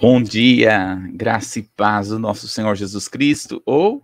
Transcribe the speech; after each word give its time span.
Bom 0.00 0.22
dia, 0.22 0.96
graça 1.12 1.58
e 1.58 1.62
paz 1.62 2.08
do 2.08 2.18
nosso 2.18 2.48
Senhor 2.48 2.74
Jesus 2.74 3.06
Cristo, 3.06 3.62
ou 3.66 4.02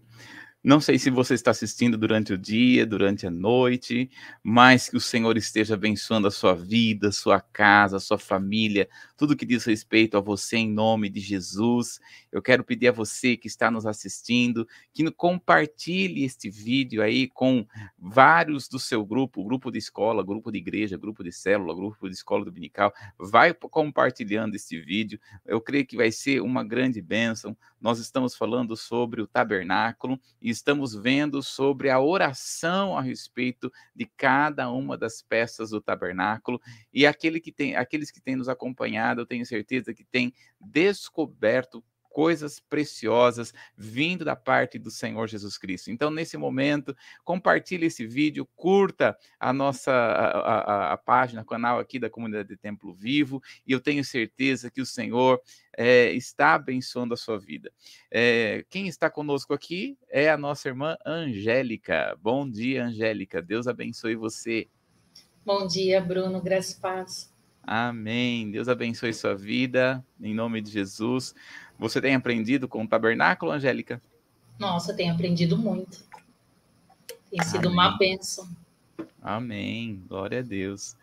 não 0.67 0.81
sei 0.81 0.99
se 0.99 1.11
você 1.11 1.35
está 1.35 1.53
assistindo 1.53 1.97
durante 1.97 2.33
o 2.33 2.37
dia, 2.37 2.85
durante 2.85 3.25
a 3.25 3.31
noite, 3.31 4.11
mas 4.43 4.89
que 4.89 4.97
o 4.97 5.01
Senhor 5.01 5.37
esteja 5.37 5.75
abençoando 5.75 6.27
a 6.27 6.31
sua 6.33 6.57
vida, 6.57 7.13
sua 7.13 7.41
casa, 7.41 8.01
sua 8.01 8.19
família, 8.19 8.89
tudo 9.17 9.37
que 9.37 9.47
diz 9.47 9.65
respeito 9.65 10.17
a 10.17 10.21
você 10.21 10.57
em 10.57 10.69
nome 10.69 11.09
de 11.09 11.21
Jesus. 11.21 12.01
Eu 12.33 12.43
quero 12.43 12.65
pedir 12.65 12.89
a 12.89 12.93
você 12.93 13.37
que 13.37 13.47
está 13.47 13.71
nos 13.71 13.87
assistindo 13.87 14.67
que 14.93 15.09
compartilhe 15.13 16.25
este 16.25 16.51
vídeo 16.51 17.01
aí 17.01 17.29
com 17.29 17.65
vários 17.97 18.67
do 18.67 18.81
seu 18.81 19.07
grupo, 19.07 19.45
grupo 19.45 19.71
de 19.71 19.79
escola, 19.79 20.21
grupo 20.21 20.51
de 20.51 20.59
igreja, 20.59 20.99
grupo 20.99 21.23
de 21.23 21.31
célula, 21.31 21.77
grupo 21.77 22.09
de 22.09 22.17
escola 22.17 22.45
dominical. 22.45 22.93
Vai 23.17 23.55
compartilhando 23.55 24.57
este 24.57 24.81
vídeo. 24.81 25.21
Eu 25.45 25.61
creio 25.61 25.87
que 25.87 25.97
vai 25.97 26.11
ser 26.11 26.43
uma 26.43 26.65
grande 26.65 27.01
bênção. 27.01 27.57
Nós 27.81 28.01
estamos 28.01 28.35
falando 28.35 28.77
sobre 28.77 29.23
o 29.23 29.29
tabernáculo 29.29 30.19
e 30.43 30.56
estamos 30.57 30.95
vendo 30.95 31.43
sobre 31.43 31.91
a 31.91 32.01
oração 32.01 32.97
a 32.97 33.03
respeito 33.03 33.71
de 33.95 34.07
cada 34.17 34.71
uma 34.71 34.97
das 34.97 35.23
peças 35.23 35.71
do 35.71 35.81
tabernáculo. 35.81 36.61
E 36.93 37.07
aquele 37.07 37.41
que 37.41 37.53
tem, 37.53 37.77
aqueles 37.77 38.11
que 38.11 38.21
têm 38.21 38.37
nos 38.37 38.49
acompanhado, 38.49 39.21
eu 39.21 39.27
tenho 39.27 39.45
certeza 39.47 39.95
que 39.95 40.05
têm 40.05 40.33
descoberto 40.61 41.85
coisas 42.17 42.59
preciosas 42.59 43.53
vindo 43.77 44.25
da 44.25 44.35
parte 44.35 44.79
do 44.79 44.91
Senhor 44.91 45.29
Jesus 45.29 45.59
Cristo. 45.59 45.91
Então, 45.91 46.11
nesse 46.11 46.39
momento, 46.39 46.97
compartilhe 47.23 47.85
esse 47.85 48.07
vídeo, 48.07 48.49
curta 48.57 49.15
a 49.39 49.53
nossa 49.53 49.93
a, 49.93 50.39
a, 50.39 50.93
a 50.95 50.97
página, 50.97 51.43
o 51.43 51.45
canal 51.45 51.79
aqui 51.79 51.99
da 51.99 52.09
comunidade 52.09 52.49
de 52.49 52.57
Templo 52.57 52.95
Vivo, 52.95 53.43
e 53.67 53.73
eu 53.73 53.81
tenho 53.81 54.03
certeza 54.03 54.71
que 54.71 54.81
o 54.81 54.87
Senhor 54.87 55.39
é, 55.77 56.11
está 56.13 56.55
abençoando 56.55 57.13
a 57.13 57.19
sua 57.19 57.39
vida. 57.39 57.71
É, 58.11 58.65
quem 58.71 58.89
está 58.89 59.11
conosco 59.11 59.53
aqui 59.53 59.99
é 60.09 60.31
a 60.31 60.39
nossa 60.39 60.69
irmã 60.69 60.97
Angélica. 61.05 62.17
Bom 62.23 62.49
dia, 62.49 62.87
Angélica. 62.87 63.43
Deus 63.43 63.67
abençoe 63.67 64.17
você. 64.17 64.67
Bom 65.45 65.67
dia, 65.67 66.01
Bruno. 66.01 66.41
Graças 66.41 66.73
e 66.73 66.81
paz. 66.81 67.36
Amém. 67.67 68.51
Deus 68.51 68.69
abençoe 68.69 69.13
sua 69.13 69.35
vida, 69.35 70.05
em 70.21 70.33
nome 70.33 70.61
de 70.61 70.71
Jesus. 70.71 71.35
Você 71.77 72.01
tem 72.01 72.15
aprendido 72.15 72.69
com 72.69 72.85
o 72.85 72.89
tabernáculo, 72.89 73.51
Angélica? 73.51 74.01
Nossa, 74.57 74.95
tenho 74.95 75.13
aprendido 75.13 75.59
muito. 75.59 76.05
Tem 77.29 77.43
sido 77.43 77.67
Amém. 77.67 77.73
uma 77.73 77.99
bênção. 77.99 78.49
Amém. 79.21 80.01
Glória 80.09 80.39
a 80.39 80.43
Deus. 80.43 80.97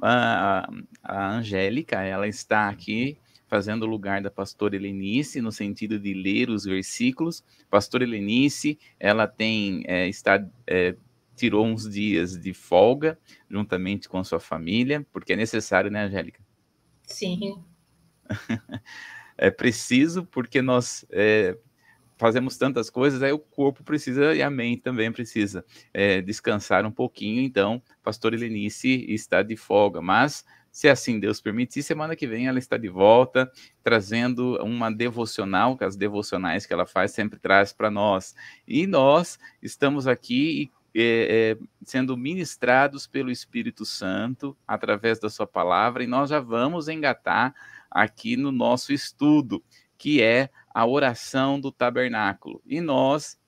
A, 0.00 0.70
a 1.02 1.30
Angélica, 1.32 2.00
ela 2.02 2.28
está 2.28 2.68
aqui 2.68 3.18
fazendo 3.48 3.82
o 3.82 3.86
lugar 3.86 4.22
da 4.22 4.30
pastora 4.30 4.76
Helenice, 4.76 5.40
no 5.40 5.50
sentido 5.50 5.98
de 5.98 6.14
ler 6.14 6.48
os 6.48 6.64
versículos. 6.64 7.42
Pastora 7.68 8.04
Helenice, 8.04 8.78
ela 8.98 9.26
tem, 9.26 9.82
é, 9.86 10.08
está, 10.08 10.44
é, 10.66 10.94
tirou 11.34 11.66
uns 11.66 11.88
dias 11.88 12.38
de 12.38 12.52
folga, 12.52 13.18
juntamente 13.48 14.08
com 14.08 14.22
sua 14.22 14.40
família, 14.40 15.06
porque 15.12 15.32
é 15.32 15.36
necessário, 15.36 15.90
né, 15.90 16.04
Angélica? 16.04 16.40
Sim. 17.02 17.62
é 19.36 19.50
preciso 19.50 20.24
porque 20.24 20.62
nós 20.62 21.04
é, 21.10 21.56
fazemos 22.16 22.56
tantas 22.56 22.88
coisas, 22.88 23.22
aí 23.22 23.32
o 23.32 23.38
corpo 23.38 23.82
precisa 23.82 24.34
e 24.34 24.42
a 24.42 24.50
mente 24.50 24.82
também 24.82 25.10
precisa 25.12 25.64
é, 25.92 26.22
descansar 26.22 26.86
um 26.86 26.90
pouquinho. 26.90 27.42
Então, 27.42 27.82
pastor 28.02 28.34
Helenice 28.34 29.04
está 29.08 29.42
de 29.42 29.56
folga, 29.56 30.00
mas 30.00 30.44
se 30.70 30.88
assim 30.88 31.20
Deus 31.20 31.40
permitir, 31.40 31.84
semana 31.84 32.16
que 32.16 32.26
vem 32.26 32.48
ela 32.48 32.58
está 32.58 32.76
de 32.76 32.88
volta, 32.88 33.48
trazendo 33.82 34.56
uma 34.60 34.90
devocional, 34.90 35.76
que 35.76 35.84
as 35.84 35.94
devocionais 35.94 36.66
que 36.66 36.72
ela 36.72 36.84
faz 36.84 37.12
sempre 37.12 37.38
traz 37.38 37.72
para 37.72 37.90
nós. 37.90 38.34
E 38.66 38.84
nós 38.84 39.38
estamos 39.62 40.08
aqui 40.08 40.72
é, 40.94 41.56
é, 41.60 41.64
sendo 41.84 42.16
ministrados 42.16 43.06
pelo 43.06 43.30
Espírito 43.30 43.84
Santo 43.84 44.56
através 44.66 45.18
da 45.18 45.28
sua 45.28 45.46
palavra, 45.46 46.04
e 46.04 46.06
nós 46.06 46.30
já 46.30 46.40
vamos 46.40 46.88
engatar 46.88 47.54
aqui 47.90 48.36
no 48.36 48.52
nosso 48.52 48.92
estudo, 48.92 49.62
que 49.98 50.22
é 50.22 50.50
a 50.72 50.86
oração 50.86 51.58
do 51.60 51.72
tabernáculo. 51.72 52.60
E 52.66 52.80
nós 52.80 53.38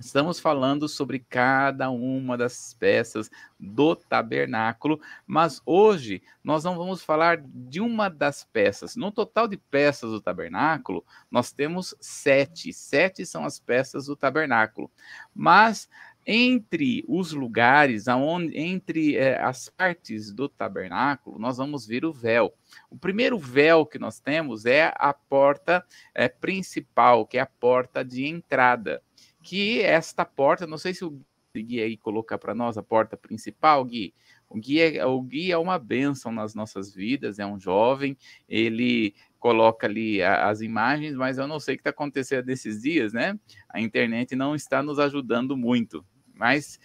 estamos 0.00 0.40
falando 0.40 0.88
sobre 0.88 1.18
cada 1.18 1.90
uma 1.90 2.36
das 2.36 2.74
peças 2.74 3.30
do 3.58 3.94
tabernáculo, 3.94 4.98
mas 5.26 5.60
hoje 5.66 6.22
nós 6.42 6.64
não 6.64 6.76
vamos 6.76 7.02
falar 7.02 7.42
de 7.44 7.80
uma 7.80 8.08
das 8.08 8.44
peças. 8.44 8.96
No 8.96 9.12
total 9.12 9.46
de 9.46 9.58
peças 9.58 10.10
do 10.10 10.20
tabernáculo, 10.20 11.04
nós 11.30 11.52
temos 11.52 11.94
sete. 12.00 12.72
Sete 12.72 13.26
são 13.26 13.44
as 13.44 13.58
peças 13.58 14.06
do 14.06 14.16
tabernáculo. 14.16 14.90
Mas 15.34 15.88
entre 16.26 17.04
os 17.08 17.32
lugares, 17.32 18.08
aonde, 18.08 18.56
entre 18.56 19.16
é, 19.16 19.40
as 19.40 19.68
partes 19.68 20.32
do 20.32 20.48
tabernáculo, 20.48 21.38
nós 21.38 21.56
vamos 21.56 21.86
ver 21.86 22.04
o 22.04 22.12
véu. 22.12 22.52
O 22.90 22.96
primeiro 22.96 23.38
véu 23.38 23.86
que 23.86 23.98
nós 23.98 24.20
temos 24.20 24.66
é 24.66 24.92
a 24.96 25.12
porta 25.12 25.84
é, 26.14 26.28
principal, 26.28 27.26
que 27.26 27.38
é 27.38 27.40
a 27.40 27.46
porta 27.46 28.04
de 28.04 28.26
entrada. 28.26 29.02
Que 29.42 29.80
esta 29.80 30.24
porta, 30.24 30.66
não 30.66 30.78
sei 30.78 30.94
se 30.94 31.04
o 31.04 31.20
Gui 31.56 31.80
aí 31.82 31.96
colocar 31.96 32.38
para 32.38 32.54
nós 32.54 32.78
a 32.78 32.82
porta 32.82 33.16
principal, 33.16 33.84
Gui. 33.84 34.14
O 34.48 34.58
Gui, 34.58 34.80
é, 34.80 35.04
o 35.06 35.20
Gui 35.22 35.50
é 35.50 35.58
uma 35.58 35.78
bênção 35.78 36.30
nas 36.30 36.54
nossas 36.54 36.94
vidas, 36.94 37.38
é 37.38 37.46
um 37.46 37.58
jovem, 37.58 38.16
ele 38.48 39.14
coloca 39.38 39.86
ali 39.86 40.22
as 40.22 40.60
imagens, 40.60 41.14
mas 41.14 41.38
eu 41.38 41.48
não 41.48 41.58
sei 41.58 41.74
o 41.74 41.78
que 41.78 41.80
está 41.80 41.90
acontecendo 41.90 42.46
nesses 42.46 42.82
dias, 42.82 43.12
né? 43.12 43.38
A 43.68 43.80
internet 43.80 44.36
não 44.36 44.54
está 44.54 44.82
nos 44.82 44.98
ajudando 44.98 45.56
muito. 45.56 46.04
Mas 46.40 46.80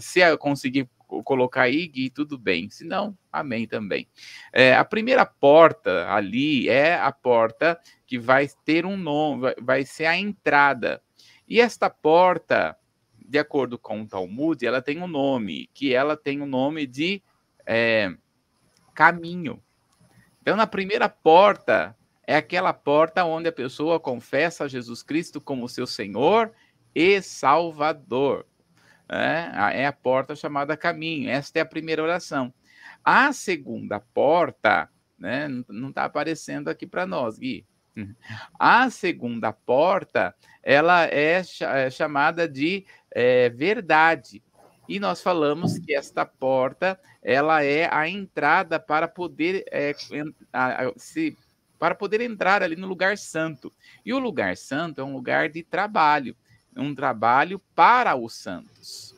se 0.00 0.20
eu 0.20 0.38
conseguir 0.38 0.88
colocar 1.22 1.64
aí, 1.64 1.86
Gui, 1.86 2.08
tudo 2.08 2.38
bem. 2.38 2.70
Se 2.70 2.84
não, 2.84 3.14
amém 3.30 3.66
também. 3.66 4.08
É, 4.50 4.74
a 4.74 4.82
primeira 4.82 5.26
porta 5.26 6.10
ali 6.10 6.70
é 6.70 6.94
a 6.94 7.12
porta 7.12 7.78
que 8.06 8.18
vai 8.18 8.48
ter 8.64 8.86
um 8.86 8.96
nome, 8.96 9.54
vai, 9.60 9.84
ser 9.84 10.06
a 10.06 10.16
entrada. 10.16 11.02
E 11.46 11.60
esta 11.60 11.90
porta, 11.90 12.74
de 13.28 13.38
acordo 13.38 13.78
com 13.78 14.00
o 14.00 14.08
Talmud, 14.08 14.64
ela 14.64 14.80
tem 14.80 15.02
um 15.02 15.06
nome, 15.06 15.68
que 15.74 15.92
ela 15.92 16.16
tem 16.16 16.40
o 16.40 16.44
um 16.44 16.46
nome 16.46 16.86
de 16.86 17.22
é, 17.66 18.10
caminho. 18.94 19.62
Então, 20.40 20.56
na 20.56 20.66
primeira 20.66 21.10
porta, 21.10 21.94
é 22.26 22.36
aquela 22.36 22.72
porta 22.72 23.22
onde 23.22 23.50
a 23.50 23.52
pessoa 23.52 24.00
confessa 24.00 24.66
Jesus 24.66 25.02
Cristo 25.02 25.42
como 25.42 25.68
seu 25.68 25.86
Senhor 25.86 26.50
e 26.94 27.20
Salvador. 27.20 28.46
É, 29.08 29.80
é 29.82 29.86
a 29.86 29.92
porta 29.92 30.34
chamada 30.34 30.76
caminho. 30.76 31.28
Esta 31.28 31.58
é 31.58 31.62
a 31.62 31.66
primeira 31.66 32.02
oração. 32.02 32.52
A 33.04 33.32
segunda 33.32 34.00
porta, 34.00 34.88
né, 35.18 35.48
não 35.68 35.88
está 35.88 36.04
aparecendo 36.04 36.68
aqui 36.68 36.86
para 36.86 37.06
nós, 37.06 37.38
Gui. 37.38 37.66
A 38.58 38.88
segunda 38.88 39.52
porta, 39.52 40.34
ela 40.62 41.04
é, 41.06 41.42
é 41.60 41.90
chamada 41.90 42.48
de 42.48 42.86
é, 43.10 43.50
verdade. 43.50 44.42
E 44.88 44.98
nós 44.98 45.22
falamos 45.22 45.78
que 45.78 45.94
esta 45.94 46.24
porta 46.24 46.98
ela 47.22 47.62
é 47.62 47.88
a 47.92 48.08
entrada 48.08 48.80
para 48.80 49.06
poder 49.06 49.64
é, 49.70 49.94
se 50.96 51.36
para 51.78 51.94
poder 51.94 52.20
entrar 52.20 52.62
ali 52.62 52.76
no 52.76 52.86
lugar 52.86 53.18
santo. 53.18 53.72
E 54.04 54.12
o 54.12 54.18
lugar 54.18 54.56
santo 54.56 55.00
é 55.00 55.04
um 55.04 55.12
lugar 55.12 55.48
de 55.48 55.64
trabalho, 55.64 56.36
um 56.76 56.94
trabalho 56.94 57.60
para 57.74 58.16
os 58.16 58.34
santos. 58.34 59.14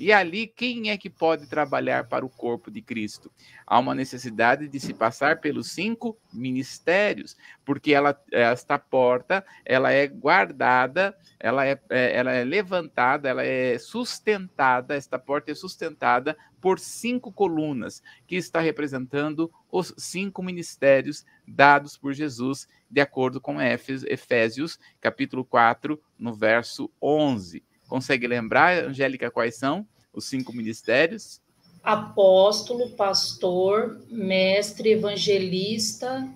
E 0.00 0.14
ali, 0.14 0.46
quem 0.46 0.88
é 0.88 0.96
que 0.96 1.10
pode 1.10 1.46
trabalhar 1.46 2.04
para 2.04 2.24
o 2.24 2.30
corpo 2.30 2.70
de 2.70 2.80
Cristo? 2.80 3.30
Há 3.66 3.78
uma 3.78 3.94
necessidade 3.94 4.66
de 4.66 4.80
se 4.80 4.94
passar 4.94 5.40
pelos 5.40 5.72
cinco 5.72 6.16
ministérios, 6.32 7.36
porque 7.66 7.92
ela, 7.92 8.18
esta 8.32 8.78
porta 8.78 9.44
ela 9.62 9.92
é 9.92 10.06
guardada, 10.06 11.14
ela 11.38 11.66
é, 11.66 11.78
é, 11.90 12.16
ela 12.16 12.32
é 12.32 12.42
levantada, 12.44 13.28
ela 13.28 13.44
é 13.44 13.78
sustentada, 13.78 14.94
esta 14.94 15.18
porta 15.18 15.52
é 15.52 15.54
sustentada 15.54 16.34
por 16.62 16.78
cinco 16.78 17.30
colunas, 17.30 18.02
que 18.26 18.36
está 18.36 18.58
representando 18.58 19.52
os 19.70 19.92
cinco 19.98 20.42
ministérios 20.42 21.26
dados 21.50 21.96
por 21.96 22.12
Jesus, 22.12 22.68
de 22.90 23.00
acordo 23.00 23.40
com 23.40 23.58
Efésios, 23.60 24.78
capítulo 25.00 25.44
4, 25.44 26.00
no 26.18 26.32
verso 26.32 26.90
11. 27.02 27.62
Consegue 27.88 28.26
lembrar, 28.26 28.84
Angélica, 28.84 29.30
quais 29.30 29.56
são 29.56 29.86
os 30.12 30.24
cinco 30.24 30.52
ministérios? 30.52 31.40
Apóstolo, 31.82 32.90
pastor, 32.90 34.00
mestre, 34.08 34.90
evangelista. 34.90 36.28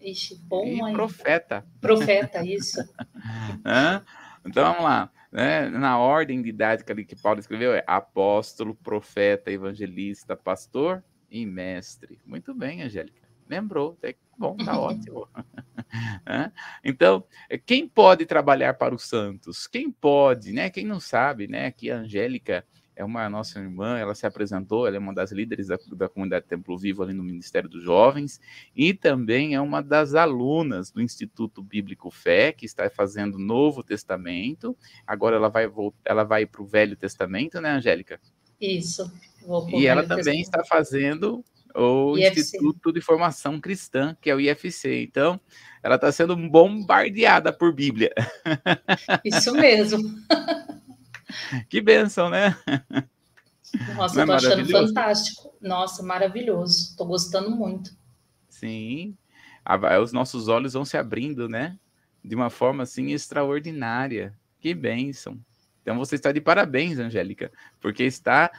Ixi, 0.00 0.36
bom 0.36 0.88
e. 0.88 0.92
Profeta. 0.92 1.66
Profeta, 1.80 2.44
isso. 2.44 2.80
então 4.44 4.64
vamos 4.64 4.84
lá. 4.84 5.10
Né? 5.32 5.68
Na 5.68 5.98
ordem 5.98 6.40
didática 6.42 6.92
ali 6.92 7.04
que 7.04 7.16
Paulo 7.16 7.40
escreveu 7.40 7.74
é 7.74 7.82
apóstolo, 7.86 8.74
profeta, 8.74 9.50
evangelista, 9.50 10.36
pastor 10.36 11.02
e 11.30 11.44
mestre. 11.44 12.20
Muito 12.24 12.54
bem, 12.54 12.82
Angélica. 12.82 13.25
Lembrou, 13.48 13.96
bom, 14.36 14.56
tá 14.56 14.78
ótimo. 14.78 15.28
então, 16.84 17.24
quem 17.64 17.88
pode 17.88 18.26
trabalhar 18.26 18.74
para 18.74 18.94
os 18.94 19.04
santos? 19.04 19.66
Quem 19.66 19.90
pode, 19.90 20.52
né? 20.52 20.70
Quem 20.70 20.84
não 20.84 21.00
sabe, 21.00 21.46
né? 21.46 21.70
Que 21.70 21.90
a 21.90 21.98
Angélica 21.98 22.64
é 22.96 23.04
uma 23.04 23.28
nossa 23.28 23.60
irmã, 23.60 23.98
ela 23.98 24.14
se 24.14 24.26
apresentou, 24.26 24.86
ela 24.86 24.96
é 24.96 24.98
uma 24.98 25.14
das 25.14 25.30
líderes 25.30 25.66
da, 25.66 25.78
da 25.92 26.08
comunidade 26.08 26.46
Templo 26.46 26.78
Vivo 26.78 27.02
ali 27.02 27.12
no 27.12 27.22
Ministério 27.22 27.68
dos 27.68 27.84
Jovens 27.84 28.40
e 28.74 28.94
também 28.94 29.54
é 29.54 29.60
uma 29.60 29.82
das 29.82 30.14
alunas 30.14 30.90
do 30.90 31.02
Instituto 31.02 31.62
Bíblico 31.62 32.10
Fé, 32.10 32.52
que 32.52 32.64
está 32.64 32.88
fazendo 32.88 33.38
Novo 33.38 33.82
Testamento. 33.82 34.74
Agora 35.06 35.36
ela 35.36 35.50
vai 35.50 35.70
ela 36.06 36.24
vai 36.24 36.46
para 36.46 36.62
o 36.62 36.66
Velho 36.66 36.96
Testamento, 36.96 37.60
né, 37.60 37.72
Angélica? 37.72 38.18
Isso. 38.58 39.12
E 39.68 39.86
ela 39.86 40.02
também 40.06 40.40
está 40.40 40.64
fazendo 40.64 41.44
o 41.76 42.16
IFC. 42.16 42.40
Instituto 42.40 42.92
de 42.92 43.00
Formação 43.00 43.60
Cristã, 43.60 44.16
que 44.20 44.30
é 44.30 44.34
o 44.34 44.40
IFC. 44.40 45.02
Então, 45.02 45.40
ela 45.82 45.96
está 45.96 46.10
sendo 46.10 46.36
bombardeada 46.36 47.52
por 47.52 47.72
Bíblia. 47.72 48.12
Isso 49.24 49.52
mesmo. 49.52 50.02
Que 51.68 51.80
benção, 51.80 52.30
né? 52.30 52.56
Nossa, 53.94 54.24
Não 54.24 54.26
eu 54.26 54.32
é 54.32 54.36
achando 54.36 54.70
fantástico. 54.70 55.54
Nossa, 55.60 56.02
maravilhoso. 56.02 56.90
Estou 56.90 57.06
gostando 57.06 57.50
muito. 57.50 57.90
Sim. 58.48 59.16
Os 60.02 60.12
nossos 60.12 60.48
olhos 60.48 60.72
vão 60.72 60.84
se 60.84 60.96
abrindo, 60.96 61.48
né? 61.48 61.78
De 62.24 62.34
uma 62.34 62.48
forma 62.48 62.84
assim 62.84 63.12
extraordinária. 63.12 64.34
Que 64.60 64.72
bênção. 64.72 65.38
Então 65.82 65.98
você 65.98 66.16
está 66.16 66.32
de 66.32 66.40
parabéns, 66.40 66.98
Angélica, 66.98 67.52
porque 67.80 68.04
está 68.04 68.50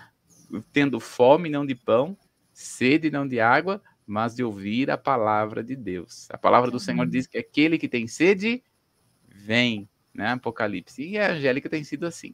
tendo 0.71 0.99
fome 0.99 1.49
não 1.49 1.65
de 1.65 1.75
pão, 1.75 2.17
sede 2.57 3.11
não 3.11 3.27
de 3.27 3.39
água, 3.39 3.79
mas 4.05 4.33
de 4.35 4.43
ouvir 4.43 4.89
a 4.89 4.97
palavra 4.97 5.63
de 5.63 5.75
Deus. 5.75 6.27
A 6.31 6.39
palavra 6.39 6.71
do 6.71 6.79
Senhor 6.79 7.05
diz 7.05 7.27
que 7.27 7.37
aquele 7.37 7.77
que 7.77 7.87
tem 7.87 8.07
sede, 8.07 8.63
vem, 9.27 9.87
né? 10.11 10.29
Apocalipse. 10.29 11.03
E 11.03 11.19
a 11.19 11.33
Angélica 11.33 11.69
tem 11.69 11.83
sido 11.83 12.07
assim. 12.07 12.33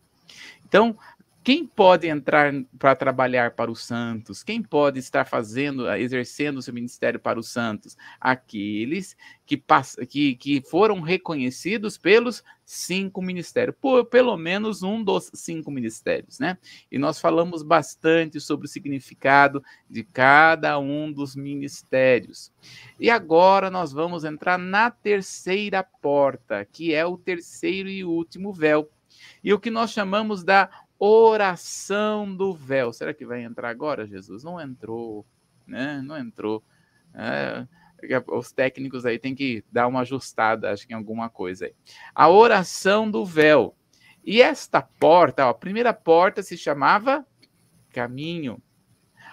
Então, 0.66 0.98
quem 1.44 1.66
pode 1.68 2.08
entrar 2.08 2.54
para 2.80 2.96
trabalhar 2.96 3.52
para 3.52 3.70
os 3.70 3.84
santos? 3.84 4.42
Quem 4.44 4.62
pode 4.62 4.98
estar 4.98 5.26
fazendo, 5.26 5.92
exercendo 5.92 6.58
o 6.58 6.62
seu 6.62 6.74
ministério 6.74 7.20
para 7.20 7.38
os 7.38 7.50
santos? 7.50 7.98
Aqueles 8.20 9.18
que, 9.46 9.62
que, 10.08 10.36
que 10.36 10.62
foram 10.62 11.02
reconhecidos 11.02 11.98
pelos 11.98 12.42
cinco 12.66 13.22
ministérios, 13.22 13.76
por 13.82 14.06
pelo 14.06 14.38
menos 14.38 14.84
um 14.84 15.04
dos 15.04 15.30
cinco 15.34 15.70
ministérios, 15.70 16.40
né? 16.40 16.58
E 16.90 16.98
nós 16.98 17.20
falamos 17.20 17.62
bastante 17.62 18.40
sobre 18.40 18.66
o 18.66 18.70
significado 18.70 19.62
de 19.90 20.04
cada 20.04 20.80
um 20.80 21.12
dos 21.12 21.36
ministérios. 21.36 22.54
E 22.98 23.10
agora 23.10 23.70
nós 23.70 23.92
vamos 23.92 24.24
entrar 24.24 24.58
na 24.58 24.90
terceira 24.90 25.84
porta, 25.84 26.66
que 26.72 26.94
é 26.94 27.06
o 27.06 27.18
terceiro 27.18 27.90
e 27.90 28.06
último 28.06 28.54
véu 28.54 28.90
e 29.44 29.54
o 29.54 29.60
que 29.60 29.70
nós 29.70 29.92
chamamos 29.92 30.44
da 30.44 30.70
oração 31.06 32.34
do 32.34 32.54
véu. 32.54 32.94
Será 32.94 33.14
que 33.14 33.26
vai 33.26 33.44
entrar 33.44 33.70
agora, 33.70 34.08
Jesus? 34.08 34.44
Não 34.44 34.60
entrou, 34.60 35.26
né? 35.68 36.02
Não 36.02 36.18
entrou. 36.18 36.64
É, 37.14 37.68
os 38.30 38.54
técnicos 38.54 39.06
aí 39.06 39.20
têm 39.20 39.36
que 39.36 39.64
dar 39.72 39.88
uma 39.88 40.02
ajustada, 40.02 40.72
acho 40.72 40.88
que 40.88 40.94
em 40.94 40.96
alguma 40.96 41.30
coisa 41.30 41.66
aí. 41.66 41.76
A 42.16 42.30
oração 42.30 43.12
do 43.12 43.26
véu. 43.26 43.76
E 44.24 44.42
esta 44.42 44.82
porta, 44.82 45.46
ó, 45.46 45.50
a 45.50 45.54
primeira 45.54 45.94
porta 45.94 46.42
se 46.42 46.58
chamava 46.58 47.26
caminho. 47.92 48.62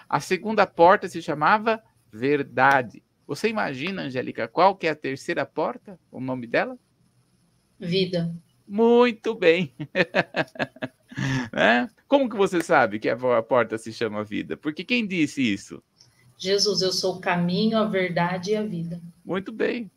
A 0.09 0.19
segunda 0.19 0.67
porta 0.67 1.07
se 1.07 1.21
chamava 1.21 1.81
verdade. 2.11 3.01
Você 3.25 3.47
imagina, 3.47 4.01
Angélica, 4.01 4.45
qual 4.45 4.75
que 4.75 4.87
é 4.87 4.89
a 4.89 4.95
terceira 4.95 5.45
porta? 5.45 5.97
O 6.11 6.19
nome 6.19 6.47
dela? 6.47 6.77
Vida. 7.79 8.35
Muito 8.67 9.33
bem. 9.33 9.73
você 12.41 12.61
sabe 12.61 12.97
que 12.97 13.07
a 13.07 13.43
porta 13.43 13.77
se 13.77 13.93
chama 13.93 14.23
vida? 14.23 14.57
Porque 14.57 14.83
quem 14.83 15.05
disse 15.05 15.41
isso? 15.41 15.81
Jesus, 16.37 16.81
eu 16.81 16.91
sou 16.91 17.17
o 17.17 17.21
caminho, 17.21 17.77
a 17.77 17.85
verdade 17.85 18.51
e 18.51 18.55
a 18.55 18.63
vida. 18.63 18.99
Muito 19.23 19.51
bem. 19.51 19.91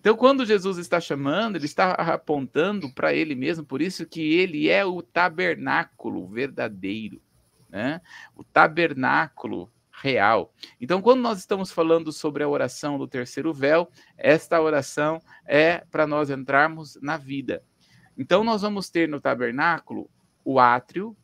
Então, 0.00 0.16
quando 0.16 0.44
Jesus 0.44 0.76
está 0.76 1.00
chamando, 1.00 1.56
ele 1.56 1.66
está 1.66 1.92
apontando 1.92 2.92
para 2.92 3.14
ele 3.14 3.34
mesmo, 3.34 3.64
por 3.64 3.80
isso 3.80 4.04
que 4.04 4.20
ele 4.34 4.68
é 4.68 4.84
o 4.84 5.00
tabernáculo 5.00 6.26
verdadeiro, 6.26 7.22
né? 7.70 8.00
O 8.36 8.42
tabernáculo 8.42 9.70
real. 9.92 10.52
Então, 10.80 11.00
quando 11.00 11.20
nós 11.20 11.38
estamos 11.38 11.70
falando 11.70 12.10
sobre 12.10 12.42
a 12.42 12.48
oração 12.48 12.98
do 12.98 13.06
terceiro 13.06 13.54
véu, 13.54 13.88
esta 14.18 14.60
oração 14.60 15.22
é 15.46 15.84
para 15.90 16.06
nós 16.06 16.28
entrarmos 16.28 16.98
na 17.00 17.16
vida. 17.16 17.62
Então, 18.18 18.42
nós 18.42 18.62
vamos 18.62 18.90
ter 18.90 19.08
no 19.08 19.20
tabernáculo 19.20 20.10
o 20.44 20.58
átrio, 20.58 21.16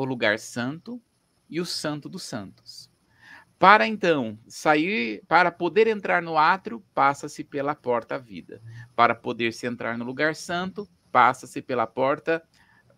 o 0.00 0.04
lugar 0.04 0.38
santo 0.38 1.02
e 1.50 1.60
o 1.60 1.66
santo 1.66 2.08
dos 2.08 2.22
santos. 2.22 2.88
Para 3.58 3.84
então 3.84 4.38
sair, 4.46 5.24
para 5.26 5.50
poder 5.50 5.88
entrar 5.88 6.22
no 6.22 6.38
átrio, 6.38 6.80
passa-se 6.94 7.42
pela 7.42 7.74
porta 7.74 8.16
vida. 8.16 8.62
Para 8.94 9.12
poder 9.12 9.52
se 9.52 9.66
entrar 9.66 9.98
no 9.98 10.04
lugar 10.04 10.36
santo, 10.36 10.88
passa-se 11.10 11.60
pela 11.60 11.84
porta 11.84 12.40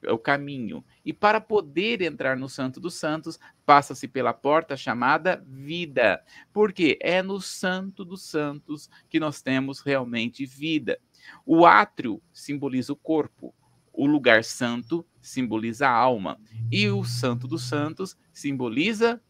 o 0.08 0.18
caminho. 0.18 0.84
E 1.02 1.10
para 1.10 1.40
poder 1.40 2.02
entrar 2.02 2.36
no 2.36 2.50
Santo 2.50 2.78
dos 2.78 2.94
Santos, 2.96 3.38
passa-se 3.64 4.06
pela 4.06 4.34
porta 4.34 4.76
chamada 4.76 5.42
vida. 5.46 6.22
Porque 6.52 6.98
é 7.00 7.22
no 7.22 7.40
Santo 7.40 8.04
dos 8.04 8.22
Santos 8.22 8.90
que 9.08 9.18
nós 9.18 9.40
temos 9.40 9.80
realmente 9.80 10.44
vida. 10.44 10.98
O 11.46 11.64
átrio 11.64 12.20
simboliza 12.30 12.92
o 12.92 12.96
corpo, 12.96 13.54
o 13.92 14.06
lugar 14.06 14.44
santo 14.44 15.04
simboliza 15.20 15.88
a 15.88 15.92
alma, 15.92 16.40
e 16.70 16.88
o 16.88 17.04
Santo 17.04 17.46
dos 17.46 17.64
Santos 17.64 18.16
simboliza 18.32 19.20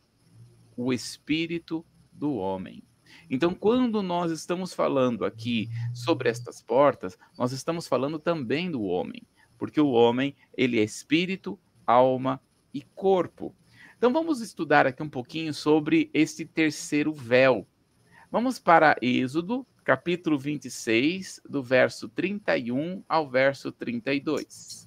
o 0.76 0.93
espírito 0.93 1.85
do 2.12 2.35
homem. 2.35 2.83
Então, 3.29 3.55
quando 3.55 4.02
nós 4.02 4.31
estamos 4.31 4.73
falando 4.73 5.25
aqui 5.25 5.69
sobre 5.93 6.29
estas 6.29 6.62
portas, 6.62 7.19
nós 7.38 7.52
estamos 7.52 7.87
falando 7.87 8.19
também 8.19 8.71
do 8.71 8.83
homem, 8.83 9.23
porque 9.59 9.81
o 9.81 9.90
homem, 9.90 10.35
ele 10.57 10.79
é 10.79 10.83
espírito, 10.83 11.59
alma 11.87 12.40
e 12.73 12.83
corpo. 12.83 13.55
Então, 13.97 14.12
vamos 14.12 14.40
estudar 14.40 14.87
aqui 14.87 15.02
um 15.02 15.09
pouquinho 15.09 15.52
sobre 15.52 16.11
este 16.14 16.45
terceiro 16.45 17.12
véu. 17.12 17.67
Vamos 18.31 18.59
para 18.59 18.97
Êxodo, 19.02 19.67
capítulo 19.90 20.38
26, 20.38 21.40
do 21.49 21.64
verso 21.64 22.09
31 22.09 23.02
ao 23.09 23.28
verso 23.28 23.73
32. 23.73 24.85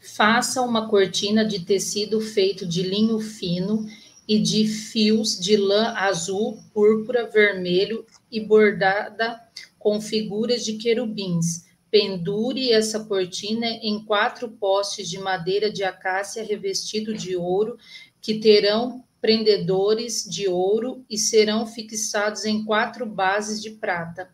Faça 0.00 0.62
uma 0.62 0.88
cortina 0.88 1.44
de 1.44 1.62
tecido 1.62 2.22
feito 2.22 2.64
de 2.64 2.80
linho 2.80 3.20
fino 3.20 3.86
e 4.26 4.38
de 4.38 4.66
fios 4.66 5.38
de 5.38 5.58
lã 5.58 5.92
azul, 5.94 6.58
púrpura, 6.72 7.28
vermelho 7.28 8.06
e 8.32 8.40
bordada 8.40 9.42
com 9.78 10.00
figuras 10.00 10.64
de 10.64 10.78
querubins. 10.78 11.66
Pendure 11.90 12.72
essa 12.72 13.04
cortina 13.04 13.66
em 13.66 14.02
quatro 14.06 14.48
postes 14.48 15.06
de 15.06 15.18
madeira 15.18 15.70
de 15.70 15.84
acácia 15.84 16.42
revestido 16.42 17.12
de 17.12 17.36
ouro, 17.36 17.76
que 18.22 18.38
terão 18.38 19.04
prendedores 19.26 20.22
de 20.22 20.46
ouro 20.46 21.04
e 21.10 21.18
serão 21.18 21.66
fixados 21.66 22.44
em 22.44 22.64
quatro 22.64 23.04
bases 23.04 23.60
de 23.60 23.70
prata. 23.70 24.32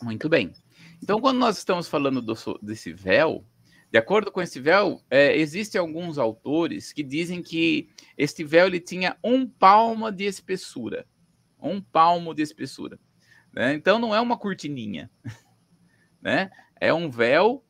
Muito 0.00 0.28
bem. 0.28 0.52
Então, 1.02 1.20
quando 1.20 1.36
nós 1.36 1.58
estamos 1.58 1.88
falando 1.88 2.22
do, 2.22 2.34
desse 2.62 2.92
véu, 2.92 3.44
de 3.90 3.98
acordo 3.98 4.30
com 4.30 4.40
esse 4.40 4.60
véu, 4.60 5.02
é, 5.10 5.36
existem 5.36 5.80
alguns 5.80 6.16
autores 6.16 6.92
que 6.92 7.02
dizem 7.02 7.42
que 7.42 7.88
este 8.16 8.44
véu 8.44 8.68
ele 8.68 8.78
tinha 8.78 9.16
um 9.22 9.48
palmo 9.48 10.08
de 10.12 10.22
espessura. 10.22 11.08
Um 11.60 11.80
palmo 11.80 12.32
de 12.32 12.42
espessura. 12.42 13.00
Né? 13.52 13.74
Então, 13.74 13.98
não 13.98 14.14
é 14.14 14.20
uma 14.20 14.38
cortininha. 14.38 15.10
Né? 16.22 16.50
É 16.80 16.92
um 16.92 17.08
véu 17.08 17.64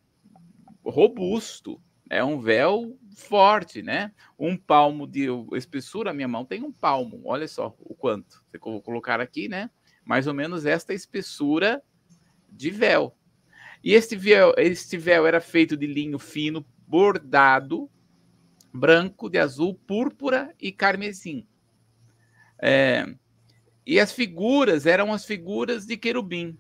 robusto. 0.82 1.78
É 2.08 2.22
um 2.22 2.40
véu 2.40 2.98
forte, 3.16 3.82
né? 3.82 4.12
Um 4.38 4.56
palmo 4.56 5.06
de 5.06 5.26
espessura, 5.54 6.12
minha 6.12 6.28
mão 6.28 6.44
tem 6.44 6.62
um 6.62 6.72
palmo, 6.72 7.22
olha 7.24 7.48
só 7.48 7.74
o 7.80 7.94
quanto. 7.94 8.44
Vou 8.60 8.82
colocar 8.82 9.20
aqui, 9.20 9.48
né? 9.48 9.70
Mais 10.04 10.26
ou 10.26 10.34
menos 10.34 10.66
esta 10.66 10.94
espessura 10.94 11.82
de 12.48 12.70
véu. 12.70 13.16
E 13.82 13.92
este 13.92 14.16
véu, 14.16 14.52
este 14.56 14.96
véu 14.96 15.26
era 15.26 15.40
feito 15.40 15.76
de 15.76 15.86
linho 15.86 16.18
fino, 16.18 16.64
bordado, 16.86 17.90
branco, 18.72 19.28
de 19.28 19.38
azul, 19.38 19.74
púrpura 19.74 20.54
e 20.60 20.70
carmesim. 20.70 21.46
É, 22.60 23.06
e 23.86 24.00
as 24.00 24.12
figuras 24.12 24.86
eram 24.86 25.12
as 25.12 25.24
figuras 25.24 25.86
de 25.86 25.96
querubim. 25.96 26.58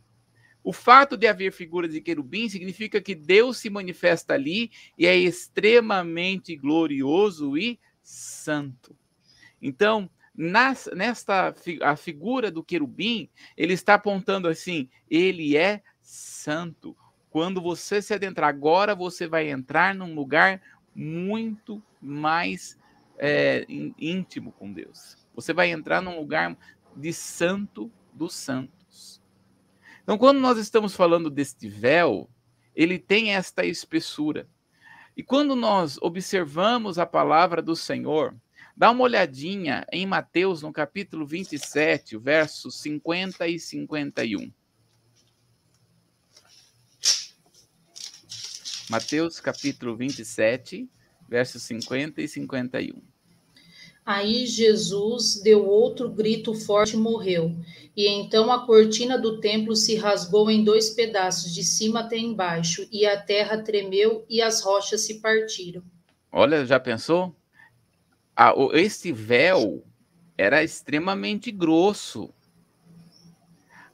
O 0.66 0.72
fato 0.72 1.16
de 1.16 1.28
haver 1.28 1.52
figuras 1.52 1.92
de 1.92 2.00
querubim 2.00 2.48
significa 2.48 3.00
que 3.00 3.14
Deus 3.14 3.58
se 3.58 3.70
manifesta 3.70 4.34
ali 4.34 4.72
e 4.98 5.06
é 5.06 5.14
extremamente 5.14 6.56
glorioso 6.56 7.56
e 7.56 7.78
santo. 8.02 8.96
Então, 9.62 10.10
nas, 10.36 10.90
nesta 10.92 11.54
a 11.82 11.94
figura 11.94 12.50
do 12.50 12.64
querubim, 12.64 13.28
ele 13.56 13.74
está 13.74 13.94
apontando 13.94 14.48
assim: 14.48 14.88
ele 15.08 15.56
é 15.56 15.84
santo. 16.02 16.96
Quando 17.30 17.62
você 17.62 18.02
se 18.02 18.12
adentrar, 18.12 18.48
agora 18.48 18.92
você 18.92 19.28
vai 19.28 19.48
entrar 19.48 19.94
num 19.94 20.16
lugar 20.16 20.60
muito 20.92 21.80
mais 22.02 22.76
é, 23.16 23.64
íntimo 23.68 24.50
com 24.50 24.72
Deus. 24.72 25.16
Você 25.32 25.52
vai 25.52 25.70
entrar 25.70 26.02
num 26.02 26.18
lugar 26.18 26.58
de 26.96 27.12
santo 27.12 27.88
dos 28.12 28.34
santos. 28.34 28.85
Então, 30.06 30.16
quando 30.16 30.38
nós 30.38 30.56
estamos 30.56 30.94
falando 30.94 31.28
deste 31.28 31.68
véu, 31.68 32.30
ele 32.76 32.96
tem 32.96 33.34
esta 33.34 33.66
espessura. 33.66 34.48
E 35.16 35.22
quando 35.22 35.56
nós 35.56 35.98
observamos 36.00 36.96
a 36.96 37.04
palavra 37.04 37.60
do 37.60 37.74
Senhor, 37.74 38.32
dá 38.76 38.92
uma 38.92 39.02
olhadinha 39.02 39.84
em 39.90 40.06
Mateus, 40.06 40.62
no 40.62 40.72
capítulo 40.72 41.26
27, 41.26 42.16
versos 42.18 42.80
50 42.82 43.48
e 43.48 43.58
51. 43.58 44.52
Mateus, 48.88 49.40
capítulo 49.40 49.96
27, 49.96 50.88
versos 51.28 51.64
50 51.64 52.22
e 52.22 52.28
51. 52.28 53.15
Aí 54.06 54.46
Jesus 54.46 55.42
deu 55.42 55.66
outro 55.66 56.08
grito 56.08 56.54
forte 56.54 56.94
e 56.94 56.96
morreu. 56.96 57.56
E 57.96 58.06
então 58.06 58.52
a 58.52 58.64
cortina 58.64 59.18
do 59.18 59.40
templo 59.40 59.74
se 59.74 59.96
rasgou 59.96 60.48
em 60.48 60.62
dois 60.62 60.90
pedaços, 60.90 61.52
de 61.52 61.64
cima 61.64 62.00
até 62.00 62.16
embaixo, 62.16 62.86
e 62.92 63.04
a 63.04 63.20
terra 63.20 63.58
tremeu 63.64 64.24
e 64.28 64.40
as 64.40 64.62
rochas 64.62 65.00
se 65.00 65.20
partiram. 65.20 65.82
Olha, 66.30 66.64
já 66.64 66.78
pensou? 66.78 67.34
Ah, 68.36 68.54
esse 68.74 69.10
véu 69.10 69.82
era 70.38 70.62
extremamente 70.62 71.50
grosso. 71.50 72.32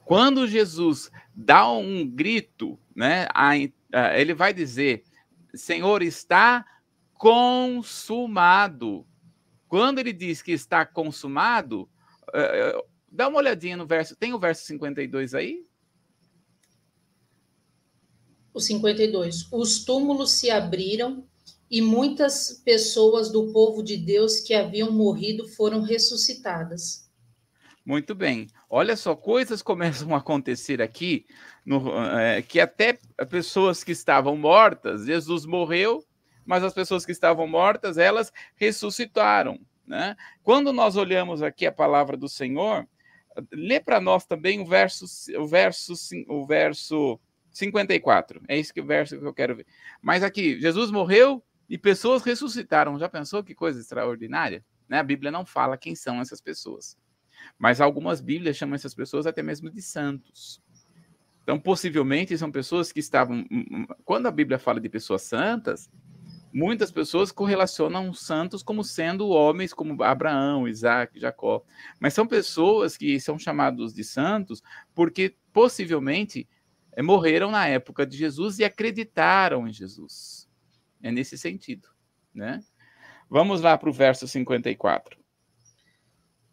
Quando 0.05 0.47
Jesus 0.47 1.09
dá 1.33 1.71
um 1.71 2.05
grito, 2.05 2.77
né, 2.93 3.25
ele 4.15 4.35
vai 4.35 4.53
dizer: 4.53 5.05
Senhor, 5.55 6.03
está 6.03 6.65
consumado. 7.13 9.07
Quando 9.73 9.97
ele 9.97 10.13
diz 10.13 10.39
que 10.39 10.51
está 10.51 10.85
consumado, 10.85 11.89
uh, 12.29 12.87
dá 13.11 13.27
uma 13.27 13.39
olhadinha 13.39 13.75
no 13.75 13.87
verso. 13.87 14.15
Tem 14.15 14.31
o 14.31 14.37
verso 14.37 14.67
52 14.67 15.33
aí? 15.33 15.65
O 18.53 18.59
52. 18.59 19.47
Os 19.51 19.83
túmulos 19.83 20.29
se 20.33 20.51
abriram 20.51 21.27
e 21.71 21.81
muitas 21.81 22.61
pessoas 22.63 23.31
do 23.31 23.51
povo 23.51 23.81
de 23.81 23.97
Deus 23.97 24.41
que 24.41 24.53
haviam 24.53 24.91
morrido 24.91 25.47
foram 25.47 25.81
ressuscitadas. 25.81 27.09
Muito 27.83 28.13
bem. 28.13 28.49
Olha 28.69 28.95
só, 28.95 29.15
coisas 29.15 29.63
começam 29.63 30.13
a 30.13 30.19
acontecer 30.19 30.83
aqui, 30.83 31.25
no, 31.65 31.99
é, 32.15 32.43
que 32.43 32.59
até 32.59 32.99
pessoas 33.27 33.83
que 33.83 33.91
estavam 33.91 34.37
mortas, 34.37 35.05
Jesus 35.05 35.47
morreu, 35.47 36.05
mas 36.45 36.63
as 36.63 36.73
pessoas 36.73 37.05
que 37.05 37.11
estavam 37.11 37.47
mortas, 37.47 37.97
elas 37.97 38.31
ressuscitaram. 38.55 39.59
Né? 39.85 40.15
Quando 40.41 40.71
nós 40.71 40.95
olhamos 40.95 41.41
aqui 41.41 41.65
a 41.65 41.71
palavra 41.71 42.15
do 42.15 42.29
Senhor, 42.29 42.87
lê 43.51 43.79
para 43.79 43.99
nós 43.99 44.25
também 44.25 44.59
o 44.59 44.65
verso, 44.65 45.05
o 45.37 45.47
verso, 45.47 45.93
o 46.27 46.45
verso 46.45 47.19
54. 47.51 48.41
É 48.47 48.57
esse 48.57 48.73
que 48.73 48.81
o 48.81 48.85
verso 48.85 49.17
que 49.17 49.25
eu 49.25 49.33
quero 49.33 49.55
ver. 49.55 49.65
Mas 50.01 50.23
aqui, 50.23 50.59
Jesus 50.59 50.91
morreu 50.91 51.43
e 51.69 51.77
pessoas 51.77 52.23
ressuscitaram. 52.23 52.97
Já 52.99 53.09
pensou 53.09 53.43
que 53.43 53.55
coisa 53.55 53.79
extraordinária? 53.79 54.63
Né? 54.87 54.99
A 54.99 55.03
Bíblia 55.03 55.31
não 55.31 55.45
fala 55.45 55.77
quem 55.77 55.95
são 55.95 56.19
essas 56.19 56.41
pessoas. 56.41 56.97
Mas 57.57 57.81
algumas 57.81 58.21
Bíblias 58.21 58.57
chamam 58.57 58.75
essas 58.75 58.93
pessoas 58.93 59.25
até 59.25 59.41
mesmo 59.41 59.69
de 59.69 59.81
santos. 59.81 60.61
Então, 61.43 61.59
possivelmente, 61.59 62.37
são 62.37 62.49
pessoas 62.49 62.91
que 62.91 62.99
estavam. 62.99 63.45
Hum, 63.51 63.65
hum, 63.69 63.85
quando 64.05 64.27
a 64.27 64.31
Bíblia 64.31 64.57
fala 64.57 64.79
de 64.79 64.87
pessoas 64.87 65.23
santas, 65.23 65.89
muitas 66.53 66.91
pessoas 66.91 67.31
correlacionam 67.31 68.13
santos 68.13 68.61
como 68.61 68.83
sendo 68.83 69.29
homens 69.29 69.73
como 69.73 70.01
Abraão, 70.03 70.67
Isaac, 70.67 71.19
Jacó. 71.19 71.63
Mas 71.99 72.13
são 72.13 72.27
pessoas 72.27 72.95
que 72.95 73.19
são 73.19 73.39
chamados 73.39 73.93
de 73.93 74.03
santos 74.03 74.61
porque 74.93 75.35
possivelmente 75.51 76.47
eh, 76.91 77.01
morreram 77.01 77.49
na 77.49 77.67
época 77.67 78.05
de 78.05 78.15
Jesus 78.15 78.59
e 78.59 78.63
acreditaram 78.63 79.67
em 79.67 79.73
Jesus. 79.73 80.47
É 81.01 81.11
nesse 81.11 81.37
sentido, 81.37 81.89
né? 82.33 82.59
Vamos 83.29 83.61
lá 83.61 83.77
para 83.77 83.89
o 83.89 83.93
verso 83.93 84.27
54. 84.27 85.17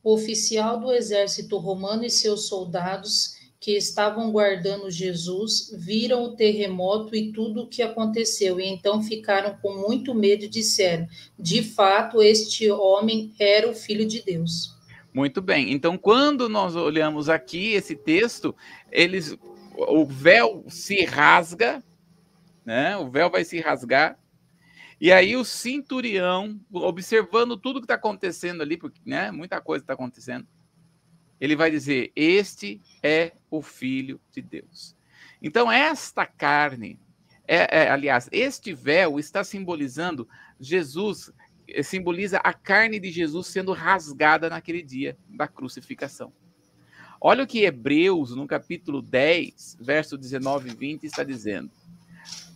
O 0.02 0.14
oficial 0.14 0.80
do 0.80 0.90
exército 0.92 1.58
romano 1.58 2.04
e 2.04 2.10
seus 2.10 2.48
soldados 2.48 3.34
que 3.60 3.76
estavam 3.76 4.32
guardando 4.32 4.90
Jesus 4.90 5.70
viram 5.76 6.24
o 6.24 6.34
terremoto 6.34 7.14
e 7.14 7.30
tudo 7.30 7.62
o 7.62 7.68
que 7.68 7.82
aconteceu, 7.82 8.58
e 8.58 8.66
então 8.66 9.02
ficaram 9.02 9.54
com 9.60 9.76
muito 9.76 10.14
medo 10.14 10.46
e 10.46 10.48
disseram: 10.48 11.06
De 11.38 11.62
fato, 11.62 12.22
este 12.22 12.70
homem 12.70 13.34
era 13.38 13.68
o 13.68 13.74
filho 13.74 14.06
de 14.08 14.22
Deus. 14.22 14.74
Muito 15.12 15.42
bem. 15.42 15.72
Então, 15.72 15.98
quando 15.98 16.48
nós 16.48 16.74
olhamos 16.74 17.28
aqui 17.28 17.72
esse 17.72 17.94
texto, 17.94 18.56
eles 18.90 19.36
o 19.76 20.06
véu 20.06 20.64
se 20.68 21.04
rasga, 21.04 21.82
né? 22.64 22.96
O 22.96 23.10
véu 23.10 23.28
vai 23.28 23.44
se 23.44 23.60
rasgar. 23.60 24.18
E 24.98 25.10
aí 25.12 25.36
o 25.36 25.44
centurião, 25.44 26.60
observando 26.70 27.56
tudo 27.56 27.80
que 27.80 27.84
está 27.84 27.94
acontecendo 27.94 28.62
ali, 28.62 28.76
porque 28.76 29.00
né, 29.04 29.30
muita 29.30 29.60
coisa 29.60 29.82
está 29.82 29.94
acontecendo, 29.94 30.46
ele 31.40 31.56
vai 31.56 31.70
dizer: 31.70 32.12
Este 32.14 32.80
é 33.02 33.32
o 33.50 33.62
Filho 33.62 34.20
de 34.32 34.42
Deus. 34.42 34.94
Então, 35.42 35.72
esta 35.72 36.26
carne, 36.26 36.98
é, 37.48 37.84
é, 37.84 37.90
aliás, 37.90 38.28
este 38.30 38.74
véu 38.74 39.18
está 39.18 39.42
simbolizando 39.42 40.28
Jesus, 40.60 41.32
eh, 41.66 41.82
simboliza 41.82 42.38
a 42.38 42.52
carne 42.52 43.00
de 43.00 43.10
Jesus 43.10 43.46
sendo 43.46 43.72
rasgada 43.72 44.50
naquele 44.50 44.82
dia 44.82 45.16
da 45.26 45.48
crucificação. 45.48 46.32
Olha 47.18 47.44
o 47.44 47.46
que 47.46 47.64
Hebreus, 47.64 48.34
no 48.34 48.46
capítulo 48.46 49.00
10, 49.02 49.78
verso 49.80 50.16
19 50.16 50.70
e 50.70 50.74
20, 50.74 51.04
está 51.04 51.24
dizendo. 51.24 51.70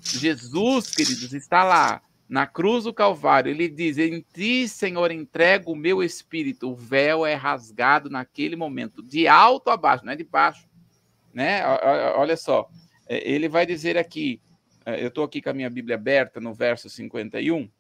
Jesus, 0.03 0.91
queridos, 0.91 1.33
está 1.33 1.65
lá 1.65 2.03
na 2.35 2.49
cruz 2.49 2.83
do 2.83 2.93
Calvário, 2.93 3.49
ele 3.49 3.69
diz: 3.69 3.97
Em 3.97 4.21
ti, 4.21 4.69
Senhor, 4.69 5.13
entrego 5.13 5.71
o 5.71 5.77
meu 5.77 6.03
espírito. 6.03 6.73
O 6.73 6.75
véu 6.75 7.25
é 7.25 7.35
rasgado 7.35 8.11
naquele 8.11 8.57
momento, 8.57 9.05
de 9.05 9.29
alto 9.29 9.71
a 9.71 9.77
baixo, 9.77 10.05
não 10.05 10.13
é 10.13 10.17
de 10.17 10.25
baixo. 10.25 10.69
Né? 11.33 11.65
Olha 12.17 12.37
só, 12.37 12.69
é, 13.07 13.31
ele 13.31 13.49
vai 13.49 13.65
dizer 13.65 13.97
aqui, 13.97 14.43
é, 14.85 15.01
eu 15.01 15.09
estou 15.09 15.23
aqui 15.23 15.41
com 15.41 15.51
a 15.51 15.53
minha 15.53 15.71
Bíblia 15.71 15.95
aberta 15.95 16.41
no 16.41 16.53
verso 16.53 16.91
51. 16.91 17.71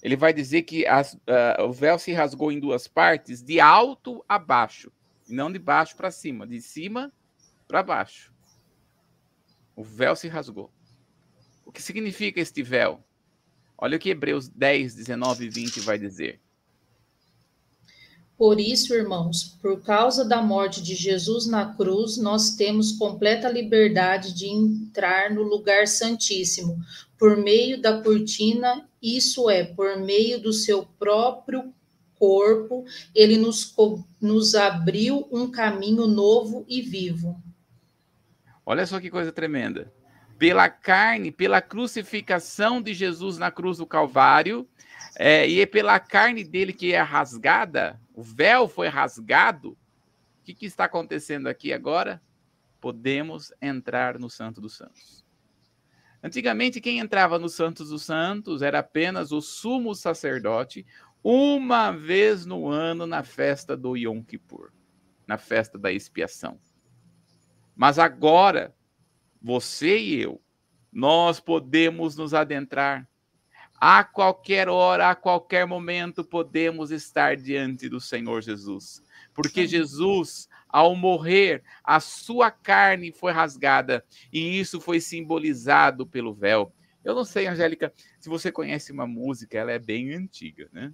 Ele 0.00 0.14
vai 0.14 0.32
dizer 0.32 0.62
que 0.62 0.86
as, 0.86 1.14
uh, 1.14 1.64
o 1.66 1.72
véu 1.72 1.98
se 1.98 2.12
rasgou 2.12 2.52
em 2.52 2.60
duas 2.60 2.86
partes, 2.86 3.42
de 3.42 3.58
alto 3.58 4.24
a 4.28 4.38
baixo, 4.38 4.92
não 5.28 5.50
de 5.50 5.58
baixo 5.58 5.96
para 5.96 6.12
cima, 6.12 6.46
de 6.46 6.60
cima 6.60 7.12
para 7.66 7.82
baixo. 7.82 8.32
O 9.74 9.82
véu 9.82 10.14
se 10.14 10.28
rasgou. 10.28 10.70
O 11.72 11.74
que 11.74 11.82
significa 11.82 12.38
este 12.38 12.62
véu? 12.62 13.00
Olha 13.78 13.96
o 13.96 13.98
que 13.98 14.10
Hebreus 14.10 14.46
10, 14.46 14.94
19 14.94 15.46
e 15.46 15.48
20 15.48 15.80
vai 15.80 15.98
dizer. 15.98 16.38
Por 18.36 18.60
isso, 18.60 18.92
irmãos, 18.92 19.56
por 19.62 19.80
causa 19.80 20.22
da 20.22 20.42
morte 20.42 20.82
de 20.82 20.94
Jesus 20.94 21.46
na 21.46 21.74
cruz, 21.74 22.18
nós 22.18 22.56
temos 22.56 22.92
completa 22.92 23.48
liberdade 23.48 24.34
de 24.34 24.48
entrar 24.48 25.30
no 25.30 25.42
lugar 25.42 25.88
santíssimo, 25.88 26.78
por 27.18 27.38
meio 27.38 27.80
da 27.80 28.02
cortina, 28.02 28.86
isso 29.02 29.48
é, 29.48 29.64
por 29.64 29.96
meio 29.96 30.38
do 30.42 30.52
seu 30.52 30.84
próprio 30.98 31.72
corpo, 32.16 32.84
ele 33.14 33.38
nos, 33.38 33.74
nos 34.20 34.54
abriu 34.54 35.26
um 35.32 35.50
caminho 35.50 36.06
novo 36.06 36.66
e 36.68 36.82
vivo. 36.82 37.42
Olha 38.66 38.86
só 38.86 39.00
que 39.00 39.08
coisa 39.08 39.32
tremenda 39.32 39.90
pela 40.42 40.68
carne, 40.68 41.30
pela 41.30 41.62
crucificação 41.62 42.82
de 42.82 42.92
Jesus 42.92 43.38
na 43.38 43.48
cruz 43.48 43.78
do 43.78 43.86
Calvário, 43.86 44.68
é, 45.14 45.48
e 45.48 45.60
é 45.60 45.66
pela 45.66 46.00
carne 46.00 46.42
dele 46.42 46.72
que 46.72 46.92
é 46.92 47.00
rasgada, 47.00 48.00
o 48.12 48.24
véu 48.24 48.66
foi 48.66 48.88
rasgado. 48.88 49.70
O 49.70 49.76
que, 50.42 50.52
que 50.52 50.66
está 50.66 50.86
acontecendo 50.86 51.46
aqui 51.46 51.72
agora? 51.72 52.20
Podemos 52.80 53.52
entrar 53.62 54.18
no 54.18 54.28
Santo 54.28 54.60
dos 54.60 54.76
Santos. 54.76 55.24
Antigamente, 56.20 56.80
quem 56.80 56.98
entrava 56.98 57.38
no 57.38 57.48
Santos 57.48 57.90
dos 57.90 58.02
Santos 58.02 58.62
era 58.62 58.80
apenas 58.80 59.30
o 59.30 59.40
sumo 59.40 59.94
sacerdote, 59.94 60.84
uma 61.22 61.92
vez 61.92 62.44
no 62.44 62.66
ano 62.66 63.06
na 63.06 63.22
festa 63.22 63.76
do 63.76 63.96
Yom 63.96 64.24
Kippur, 64.24 64.72
na 65.24 65.38
festa 65.38 65.78
da 65.78 65.92
expiação. 65.92 66.58
Mas 67.76 67.96
agora, 67.96 68.74
você 69.42 69.98
e 69.98 70.20
eu, 70.20 70.40
nós 70.92 71.40
podemos 71.40 72.16
nos 72.16 72.34
adentrar 72.34 73.08
A 73.80 74.04
qualquer 74.04 74.68
hora, 74.68 75.10
a 75.10 75.14
qualquer 75.16 75.66
momento, 75.66 76.22
podemos 76.22 76.92
estar 76.92 77.36
diante 77.36 77.88
do 77.88 78.00
Senhor 78.00 78.40
Jesus. 78.40 79.02
Porque 79.34 79.66
Jesus, 79.66 80.48
ao 80.68 80.94
morrer, 80.94 81.64
a 81.82 81.98
sua 81.98 82.50
carne 82.50 83.10
foi 83.10 83.32
rasgada 83.32 84.04
e 84.32 84.60
isso 84.60 84.80
foi 84.80 85.00
simbolizado 85.00 86.06
pelo 86.06 86.32
véu. 86.32 86.72
Eu 87.04 87.14
não 87.14 87.24
sei, 87.24 87.48
Angélica, 87.48 87.92
se 88.20 88.28
você 88.28 88.52
conhece 88.52 88.92
uma 88.92 89.06
música, 89.06 89.58
ela 89.58 89.72
é 89.72 89.78
bem 89.78 90.14
antiga, 90.14 90.68
né? 90.72 90.92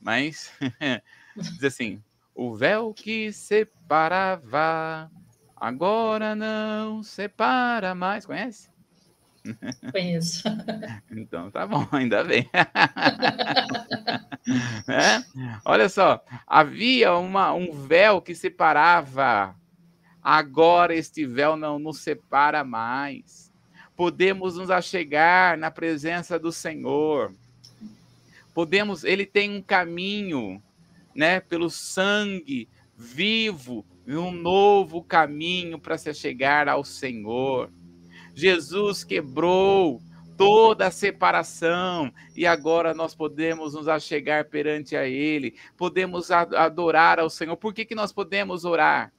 Mas 0.00 0.52
diz 1.36 1.62
assim: 1.62 2.02
o 2.34 2.54
véu 2.54 2.92
que 2.92 3.32
separava, 3.32 5.10
agora 5.56 6.34
não 6.34 7.02
separa 7.02 7.94
mais. 7.94 8.26
Conhece? 8.26 8.68
Conheço. 9.92 10.42
Então 11.10 11.50
tá 11.50 11.66
bom, 11.66 11.86
ainda 11.92 12.22
bem. 12.24 12.48
é? 14.88 15.22
Olha 15.64 15.88
só, 15.88 16.22
havia 16.46 17.14
uma, 17.14 17.52
um 17.52 17.72
véu 17.72 18.20
que 18.20 18.34
separava, 18.34 19.56
agora 20.22 20.94
este 20.94 21.24
véu 21.26 21.56
não 21.56 21.78
nos 21.78 22.00
separa 22.00 22.62
mais. 22.64 23.52
Podemos 23.96 24.56
nos 24.56 24.70
achegar 24.70 25.56
na 25.56 25.70
presença 25.70 26.38
do 26.38 26.52
Senhor. 26.52 27.32
Podemos, 28.54 29.04
ele 29.04 29.24
tem 29.24 29.56
um 29.56 29.62
caminho, 29.62 30.62
né, 31.14 31.40
pelo 31.40 31.70
sangue 31.70 32.68
vivo, 32.96 33.84
um 34.14 34.30
novo 34.30 35.02
caminho 35.02 35.78
para 35.78 35.98
se 35.98 36.12
chegar 36.14 36.68
ao 36.68 36.84
Senhor. 36.84 37.70
Jesus 38.34 39.02
quebrou 39.02 40.00
toda 40.36 40.86
a 40.86 40.90
separação 40.90 42.12
e 42.36 42.46
agora 42.46 42.92
nós 42.92 43.14
podemos 43.14 43.74
nos 43.74 43.88
achegar 43.88 44.44
perante 44.44 44.94
a 44.94 45.06
Ele, 45.06 45.56
podemos 45.76 46.30
adorar 46.30 47.18
ao 47.18 47.30
Senhor. 47.30 47.56
Por 47.56 47.72
que, 47.72 47.84
que 47.84 47.94
nós 47.94 48.12
podemos 48.12 48.64
orar? 48.64 49.12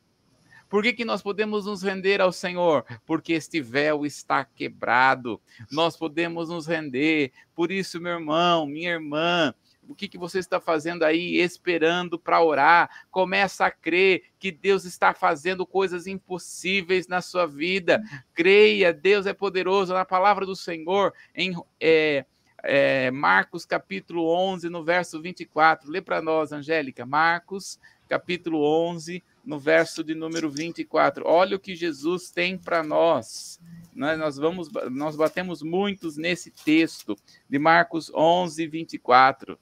Por 0.70 0.84
que, 0.84 0.92
que 0.94 1.06
nós 1.06 1.22
podemos 1.22 1.66
nos 1.66 1.82
render 1.82 2.20
ao 2.20 2.32
Senhor? 2.32 2.86
Porque 3.06 3.34
este 3.34 3.62
véu 3.62 4.06
está 4.06 4.44
quebrado. 4.44 5.40
Nós 5.72 5.96
podemos 5.96 6.50
nos 6.50 6.68
render. 6.68 7.32
Por 7.56 7.72
isso, 7.72 8.02
meu 8.02 8.14
irmão, 8.14 8.66
minha 8.66 8.92
irmã, 8.92 9.54
o 9.88 9.96
que, 9.96 10.08
que 10.08 10.18
você 10.18 10.40
está 10.40 10.60
fazendo 10.60 11.04
aí, 11.04 11.38
esperando 11.38 12.20
para 12.20 12.42
orar. 12.42 12.90
Começa 13.10 13.66
a 13.66 13.72
crer 13.72 14.24
que 14.38 14.52
Deus 14.52 14.86
está 14.86 15.14
fazendo 15.14 15.66
coisas 15.66 16.08
impossíveis 16.08 17.08
na 17.08 17.22
sua 17.22 17.46
vida. 17.46 18.02
Creia, 18.34 18.94
Deus 18.94 19.26
é 19.26 19.34
poderoso. 19.34 19.94
Na 19.94 20.06
palavra 20.06 20.46
do 20.46 20.56
Senhor, 20.56 21.14
em 21.34 21.56
é, 21.80 22.26
é, 22.64 23.12
Marcos 23.12 23.66
capítulo 23.66 24.28
11, 24.28 24.70
no 24.70 24.84
verso 24.84 25.22
24. 25.22 25.90
Lê 25.90 26.02
para 26.02 26.22
nós, 26.22 26.52
Angélica. 26.52 27.06
Marcos 27.06 27.80
capítulo 28.08 28.64
11, 28.64 29.24
no 29.46 29.60
verso 29.60 30.04
de 30.04 30.16
número 30.16 30.50
24. 30.50 31.26
Olha 31.26 31.56
o 31.56 31.60
que 31.60 31.76
Jesus 31.76 32.30
tem 32.30 32.58
para 32.58 32.84
nós. 32.84 33.60
Nós, 33.94 34.38
vamos, 34.38 34.70
nós 34.92 35.16
batemos 35.16 35.62
muitos 35.62 36.18
nesse 36.18 36.52
texto 36.52 37.16
de 37.50 37.58
Marcos 37.58 38.12
11, 38.14 38.68
24. 38.68 39.60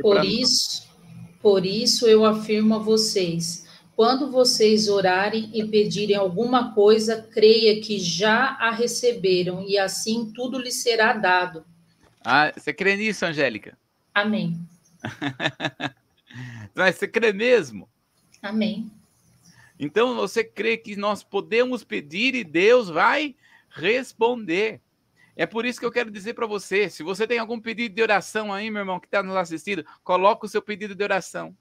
Por 0.00 0.24
isso, 0.24 0.88
por 1.40 1.64
isso 1.64 2.06
eu 2.06 2.24
afirmo 2.24 2.74
a 2.74 2.78
vocês: 2.78 3.66
quando 3.94 4.30
vocês 4.30 4.88
orarem 4.88 5.50
e 5.54 5.64
pedirem 5.66 6.16
alguma 6.16 6.74
coisa, 6.74 7.22
creia 7.22 7.80
que 7.80 7.98
já 7.98 8.56
a 8.60 8.70
receberam 8.70 9.64
e 9.66 9.78
assim 9.78 10.32
tudo 10.34 10.58
lhes 10.58 10.82
será 10.82 11.12
dado. 11.12 11.64
Ah, 12.24 12.52
você 12.56 12.72
crê 12.72 12.96
nisso, 12.96 13.24
Angélica? 13.24 13.78
Amém. 14.12 14.58
Mas 16.74 16.96
você 16.96 17.06
crê 17.06 17.32
mesmo? 17.32 17.88
Amém. 18.42 18.90
Então 19.78 20.14
você 20.16 20.42
crê 20.42 20.76
que 20.76 20.96
nós 20.96 21.22
podemos 21.22 21.84
pedir 21.84 22.34
e 22.34 22.42
Deus 22.42 22.88
vai 22.88 23.34
responder. 23.70 24.80
É 25.36 25.46
por 25.46 25.64
isso 25.66 25.80
que 25.80 25.86
eu 25.86 25.92
quero 25.92 26.10
dizer 26.10 26.34
para 26.34 26.46
você: 26.46 26.88
se 26.88 27.02
você 27.02 27.26
tem 27.26 27.38
algum 27.38 27.60
pedido 27.60 27.94
de 27.94 28.02
oração 28.02 28.52
aí, 28.52 28.70
meu 28.70 28.80
irmão, 28.80 29.00
que 29.00 29.06
está 29.06 29.22
nos 29.22 29.36
assistindo, 29.36 29.84
coloque 30.02 30.46
o 30.46 30.48
seu 30.48 30.62
pedido 30.62 30.94
de 30.94 31.02
oração. 31.02 31.56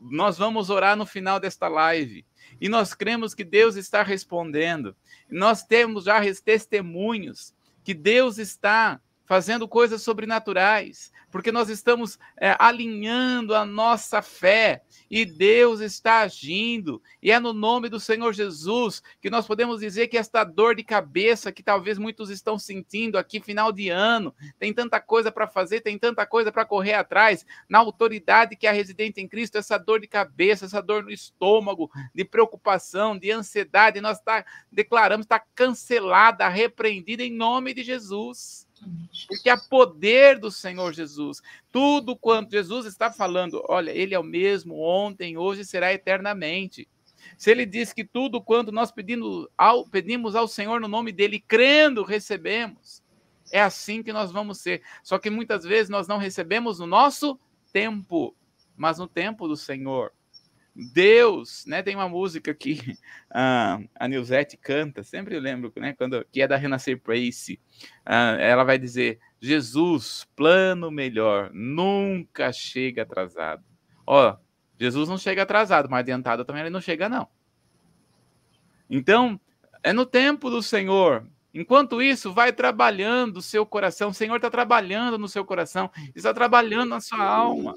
Nós 0.00 0.38
vamos 0.38 0.70
orar 0.70 0.96
no 0.96 1.04
final 1.04 1.40
desta 1.40 1.66
live. 1.66 2.24
E 2.60 2.68
nós 2.68 2.94
cremos 2.94 3.34
que 3.34 3.44
Deus 3.44 3.76
está 3.76 4.02
respondendo. 4.02 4.96
Nós 5.28 5.64
temos 5.64 6.04
já 6.04 6.20
testemunhos 6.42 7.54
que 7.82 7.94
Deus 7.94 8.38
está 8.38 9.00
fazendo 9.28 9.68
coisas 9.68 10.00
sobrenaturais, 10.00 11.12
porque 11.30 11.52
nós 11.52 11.68
estamos 11.68 12.18
é, 12.40 12.56
alinhando 12.58 13.54
a 13.54 13.66
nossa 13.66 14.22
fé 14.22 14.82
e 15.10 15.26
Deus 15.26 15.80
está 15.80 16.20
agindo, 16.20 17.02
e 17.22 17.30
é 17.30 17.38
no 17.38 17.52
nome 17.52 17.90
do 17.90 18.00
Senhor 18.00 18.32
Jesus 18.32 19.02
que 19.20 19.28
nós 19.28 19.46
podemos 19.46 19.80
dizer 19.80 20.08
que 20.08 20.16
esta 20.16 20.44
dor 20.44 20.74
de 20.74 20.82
cabeça 20.82 21.52
que 21.52 21.62
talvez 21.62 21.98
muitos 21.98 22.30
estão 22.30 22.58
sentindo 22.58 23.18
aqui, 23.18 23.38
final 23.38 23.70
de 23.70 23.90
ano, 23.90 24.34
tem 24.58 24.72
tanta 24.72 24.98
coisa 24.98 25.30
para 25.30 25.46
fazer, 25.46 25.82
tem 25.82 25.98
tanta 25.98 26.24
coisa 26.24 26.50
para 26.50 26.64
correr 26.64 26.94
atrás, 26.94 27.44
na 27.68 27.80
autoridade 27.80 28.56
que 28.56 28.66
é 28.66 28.72
residente 28.72 29.20
em 29.20 29.28
Cristo, 29.28 29.58
essa 29.58 29.76
dor 29.76 30.00
de 30.00 30.06
cabeça, 30.06 30.64
essa 30.64 30.80
dor 30.80 31.02
no 31.02 31.10
estômago, 31.10 31.90
de 32.14 32.24
preocupação, 32.24 33.18
de 33.18 33.30
ansiedade, 33.30 34.00
nós 34.00 34.18
tá, 34.22 34.42
declaramos, 34.72 35.26
está 35.26 35.38
cancelada, 35.54 36.48
repreendida 36.48 37.22
em 37.22 37.30
nome 37.30 37.74
de 37.74 37.82
Jesus. 37.82 38.67
Porque 39.26 39.48
há 39.48 39.56
poder 39.56 40.38
do 40.38 40.50
Senhor 40.50 40.92
Jesus. 40.92 41.42
Tudo 41.70 42.16
quanto 42.16 42.52
Jesus 42.52 42.86
está 42.86 43.10
falando, 43.10 43.62
olha, 43.68 43.90
ele 43.90 44.14
é 44.14 44.18
o 44.18 44.24
mesmo 44.24 44.80
ontem, 44.80 45.36
hoje 45.36 45.64
será 45.64 45.92
eternamente. 45.92 46.88
Se 47.36 47.50
ele 47.50 47.66
diz 47.66 47.92
que 47.92 48.04
tudo 48.04 48.42
quanto 48.42 48.72
nós 48.72 48.90
pedimos 48.90 49.46
ao, 49.56 49.86
pedimos 49.86 50.34
ao 50.34 50.48
Senhor 50.48 50.80
no 50.80 50.88
nome 50.88 51.12
dele, 51.12 51.40
crendo, 51.40 52.02
recebemos. 52.02 53.02
É 53.52 53.60
assim 53.60 54.02
que 54.02 54.12
nós 54.12 54.30
vamos 54.30 54.58
ser. 54.58 54.82
Só 55.02 55.18
que 55.18 55.30
muitas 55.30 55.64
vezes 55.64 55.88
nós 55.88 56.06
não 56.06 56.18
recebemos 56.18 56.78
no 56.78 56.86
nosso 56.86 57.38
tempo, 57.72 58.34
mas 58.76 58.98
no 58.98 59.06
tempo 59.06 59.46
do 59.48 59.56
Senhor. 59.56 60.12
Deus, 60.78 61.64
né? 61.66 61.82
Tem 61.82 61.96
uma 61.96 62.08
música 62.08 62.54
que 62.54 62.78
a, 63.30 63.80
a 63.96 64.06
Nilzete 64.06 64.56
canta, 64.56 65.02
sempre 65.02 65.34
eu 65.34 65.40
lembro, 65.40 65.72
né? 65.76 65.92
Quando, 65.92 66.24
que 66.30 66.40
é 66.40 66.46
da 66.46 66.56
Renascer 66.56 67.00
Praise. 67.00 67.60
Uh, 68.06 68.38
ela 68.38 68.62
vai 68.62 68.78
dizer: 68.78 69.18
Jesus, 69.40 70.26
plano 70.36 70.90
melhor, 70.90 71.50
nunca 71.52 72.52
chega 72.52 73.02
atrasado. 73.02 73.64
Ó, 74.06 74.36
Jesus 74.78 75.08
não 75.08 75.18
chega 75.18 75.42
atrasado, 75.42 75.90
mas 75.90 76.00
adiantado 76.00 76.44
também 76.44 76.62
ele 76.62 76.70
não 76.70 76.80
chega, 76.80 77.08
não. 77.08 77.28
Então, 78.88 79.38
é 79.82 79.92
no 79.92 80.06
tempo 80.06 80.48
do 80.48 80.62
Senhor. 80.62 81.26
Enquanto 81.52 82.00
isso, 82.00 82.32
vai 82.32 82.52
trabalhando 82.52 83.38
o 83.38 83.42
seu 83.42 83.66
coração. 83.66 84.10
O 84.10 84.14
Senhor 84.14 84.36
está 84.36 84.48
trabalhando 84.48 85.18
no 85.18 85.26
seu 85.26 85.44
coração, 85.44 85.90
está 86.14 86.32
trabalhando 86.32 86.90
na 86.90 87.00
sua 87.00 87.24
alma. 87.24 87.74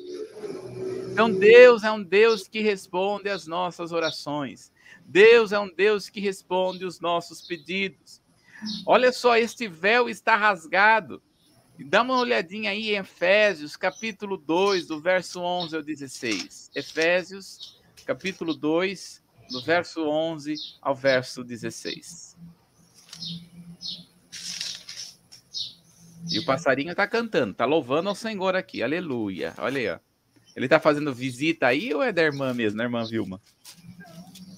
Então, 1.11 1.29
Deus 1.29 1.83
é 1.83 1.91
um 1.91 2.01
Deus 2.01 2.47
que 2.47 2.61
responde 2.61 3.29
às 3.29 3.45
nossas 3.45 3.91
orações. 3.91 4.71
Deus 5.05 5.51
é 5.51 5.59
um 5.59 5.69
Deus 5.69 6.09
que 6.09 6.21
responde 6.21 6.85
os 6.85 7.01
nossos 7.01 7.41
pedidos. 7.41 8.21
Olha 8.85 9.11
só, 9.11 9.35
este 9.35 9.67
véu 9.67 10.09
está 10.09 10.37
rasgado. 10.37 11.21
Dá 11.77 12.01
uma 12.01 12.17
olhadinha 12.17 12.71
aí 12.71 12.91
em 12.91 12.97
Efésios, 12.97 13.75
capítulo 13.75 14.37
2, 14.37 14.87
do 14.87 15.01
verso 15.01 15.41
11 15.41 15.75
ao 15.75 15.83
16. 15.83 16.71
Efésios, 16.73 17.81
capítulo 18.05 18.53
2, 18.53 19.21
do 19.49 19.61
verso 19.61 20.07
11 20.07 20.55
ao 20.81 20.95
verso 20.95 21.43
16. 21.43 22.37
E 26.31 26.39
o 26.39 26.45
passarinho 26.45 26.91
está 26.91 27.05
cantando, 27.05 27.51
está 27.51 27.65
louvando 27.65 28.07
ao 28.07 28.15
Senhor 28.15 28.55
aqui. 28.55 28.81
Aleluia. 28.81 29.53
Olha 29.57 29.77
aí, 29.77 29.89
ó. 29.89 30.10
Ele 30.55 30.67
tá 30.67 30.79
fazendo 30.79 31.13
visita 31.13 31.67
aí 31.67 31.93
ou 31.93 32.03
é 32.03 32.11
da 32.11 32.21
irmã 32.21 32.53
mesmo, 32.53 32.77
da 32.77 32.83
irmã 32.83 33.05
Vilma? 33.05 33.39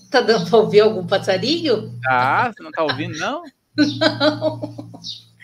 Tá 0.09 0.21
dando 0.21 0.49
pra 0.49 0.59
ouvir 0.59 0.81
algum 0.81 1.05
passarinho? 1.05 1.97
Ah, 2.07 2.51
você 2.51 2.61
não 2.61 2.71
tá 2.71 2.83
ouvindo, 2.83 3.17
não? 3.17 3.43
Não. 3.75 4.91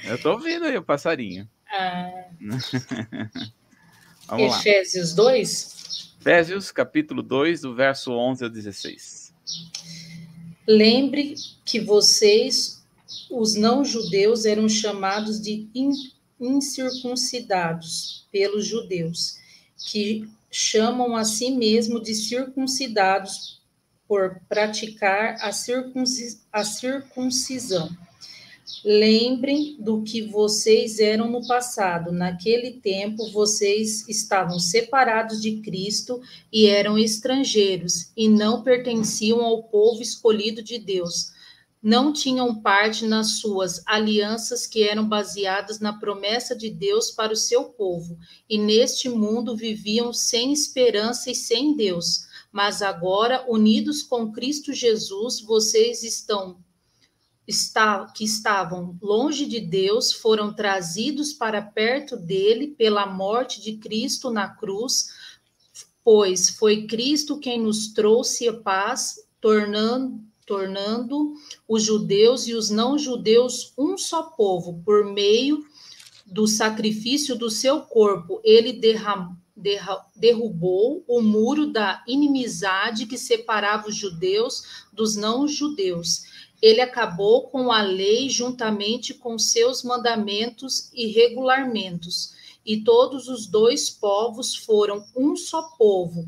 Eu 0.06 0.22
tô 0.22 0.34
ouvindo 0.34 0.66
aí 0.66 0.78
o 0.78 0.84
passarinho. 0.84 1.50
Ah. 1.72 2.12
Efésios 4.38 5.14
2? 5.16 6.14
Efésios, 6.22 6.72
capítulo 6.72 7.24
2, 7.24 7.62
do 7.62 7.74
verso 7.74 8.12
11 8.12 8.44
ao 8.44 8.50
16. 8.50 9.34
Lembre 10.68 11.34
que 11.66 11.80
vocês, 11.80 12.84
os 13.32 13.56
não-judeus, 13.56 14.46
eram 14.46 14.70
chamados 14.70 15.42
de 15.42 15.68
incircuncidados 16.40 18.28
pelos 18.32 18.68
judeus, 18.68 19.40
que 19.78 20.30
chamam 20.52 21.16
a 21.16 21.24
si 21.24 21.52
mesmo 21.52 22.02
de 22.02 22.14
circuncidados 22.16 23.62
por 24.08 24.42
praticar 24.50 25.38
a, 25.40 25.52
circuncis 25.52 26.42
a 26.52 26.64
circuncisão. 26.64 27.90
Lembrem 28.84 29.76
do 29.80 30.04
que 30.04 30.22
vocês 30.22 31.00
eram 31.00 31.30
no 31.30 31.46
passado. 31.46 32.12
Naquele 32.12 32.72
tempo, 32.72 33.30
vocês 33.32 34.08
estavam 34.08 34.58
separados 34.58 35.42
de 35.42 35.58
Cristo 35.58 36.22
e 36.52 36.68
eram 36.68 36.98
estrangeiros, 36.98 38.12
e 38.16 38.30
não 38.30 38.64
pertenciam 38.64 39.42
ao 39.42 39.64
povo 39.64 40.02
escolhido 40.02 40.64
de 40.64 40.80
Deus. 40.80 41.34
Não 41.82 42.12
tinham 42.12 42.62
parte 42.62 43.06
nas 43.06 43.39
suas 43.39 43.82
alianças 43.86 44.68
que 44.68 44.84
eram 44.84 45.08
baseadas 45.08 45.80
na 45.80 45.94
promessa 45.94 46.56
de 46.56 46.70
Deus 46.70 47.10
para 47.10 47.32
o 47.32 47.38
seu 47.38 47.65
povo, 47.65 48.18
e 48.50 48.58
neste 48.58 49.08
mundo 49.08 49.56
viviam 49.56 50.12
sem 50.12 50.52
esperança 50.52 51.32
e 51.32 51.36
sem 51.36 51.76
Deus. 51.76 52.28
Mas 52.52 52.82
agora, 52.82 53.46
unidos 53.48 54.04
com 54.04 54.32
Cristo 54.32 54.74
Jesus, 54.74 55.39
vocês 55.39 56.04
estão 56.04 56.58
está, 57.50 58.06
que 58.15 58.24
estavam 58.24 58.96
longe 59.02 59.46
de 59.46 59.60
Deus 59.60 60.13
foram 60.13 60.54
trazidos 60.54 61.34
para 61.34 61.62
perto 61.62 62.15
dele 62.15 62.68
pela 62.68 63.08
morte 63.08 63.60
de 63.60 63.78
Cristo 63.78 64.30
na 64.30 64.48
cruz, 64.50 65.10
pois 66.04 66.50
foi 66.52 66.86
Cristo 66.86 67.39
quem 67.39 67.60
nos 67.60 67.88
trouxe 67.88 68.48
a 68.48 68.54
paz, 68.54 69.15
tornando, 69.42 70.24
tornando 70.50 71.36
os 71.68 71.84
judeus 71.84 72.48
e 72.48 72.56
os 72.56 72.72
não-judeus 72.72 73.72
um 73.78 73.96
só 73.96 74.24
povo, 74.24 74.82
por 74.84 75.06
meio 75.06 75.64
do 76.26 76.48
sacrifício 76.48 77.36
do 77.36 77.52
seu 77.52 77.82
corpo. 77.82 78.42
Ele 78.44 78.82
derrubou 80.16 81.04
o 81.08 81.22
muro 81.22 81.72
da 81.72 82.04
inimizade 82.08 83.06
que 83.06 83.16
separava 83.16 83.90
os 83.90 83.96
judeus 83.96 84.88
dos 84.92 85.16
não-judeus. 85.16 86.24
Ele 86.60 86.82
acabou 86.82 87.48
com 87.50 87.72
a 87.72 87.84
lei 87.84 88.28
juntamente 88.28 89.14
com 89.14 89.38
seus 89.38 89.84
mandamentos 89.84 90.90
e 90.96 91.12
regulamentos, 91.12 92.34
e 92.66 92.82
todos 92.82 93.28
os 93.28 93.46
dois 93.46 93.88
povos 93.88 94.56
foram 94.56 95.06
um 95.16 95.36
só 95.36 95.62
povo, 95.78 96.28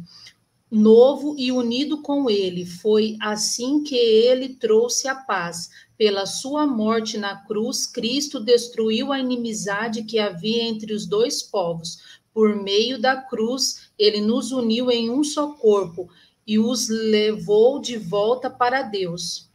novo 0.72 1.36
e 1.38 1.52
unido 1.52 2.02
com 2.02 2.30
ele. 2.30 2.66
Foi 2.66 3.18
assim 3.20 3.84
que 3.84 3.96
ele 3.96 4.50
trouxe 4.56 5.10
a 5.10 5.16
paz. 5.16 5.70
Pela 5.98 6.26
sua 6.26 6.66
morte 6.66 7.18
na 7.18 7.36
cruz, 7.46 7.86
Cristo 7.86 8.40
destruiu 8.40 9.12
a 9.12 9.20
inimizade 9.20 10.04
que 10.04 10.18
havia 10.18 10.64
entre 10.64 10.94
os 10.94 11.06
dois 11.06 11.44
povos. 11.44 12.22
Por 12.34 12.56
meio 12.56 13.00
da 13.00 13.18
cruz, 13.18 13.92
ele 14.00 14.22
nos 14.22 14.54
uniu 14.54 14.90
em 14.90 15.10
um 15.10 15.24
só 15.24 15.52
corpo 15.52 16.10
e 16.48 16.58
os 16.58 16.88
levou 16.88 17.80
de 17.80 17.98
volta 17.98 18.50
para 18.50 18.82
Deus. 18.82 19.50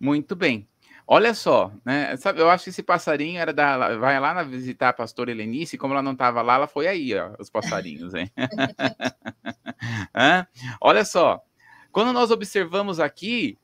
Muito 0.00 0.34
bem. 0.34 0.66
Olha 1.14 1.34
só, 1.34 1.70
né? 1.84 2.16
Sabe, 2.16 2.40
eu 2.40 2.48
acho 2.48 2.64
que 2.64 2.70
esse 2.70 2.82
passarinho 2.82 3.38
era 3.38 3.52
da. 3.52 3.98
Vai 3.98 4.18
lá 4.18 4.32
na, 4.32 4.42
visitar 4.42 4.88
a 4.88 4.92
pastora 4.94 5.30
Helenice, 5.30 5.76
como 5.76 5.92
ela 5.92 6.02
não 6.02 6.12
estava 6.12 6.40
lá, 6.40 6.54
ela 6.54 6.66
foi 6.66 6.86
aí, 6.86 7.14
ó, 7.14 7.34
os 7.38 7.50
passarinhos, 7.50 8.14
hein? 8.14 8.32
Olha 10.80 11.04
só, 11.04 11.44
quando 11.92 12.14
nós 12.14 12.30
observamos 12.30 12.98
aqui, 12.98 13.58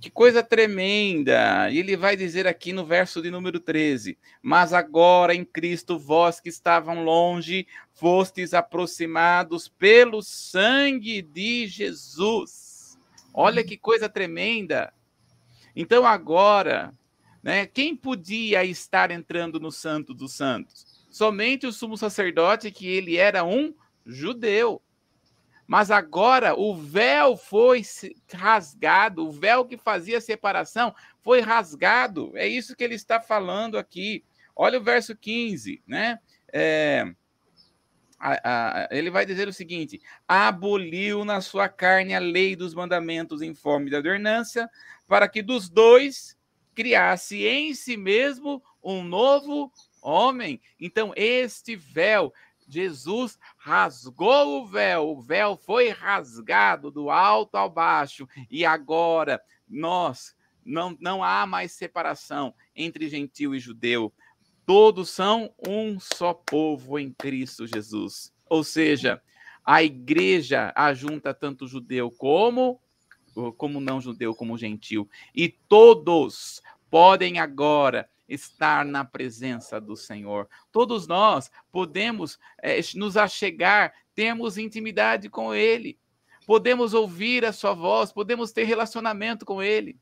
que 0.00 0.08
coisa 0.08 0.42
tremenda! 0.42 1.70
E 1.70 1.78
ele 1.78 1.94
vai 1.94 2.16
dizer 2.16 2.46
aqui 2.46 2.72
no 2.72 2.86
verso 2.86 3.20
de 3.20 3.30
número 3.30 3.60
13: 3.60 4.16
Mas 4.40 4.72
agora 4.72 5.34
em 5.34 5.44
Cristo, 5.44 5.98
vós 5.98 6.40
que 6.40 6.48
estavam 6.48 7.04
longe, 7.04 7.66
fostes 7.92 8.54
aproximados 8.54 9.68
pelo 9.68 10.22
sangue 10.22 11.20
de 11.20 11.66
Jesus. 11.66 12.98
Olha 13.34 13.62
que 13.62 13.76
coisa 13.76 14.08
tremenda! 14.08 14.90
Então 15.74 16.06
agora, 16.06 16.94
né, 17.42 17.66
quem 17.66 17.96
podia 17.96 18.64
estar 18.64 19.10
entrando 19.10 19.58
no 19.58 19.70
Santo 19.70 20.14
dos 20.14 20.34
Santos? 20.34 21.06
Somente 21.10 21.66
o 21.66 21.72
sumo 21.72 21.96
sacerdote, 21.96 22.70
que 22.70 22.86
ele 22.86 23.16
era 23.16 23.44
um 23.44 23.74
judeu. 24.04 24.82
Mas 25.66 25.90
agora 25.90 26.54
o 26.54 26.74
véu 26.76 27.36
foi 27.36 27.82
rasgado, 28.32 29.26
o 29.26 29.32
véu 29.32 29.64
que 29.64 29.76
fazia 29.76 30.20
separação 30.20 30.94
foi 31.22 31.40
rasgado. 31.40 32.32
É 32.34 32.46
isso 32.46 32.76
que 32.76 32.84
ele 32.84 32.94
está 32.94 33.20
falando 33.20 33.78
aqui. 33.78 34.24
Olha 34.54 34.78
o 34.78 34.82
verso 34.82 35.16
15, 35.16 35.82
né? 35.86 36.18
É, 36.52 37.14
a, 38.18 38.84
a, 38.84 38.88
ele 38.90 39.10
vai 39.10 39.26
dizer 39.26 39.48
o 39.48 39.52
seguinte: 39.52 40.00
aboliu 40.28 41.24
na 41.24 41.40
sua 41.40 41.68
carne 41.68 42.14
a 42.14 42.18
lei 42.18 42.54
dos 42.54 42.74
mandamentos 42.74 43.42
em 43.42 43.54
forma 43.54 43.90
de 43.90 43.96
adornância, 43.96 44.68
para 45.06 45.28
que 45.28 45.42
dos 45.42 45.68
dois 45.68 46.36
criasse 46.74 47.46
em 47.46 47.74
si 47.74 47.96
mesmo 47.96 48.62
um 48.82 49.02
novo 49.02 49.72
homem. 50.02 50.60
Então, 50.78 51.12
este 51.16 51.76
véu, 51.76 52.32
Jesus 52.68 53.38
rasgou 53.56 54.62
o 54.62 54.66
véu, 54.66 55.10
o 55.10 55.20
véu 55.20 55.56
foi 55.56 55.88
rasgado 55.88 56.90
do 56.90 57.10
alto 57.10 57.56
ao 57.56 57.70
baixo, 57.70 58.28
e 58.50 58.64
agora 58.64 59.40
nós 59.68 60.34
não, 60.64 60.96
não 61.00 61.22
há 61.22 61.46
mais 61.46 61.72
separação 61.72 62.54
entre 62.74 63.08
gentil 63.08 63.54
e 63.54 63.60
judeu. 63.60 64.12
Todos 64.66 65.10
são 65.10 65.54
um 65.66 66.00
só 66.00 66.32
povo 66.32 66.98
em 66.98 67.12
Cristo 67.12 67.66
Jesus. 67.66 68.32
Ou 68.48 68.64
seja, 68.64 69.22
a 69.64 69.82
igreja 69.82 70.72
ajunta 70.74 71.34
tanto 71.34 71.66
judeu 71.66 72.10
como 72.10 72.80
como 73.56 73.80
não 73.80 74.00
judeu, 74.00 74.34
como 74.34 74.58
gentil, 74.58 75.08
e 75.34 75.48
todos 75.48 76.62
podem 76.90 77.38
agora 77.38 78.08
estar 78.28 78.84
na 78.84 79.04
presença 79.04 79.80
do 79.80 79.96
Senhor. 79.96 80.48
Todos 80.72 81.06
nós 81.06 81.50
podemos 81.70 82.38
é, 82.62 82.78
nos 82.94 83.16
achegar, 83.16 83.92
temos 84.14 84.56
intimidade 84.56 85.28
com 85.28 85.54
Ele, 85.54 85.98
podemos 86.46 86.94
ouvir 86.94 87.44
a 87.44 87.52
Sua 87.52 87.74
voz, 87.74 88.12
podemos 88.12 88.52
ter 88.52 88.64
relacionamento 88.64 89.44
com 89.44 89.62
Ele. 89.62 89.98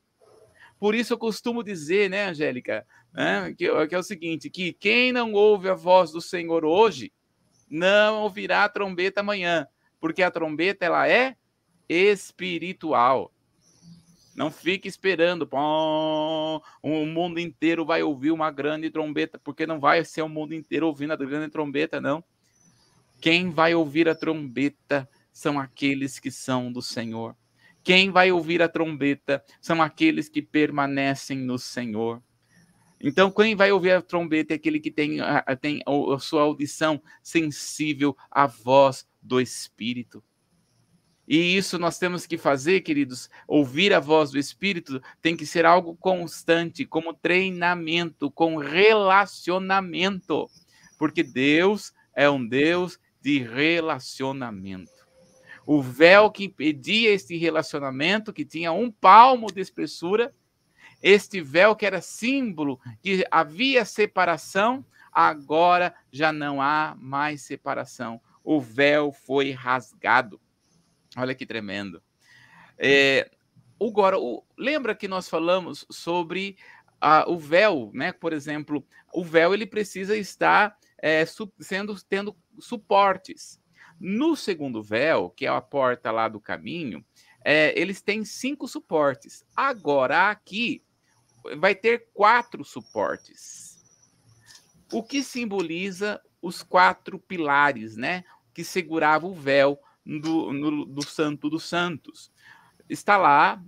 Por 0.78 0.94
isso 0.94 1.12
eu 1.12 1.18
costumo 1.18 1.62
dizer, 1.62 2.10
né, 2.10 2.26
Angélica, 2.26 2.86
né, 3.12 3.54
que, 3.56 3.86
que 3.86 3.94
é 3.94 3.98
o 3.98 4.02
seguinte: 4.02 4.50
que 4.50 4.72
quem 4.72 5.12
não 5.12 5.32
ouve 5.32 5.68
a 5.68 5.74
voz 5.74 6.10
do 6.10 6.20
Senhor 6.20 6.64
hoje, 6.64 7.12
não 7.70 8.22
ouvirá 8.22 8.64
a 8.64 8.68
trombeta 8.68 9.20
amanhã, 9.20 9.66
porque 10.00 10.22
a 10.22 10.30
trombeta 10.30 10.84
ela 10.84 11.08
é 11.08 11.36
espiritual. 11.88 13.32
Não 14.34 14.50
fique 14.50 14.88
esperando, 14.88 15.46
o 16.82 17.06
mundo 17.06 17.38
inteiro 17.38 17.84
vai 17.84 18.02
ouvir 18.02 18.30
uma 18.30 18.50
grande 18.50 18.88
trombeta, 18.90 19.38
porque 19.38 19.66
não 19.66 19.78
vai 19.78 20.04
ser 20.04 20.22
o 20.22 20.28
mundo 20.28 20.54
inteiro 20.54 20.86
ouvindo 20.86 21.12
a 21.12 21.16
grande 21.16 21.50
trombeta, 21.50 22.00
não. 22.00 22.24
Quem 23.20 23.50
vai 23.50 23.74
ouvir 23.74 24.08
a 24.08 24.14
trombeta 24.14 25.08
são 25.32 25.60
aqueles 25.60 26.18
que 26.18 26.30
são 26.30 26.72
do 26.72 26.80
Senhor. 26.80 27.36
Quem 27.84 28.10
vai 28.10 28.32
ouvir 28.32 28.62
a 28.62 28.68
trombeta 28.68 29.44
são 29.60 29.82
aqueles 29.82 30.28
que 30.28 30.40
permanecem 30.40 31.38
no 31.38 31.58
Senhor. 31.58 32.22
Então, 33.00 33.30
quem 33.30 33.54
vai 33.54 33.70
ouvir 33.70 33.90
a 33.90 34.00
trombeta 34.00 34.54
é 34.54 34.56
aquele 34.56 34.80
que 34.80 34.90
tem, 34.90 35.18
tem 35.60 35.82
a 35.84 36.18
sua 36.18 36.42
audição 36.42 37.02
sensível 37.22 38.16
à 38.30 38.46
voz 38.46 39.06
do 39.20 39.40
Espírito. 39.40 40.24
E 41.26 41.56
isso 41.56 41.78
nós 41.78 41.98
temos 41.98 42.26
que 42.26 42.36
fazer, 42.36 42.80
queridos. 42.80 43.30
Ouvir 43.46 43.94
a 43.94 44.00
voz 44.00 44.30
do 44.30 44.38
Espírito 44.38 45.00
tem 45.20 45.36
que 45.36 45.46
ser 45.46 45.64
algo 45.64 45.96
constante, 45.96 46.84
como 46.84 47.14
treinamento, 47.14 48.30
com 48.30 48.56
relacionamento. 48.56 50.48
Porque 50.98 51.22
Deus 51.22 51.92
é 52.14 52.28
um 52.28 52.46
Deus 52.46 52.98
de 53.20 53.38
relacionamento. 53.38 54.90
O 55.64 55.80
véu 55.80 56.30
que 56.30 56.44
impedia 56.44 57.10
este 57.10 57.36
relacionamento, 57.36 58.32
que 58.32 58.44
tinha 58.44 58.72
um 58.72 58.90
palmo 58.90 59.46
de 59.46 59.60
espessura, 59.60 60.34
este 61.00 61.40
véu 61.40 61.76
que 61.76 61.86
era 61.86 62.00
símbolo 62.00 62.80
que 63.00 63.24
havia 63.30 63.84
separação, 63.84 64.84
agora 65.12 65.94
já 66.10 66.32
não 66.32 66.60
há 66.60 66.96
mais 66.98 67.42
separação. 67.42 68.20
O 68.42 68.60
véu 68.60 69.12
foi 69.12 69.52
rasgado. 69.52 70.40
Olha 71.16 71.34
que 71.34 71.46
tremendo. 71.46 72.02
É, 72.78 73.30
agora, 73.80 74.18
o, 74.18 74.44
lembra 74.56 74.94
que 74.94 75.08
nós 75.08 75.28
falamos 75.28 75.86
sobre 75.90 76.56
o 77.26 77.38
véu, 77.38 77.90
né? 77.92 78.12
Por 78.12 78.32
exemplo, 78.32 78.86
o 79.12 79.24
véu 79.24 79.52
ele 79.52 79.66
precisa 79.66 80.16
estar 80.16 80.76
é, 80.98 81.24
sendo 81.60 82.00
tendo 82.08 82.36
suportes. 82.60 83.60
No 83.98 84.36
segundo 84.36 84.82
véu, 84.82 85.30
que 85.30 85.46
é 85.46 85.48
a 85.48 85.60
porta 85.60 86.10
lá 86.10 86.28
do 86.28 86.40
caminho, 86.40 87.04
é, 87.44 87.78
eles 87.78 88.00
têm 88.00 88.24
cinco 88.24 88.66
suportes. 88.68 89.44
Agora 89.54 90.30
aqui 90.30 90.82
vai 91.56 91.74
ter 91.74 92.08
quatro 92.14 92.64
suportes. 92.64 93.80
O 94.92 95.02
que 95.02 95.22
simboliza 95.22 96.20
os 96.40 96.62
quatro 96.62 97.18
pilares, 97.18 97.96
né? 97.96 98.24
Que 98.54 98.62
seguravam 98.62 99.30
o 99.30 99.34
véu 99.34 99.78
do, 100.04 100.52
no, 100.52 100.84
do 100.84 101.02
Santo 101.02 101.48
dos 101.48 101.64
Santos. 101.64 102.30
está 102.88 103.16
lá, 103.16 103.62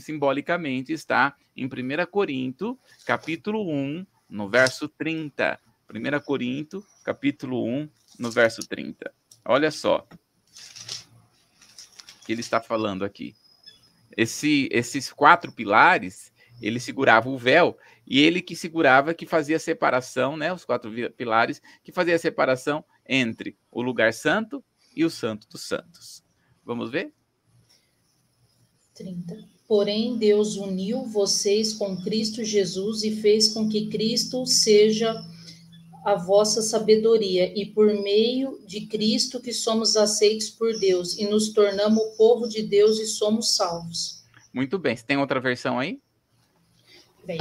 simbolicamente, 0.00 0.92
está 0.92 1.36
em 1.56 1.66
1 1.66 1.70
Corinto, 2.10 2.78
capítulo 3.04 3.70
1, 3.70 4.06
no 4.28 4.48
verso 4.48 4.88
30. 4.88 5.60
1 5.90 6.20
Corinto, 6.24 6.84
capítulo 7.04 7.66
1, 7.66 7.88
no 8.18 8.30
verso 8.30 8.66
30. 8.66 9.12
Olha 9.44 9.70
só 9.70 10.06
o 10.10 10.18
que 12.24 12.32
ele 12.32 12.40
está 12.40 12.60
falando 12.60 13.04
aqui. 13.04 13.34
Esse, 14.16 14.68
esses 14.70 15.12
quatro 15.12 15.52
pilares, 15.52 16.32
ele 16.60 16.80
segurava 16.80 17.28
o 17.28 17.38
véu, 17.38 17.76
e 18.06 18.20
ele 18.20 18.40
que 18.40 18.56
segurava, 18.56 19.14
que 19.14 19.26
fazia 19.26 19.56
a 19.56 19.60
separação, 19.60 20.36
né? 20.36 20.52
Os 20.52 20.64
quatro 20.64 20.90
pilares, 21.12 21.60
que 21.82 21.92
fazia 21.92 22.14
a 22.14 22.18
separação 22.18 22.84
entre 23.06 23.56
o 23.70 23.82
lugar 23.82 24.12
santo 24.12 24.64
e 24.94 25.04
o 25.04 25.10
santo 25.10 25.48
dos 25.48 25.62
santos. 25.62 26.22
Vamos 26.64 26.90
ver? 26.90 27.12
30. 28.94 29.48
Porém, 29.66 30.18
Deus 30.18 30.56
uniu 30.56 31.04
vocês 31.04 31.72
com 31.72 31.96
Cristo 32.02 32.44
Jesus 32.44 33.02
e 33.02 33.16
fez 33.16 33.48
com 33.48 33.68
que 33.68 33.88
Cristo 33.88 34.44
seja 34.46 35.14
a 36.04 36.16
vossa 36.16 36.60
sabedoria, 36.60 37.52
e 37.56 37.64
por 37.64 37.86
meio 38.02 38.60
de 38.66 38.86
Cristo 38.86 39.40
que 39.40 39.52
somos 39.52 39.96
aceitos 39.96 40.50
por 40.50 40.76
Deus, 40.78 41.16
e 41.16 41.26
nos 41.26 41.52
tornamos 41.52 42.02
o 42.02 42.16
povo 42.16 42.48
de 42.48 42.62
Deus 42.62 42.98
e 42.98 43.06
somos 43.06 43.54
salvos. 43.54 44.24
Muito 44.52 44.78
bem. 44.78 44.96
Você 44.96 45.04
tem 45.04 45.16
outra 45.16 45.40
versão 45.40 45.78
aí? 45.78 46.00
Bem. 47.24 47.38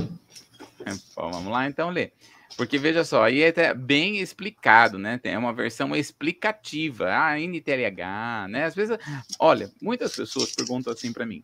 É, 0.86 0.92
vamos 1.16 1.52
lá 1.52 1.68
então 1.68 1.90
ler. 1.90 2.14
Porque 2.58 2.78
veja 2.78 3.04
só, 3.04 3.24
aí 3.24 3.42
é 3.42 3.74
bem 3.74 4.20
explicado, 4.20 5.00
né? 5.00 5.18
Tem 5.18 5.36
uma 5.38 5.54
versão 5.54 5.96
explicativa, 5.96 7.10
a 7.10 7.40
NTLH, 7.40 8.48
né? 8.50 8.66
Às 8.66 8.76
vezes, 8.76 8.98
olha, 9.40 9.72
muitas 9.82 10.16
pessoas 10.16 10.52
perguntam 10.54 10.92
assim 10.94 11.14
para 11.14 11.26
mim: 11.26 11.44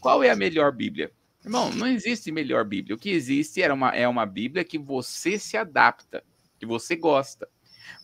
qual 0.00 0.22
é 0.22 0.30
a 0.30 0.36
melhor 0.36 0.72
Bíblia? 0.72 1.10
Irmão, 1.44 1.70
não 1.70 1.86
existe 1.86 2.32
melhor 2.32 2.64
Bíblia. 2.64 2.96
O 2.96 2.98
que 2.98 3.10
existe 3.10 3.62
é 3.62 3.72
uma, 3.72 3.90
é 3.90 4.08
uma 4.08 4.26
Bíblia 4.26 4.64
que 4.64 4.78
você 4.78 5.38
se 5.38 5.56
adapta, 5.56 6.24
que 6.58 6.66
você 6.66 6.96
gosta. 6.96 7.48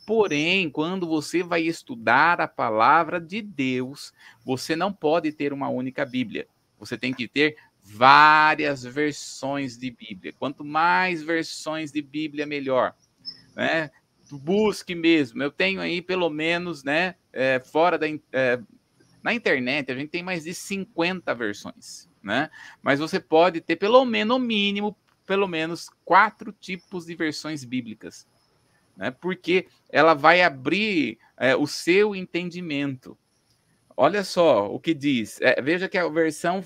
Porém, 0.06 0.70
quando 0.70 1.08
você 1.08 1.42
vai 1.42 1.62
estudar 1.62 2.40
a 2.40 2.46
palavra 2.46 3.20
de 3.20 3.42
Deus, 3.42 4.12
você 4.44 4.76
não 4.76 4.92
pode 4.92 5.32
ter 5.32 5.52
uma 5.52 5.68
única 5.68 6.04
Bíblia. 6.04 6.46
Você 6.78 6.98
tem 6.98 7.12
que 7.12 7.26
ter 7.26 7.56
várias 7.82 8.84
versões 8.84 9.76
de 9.76 9.90
Bíblia. 9.90 10.32
Quanto 10.38 10.64
mais 10.64 11.22
versões 11.22 11.90
de 11.90 12.00
Bíblia, 12.00 12.46
melhor. 12.46 12.94
Né? 13.56 13.90
Busque 14.30 14.94
mesmo. 14.94 15.42
Eu 15.42 15.50
tenho 15.50 15.80
aí 15.80 16.00
pelo 16.00 16.30
menos, 16.30 16.82
né, 16.82 17.16
é, 17.32 17.60
fora 17.60 17.98
da 17.98 18.06
é, 18.32 18.58
na 19.22 19.32
internet, 19.32 19.90
a 19.90 19.94
gente 19.94 20.10
tem 20.10 20.22
mais 20.22 20.44
de 20.44 20.52
50 20.52 21.32
versões, 21.34 22.08
né? 22.22 22.50
Mas 22.82 22.98
você 22.98 23.20
pode 23.20 23.60
ter 23.60 23.76
pelo 23.76 24.04
menos, 24.04 24.36
no 24.36 24.44
mínimo, 24.44 24.96
pelo 25.24 25.46
menos 25.46 25.88
quatro 26.04 26.52
tipos 26.52 27.06
de 27.06 27.14
versões 27.14 27.62
bíblicas, 27.64 28.26
né? 28.96 29.10
Porque 29.12 29.68
ela 29.88 30.14
vai 30.14 30.42
abrir 30.42 31.18
é, 31.36 31.54
o 31.54 31.66
seu 31.66 32.16
entendimento. 32.16 33.16
Olha 34.02 34.24
só 34.24 34.66
o 34.66 34.80
que 34.80 34.94
diz. 34.94 35.40
É, 35.40 35.62
veja 35.62 35.88
que 35.88 35.96
a 35.96 36.08
versão 36.08 36.60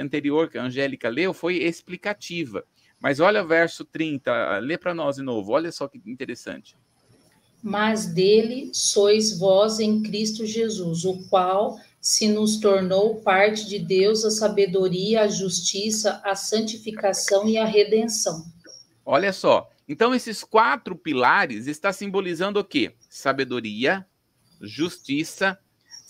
anterior 0.00 0.50
que 0.50 0.58
a 0.58 0.64
Angélica 0.64 1.08
leu 1.08 1.32
foi 1.32 1.58
explicativa. 1.58 2.64
Mas 2.98 3.20
olha 3.20 3.44
o 3.44 3.46
verso 3.46 3.84
30, 3.84 4.58
lê 4.58 4.76
para 4.76 4.92
nós 4.92 5.14
de 5.14 5.22
novo. 5.22 5.52
Olha 5.52 5.70
só 5.70 5.86
que 5.86 6.02
interessante. 6.04 6.76
Mas 7.62 8.06
dele 8.06 8.72
sois 8.74 9.38
vós 9.38 9.78
em 9.78 10.02
Cristo 10.02 10.44
Jesus, 10.44 11.04
o 11.04 11.22
qual 11.28 11.78
se 12.00 12.26
nos 12.26 12.56
tornou 12.56 13.20
parte 13.20 13.68
de 13.68 13.78
Deus 13.78 14.24
a 14.24 14.30
sabedoria, 14.32 15.22
a 15.22 15.28
justiça, 15.28 16.20
a 16.24 16.34
santificação 16.34 17.48
e 17.48 17.56
a 17.56 17.64
redenção. 17.64 18.44
Olha 19.06 19.32
só. 19.32 19.70
Então 19.86 20.12
esses 20.12 20.42
quatro 20.42 20.96
pilares 20.96 21.68
está 21.68 21.92
simbolizando 21.92 22.58
o 22.58 22.64
quê? 22.64 22.92
Sabedoria, 23.08 24.04
justiça, 24.60 25.56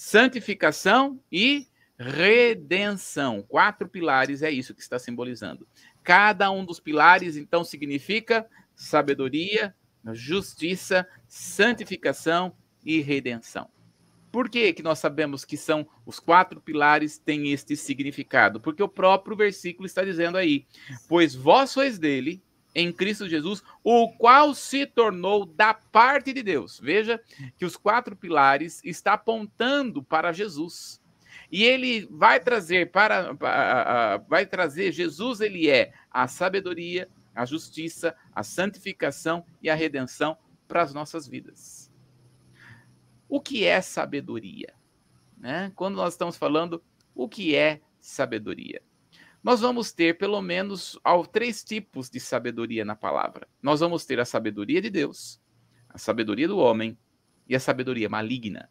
santificação 0.03 1.21
e 1.31 1.69
redenção. 1.97 3.41
Quatro 3.41 3.89
pilares 3.89 4.43
é 4.43 4.51
isso 4.51 4.75
que 4.75 4.83
está 4.83 4.99
simbolizando. 4.99 5.65
Cada 6.03 6.51
um 6.51 6.65
dos 6.65 6.81
pilares, 6.81 7.37
então, 7.37 7.63
significa 7.63 8.45
sabedoria, 8.75 9.73
justiça, 10.13 11.07
santificação 11.29 12.53
e 12.85 13.01
redenção. 13.01 13.69
Por 14.33 14.49
que, 14.49 14.73
que 14.73 14.83
nós 14.83 14.99
sabemos 14.99 15.45
que 15.45 15.57
são 15.57 15.87
os 16.05 16.19
quatro 16.19 16.61
pilares 16.61 17.17
têm 17.17 17.53
este 17.53 17.77
significado? 17.77 18.61
Porque 18.61 18.83
o 18.83 18.89
próprio 18.89 19.37
versículo 19.37 19.87
está 19.87 20.03
dizendo 20.03 20.37
aí: 20.37 20.67
Pois 21.09 21.33
vós 21.33 21.71
sois 21.71 21.97
dele, 21.97 22.43
em 22.75 22.93
Cristo 22.93 23.29
Jesus, 23.29 23.63
o 23.83 24.09
qual 24.13 24.55
se 24.55 24.87
tornou 24.87 25.45
da 25.45 25.75
parte 25.75 26.33
de 26.33 26.43
Deus. 26.43 26.81
Veja 26.81 27.21
que 27.57 27.65
os 27.65 27.77
quatro 27.77 28.17
pilares 28.17 28.81
está 28.85 29.15
apontando 29.15 30.03
para 30.03 30.33
Jesus. 30.33 31.01
E 31.51 31.65
ele 31.65 32.07
vai 32.11 32.41
trazer 32.41 32.91
para, 32.91 33.33
vai 34.29 34.47
trazer 34.47 34.93
Jesus, 34.93 35.41
ele 35.41 35.69
é 35.69 35.93
a 36.11 36.27
sabedoria, 36.27 37.09
a 37.35 37.45
justiça, 37.45 38.17
a 38.35 38.43
santificação 38.43 39.45
e 39.63 39.69
a 39.69 39.75
redenção 39.75 40.37
para 40.67 40.83
as 40.83 40.95
nossas 40.95 41.27
vidas. 41.27 41.93
O 43.29 43.41
que 43.41 43.65
é 43.65 43.81
sabedoria? 43.81 44.75
Né? 45.37 45.73
Quando 45.75 45.97
nós 45.97 46.15
estamos 46.15 46.37
falando 46.37 46.83
o 47.15 47.29
que 47.29 47.55
é 47.55 47.81
sabedoria? 48.01 48.83
Nós 49.43 49.61
vamos 49.61 49.93
ter 49.93 50.17
pelo 50.19 50.41
menos 50.41 50.99
três 51.33 51.65
tipos 51.65 52.09
de 52.09 52.21
sabedoria 52.21 52.85
na 52.85 52.95
palavra. 52.95 53.49
Nós 53.61 53.81
vamos 53.81 54.05
ter 54.05 54.21
a 54.21 54.25
sabedoria 54.25 54.81
de 54.81 54.89
Deus, 54.89 55.41
a 55.89 55.99
sabedoria 55.99 56.47
do 56.47 56.59
homem 56.59 56.97
e 57.49 57.57
a 57.57 57.61
sabedoria 57.61 58.09
maligna. 58.09 58.71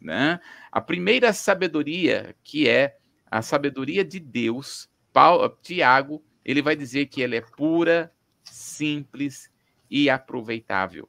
Né? 0.00 0.40
A 0.70 0.80
primeira 0.80 1.32
sabedoria, 1.32 2.36
que 2.44 2.68
é 2.68 2.96
a 3.30 3.42
sabedoria 3.42 4.04
de 4.04 4.20
Deus, 4.20 4.88
Paulo, 5.12 5.48
Tiago, 5.62 6.24
ele 6.44 6.62
vai 6.62 6.76
dizer 6.76 7.06
que 7.06 7.22
ela 7.22 7.34
é 7.34 7.40
pura, 7.40 8.12
simples 8.44 9.50
e 9.90 10.08
aproveitável. 10.08 11.08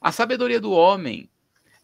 A 0.00 0.12
sabedoria 0.12 0.60
do 0.60 0.72
homem, 0.72 1.30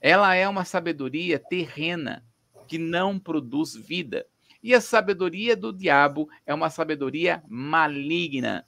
ela 0.01 0.35
é 0.35 0.49
uma 0.49 0.65
sabedoria 0.65 1.39
terrena 1.39 2.25
que 2.67 2.79
não 2.79 3.19
produz 3.19 3.75
vida. 3.75 4.27
E 4.63 4.75
a 4.75 4.81
sabedoria 4.81 5.57
do 5.57 5.73
diabo 5.73 6.29
é 6.47 6.55
uma 6.55 6.71
sabedoria 6.71 7.43
maligna, 7.49 8.65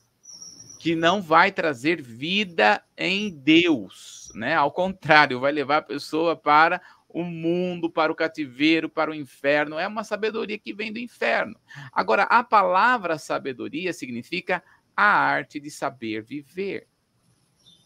que 0.80 0.94
não 0.96 1.22
vai 1.22 1.52
trazer 1.52 2.02
vida 2.02 2.82
em 2.96 3.30
Deus, 3.30 4.30
né? 4.34 4.54
Ao 4.54 4.72
contrário, 4.72 5.40
vai 5.40 5.52
levar 5.52 5.78
a 5.78 5.82
pessoa 5.82 6.34
para 6.36 6.82
o 7.08 7.22
mundo, 7.22 7.88
para 7.88 8.10
o 8.10 8.14
cativeiro, 8.14 8.88
para 8.88 9.10
o 9.10 9.14
inferno. 9.14 9.78
É 9.78 9.86
uma 9.86 10.02
sabedoria 10.02 10.58
que 10.58 10.74
vem 10.74 10.92
do 10.92 10.98
inferno. 10.98 11.54
Agora, 11.92 12.24
a 12.24 12.42
palavra 12.42 13.16
sabedoria 13.18 13.92
significa 13.92 14.62
a 14.96 15.04
arte 15.04 15.60
de 15.60 15.70
saber 15.70 16.22
viver. 16.22 16.88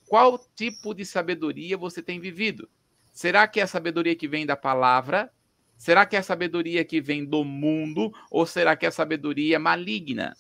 Qual 0.09 0.39
tipo 0.57 0.95
de 0.95 1.05
sabedoria 1.05 1.77
você 1.77 2.03
tem 2.03 2.19
vivido? 2.19 2.71
Será 3.13 3.47
que 3.47 3.61
é 3.61 3.65
a 3.65 3.67
sabedoria 3.67 4.17
que 4.17 4.27
vem 4.27 4.47
da 4.47 4.57
palavra 4.57 5.31
Será 5.79 6.05
que 6.05 6.17
é 6.17 6.19
a 6.19 6.23
sabedoria 6.25 6.85
que 6.85 7.01
vem 7.01 7.25
do 7.25 7.45
mundo 7.45 8.13
ou 8.31 8.45
será 8.45 8.77
que 8.77 8.85
é 8.85 8.89
a 8.89 8.93
sabedoria 8.93 9.61
maligna? 9.61 10.37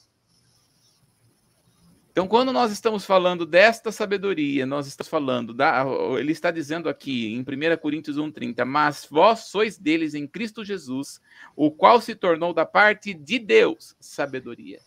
Então, 2.10 2.26
quando 2.26 2.52
nós 2.52 2.72
estamos 2.72 3.04
falando 3.04 3.46
desta 3.46 3.92
sabedoria, 3.92 4.66
nós 4.66 4.88
estamos 4.88 5.08
falando, 5.08 5.54
da, 5.54 5.84
ele 6.18 6.32
está 6.32 6.50
dizendo 6.50 6.88
aqui 6.88 7.32
em 7.32 7.42
1 7.42 7.76
Coríntios 7.80 8.18
1,30, 8.18 8.64
mas 8.64 9.06
vós 9.08 9.44
sois 9.44 9.78
deles 9.78 10.14
em 10.14 10.26
Cristo 10.26 10.64
Jesus, 10.64 11.20
o 11.54 11.70
qual 11.70 12.00
se 12.00 12.16
tornou 12.16 12.52
da 12.52 12.66
parte 12.66 13.14
de 13.14 13.38
Deus 13.38 13.94
sabedoria. 14.00 14.80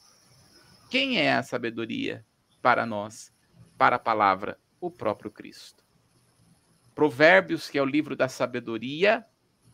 Quem 0.90 1.20
é 1.22 1.32
a 1.32 1.42
sabedoria 1.42 2.26
para 2.62 2.86
nós, 2.86 3.32
para 3.78 3.96
a 3.96 4.00
palavra? 4.00 4.60
O 4.82 4.92
próprio 4.92 5.32
Cristo. 5.32 5.86
Provérbios, 6.94 7.70
que 7.70 7.78
é 7.78 7.82
o 7.82 7.86
livro 7.86 8.14
da 8.14 8.28
sabedoria, 8.28 9.26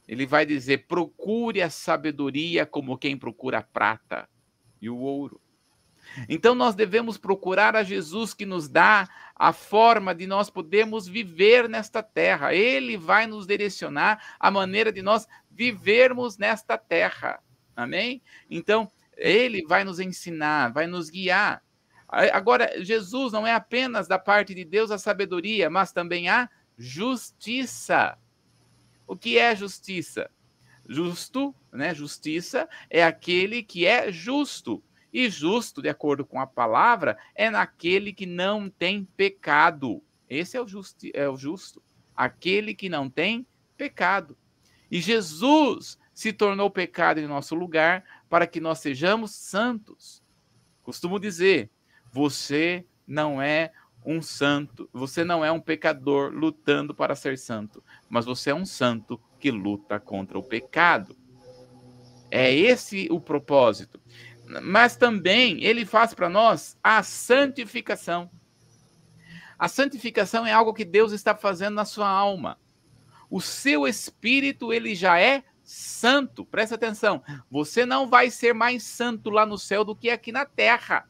ele 0.07 0.25
vai 0.25 0.45
dizer: 0.45 0.87
procure 0.87 1.61
a 1.61 1.69
sabedoria 1.69 2.65
como 2.65 2.97
quem 2.97 3.17
procura 3.17 3.59
a 3.59 3.63
prata 3.63 4.29
e 4.81 4.89
o 4.89 4.97
ouro. 4.97 5.41
Então 6.29 6.55
nós 6.55 6.73
devemos 6.73 7.17
procurar 7.17 7.75
a 7.75 7.83
Jesus 7.83 8.33
que 8.33 8.45
nos 8.45 8.69
dá 8.69 9.09
a 9.35 9.51
forma 9.51 10.15
de 10.15 10.25
nós 10.25 10.49
podermos 10.49 11.07
viver 11.07 11.67
nesta 11.67 12.01
terra. 12.01 12.53
Ele 12.53 12.97
vai 12.97 13.27
nos 13.27 13.45
direcionar 13.45 14.35
a 14.39 14.49
maneira 14.49 14.91
de 14.91 15.01
nós 15.01 15.27
vivermos 15.51 16.37
nesta 16.37 16.77
terra. 16.77 17.39
Amém? 17.75 18.21
Então, 18.49 18.89
ele 19.15 19.63
vai 19.67 19.83
nos 19.83 19.99
ensinar, 19.99 20.71
vai 20.71 20.87
nos 20.87 21.09
guiar. 21.09 21.61
Agora, 22.07 22.83
Jesus 22.83 23.33
não 23.33 23.45
é 23.45 23.53
apenas 23.53 24.07
da 24.07 24.17
parte 24.17 24.55
de 24.55 24.63
Deus 24.63 24.91
a 24.91 24.97
sabedoria, 24.97 25.69
mas 25.69 25.91
também 25.91 26.29
a 26.29 26.49
justiça. 26.77 28.17
O 29.07 29.15
que 29.15 29.37
é 29.37 29.55
justiça? 29.55 30.29
justo, 30.87 31.53
né? 31.71 31.93
Justiça 31.93 32.67
é 32.89 33.03
aquele 33.03 33.61
que 33.61 33.85
é 33.85 34.11
justo. 34.11 34.81
E 35.11 35.29
justo, 35.29 35.81
de 35.81 35.89
acordo 35.89 36.25
com 36.25 36.39
a 36.39 36.47
palavra, 36.47 37.17
é 37.35 37.49
naquele 37.49 38.13
que 38.13 38.25
não 38.25 38.69
tem 38.69 39.05
pecado. 39.17 40.01
Esse 40.29 40.57
é 40.57 40.61
o, 40.61 40.67
justi 40.67 41.11
é 41.13 41.27
o 41.27 41.37
justo. 41.37 41.81
Aquele 42.15 42.73
que 42.73 42.89
não 42.89 43.09
tem 43.09 43.45
pecado. 43.75 44.37
E 44.89 44.99
Jesus 44.99 45.97
se 46.13 46.33
tornou 46.33 46.69
pecado 46.69 47.19
em 47.19 47.27
nosso 47.27 47.55
lugar 47.55 48.03
para 48.29 48.47
que 48.47 48.59
nós 48.59 48.79
sejamos 48.79 49.31
santos. 49.31 50.23
Costumo 50.83 51.19
dizer: 51.19 51.69
você 52.11 52.85
não 53.05 53.41
é 53.41 53.71
um 54.07 54.21
santo, 54.21 54.89
você 54.93 55.25
não 55.25 55.43
é 55.43 55.51
um 55.51 55.59
pecador 55.59 56.31
lutando 56.31 56.95
para 56.95 57.13
ser 57.13 57.37
santo, 57.37 57.83
mas 58.07 58.23
você 58.23 58.51
é 58.51 58.55
um 58.55 58.65
santo 58.65 59.21
que 59.37 59.51
luta 59.51 59.99
contra 59.99 60.39
o 60.39 60.43
pecado. 60.43 61.13
É 62.31 62.53
esse 62.53 63.09
o 63.11 63.19
propósito. 63.19 63.99
Mas 64.63 64.95
também 64.95 65.61
ele 65.61 65.85
faz 65.85 66.13
para 66.13 66.29
nós 66.29 66.77
a 66.81 67.03
santificação. 67.03 68.31
A 69.59 69.67
santificação 69.67 70.45
é 70.45 70.53
algo 70.53 70.73
que 70.73 70.85
Deus 70.85 71.11
está 71.11 71.35
fazendo 71.35 71.75
na 71.75 71.83
sua 71.83 72.07
alma. 72.07 72.57
O 73.29 73.41
seu 73.41 73.85
espírito 73.85 74.71
ele 74.71 74.95
já 74.95 75.19
é 75.19 75.43
santo. 75.65 76.45
Presta 76.45 76.75
atenção. 76.75 77.21
Você 77.51 77.85
não 77.85 78.07
vai 78.07 78.29
ser 78.29 78.53
mais 78.53 78.83
santo 78.83 79.29
lá 79.29 79.45
no 79.45 79.57
céu 79.57 79.83
do 79.83 79.95
que 79.95 80.09
aqui 80.09 80.31
na 80.31 80.45
terra. 80.45 81.05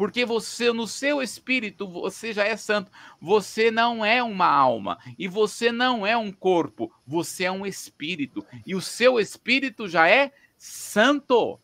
Porque 0.00 0.24
você, 0.24 0.72
no 0.72 0.88
seu 0.88 1.20
espírito, 1.20 1.86
você 1.86 2.32
já 2.32 2.46
é 2.46 2.56
santo. 2.56 2.90
Você 3.20 3.70
não 3.70 4.02
é 4.02 4.22
uma 4.22 4.46
alma. 4.46 4.98
E 5.18 5.28
você 5.28 5.70
não 5.70 6.06
é 6.06 6.16
um 6.16 6.32
corpo. 6.32 6.90
Você 7.06 7.44
é 7.44 7.52
um 7.52 7.66
espírito. 7.66 8.42
E 8.64 8.74
o 8.74 8.80
seu 8.80 9.20
espírito 9.20 9.86
já 9.86 10.08
é 10.08 10.32
santo. 10.56 11.60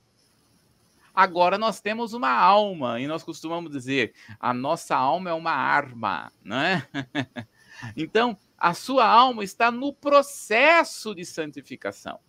Agora 1.14 1.57
nós 1.57 1.81
temos 1.81 2.12
uma 2.12 2.29
alma. 2.29 3.01
E 3.01 3.07
nós 3.07 3.22
costumamos 3.22 3.72
dizer: 3.72 4.12
a 4.38 4.53
nossa 4.53 4.94
alma 4.94 5.31
é 5.31 5.33
uma 5.33 5.53
arma. 5.53 6.31
Né? 6.44 6.87
então, 7.96 8.37
a 8.59 8.75
sua 8.75 9.07
alma 9.07 9.44
está 9.44 9.70
no 9.70 9.94
processo 9.94 11.14
de 11.14 11.25
santificação. 11.25 12.20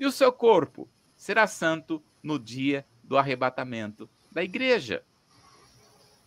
E 0.00 0.06
o 0.06 0.12
seu 0.12 0.32
corpo 0.32 0.88
será 1.14 1.46
santo 1.46 2.02
no 2.22 2.38
dia 2.38 2.86
do 3.04 3.18
arrebatamento 3.18 4.08
da 4.32 4.42
igreja. 4.42 5.04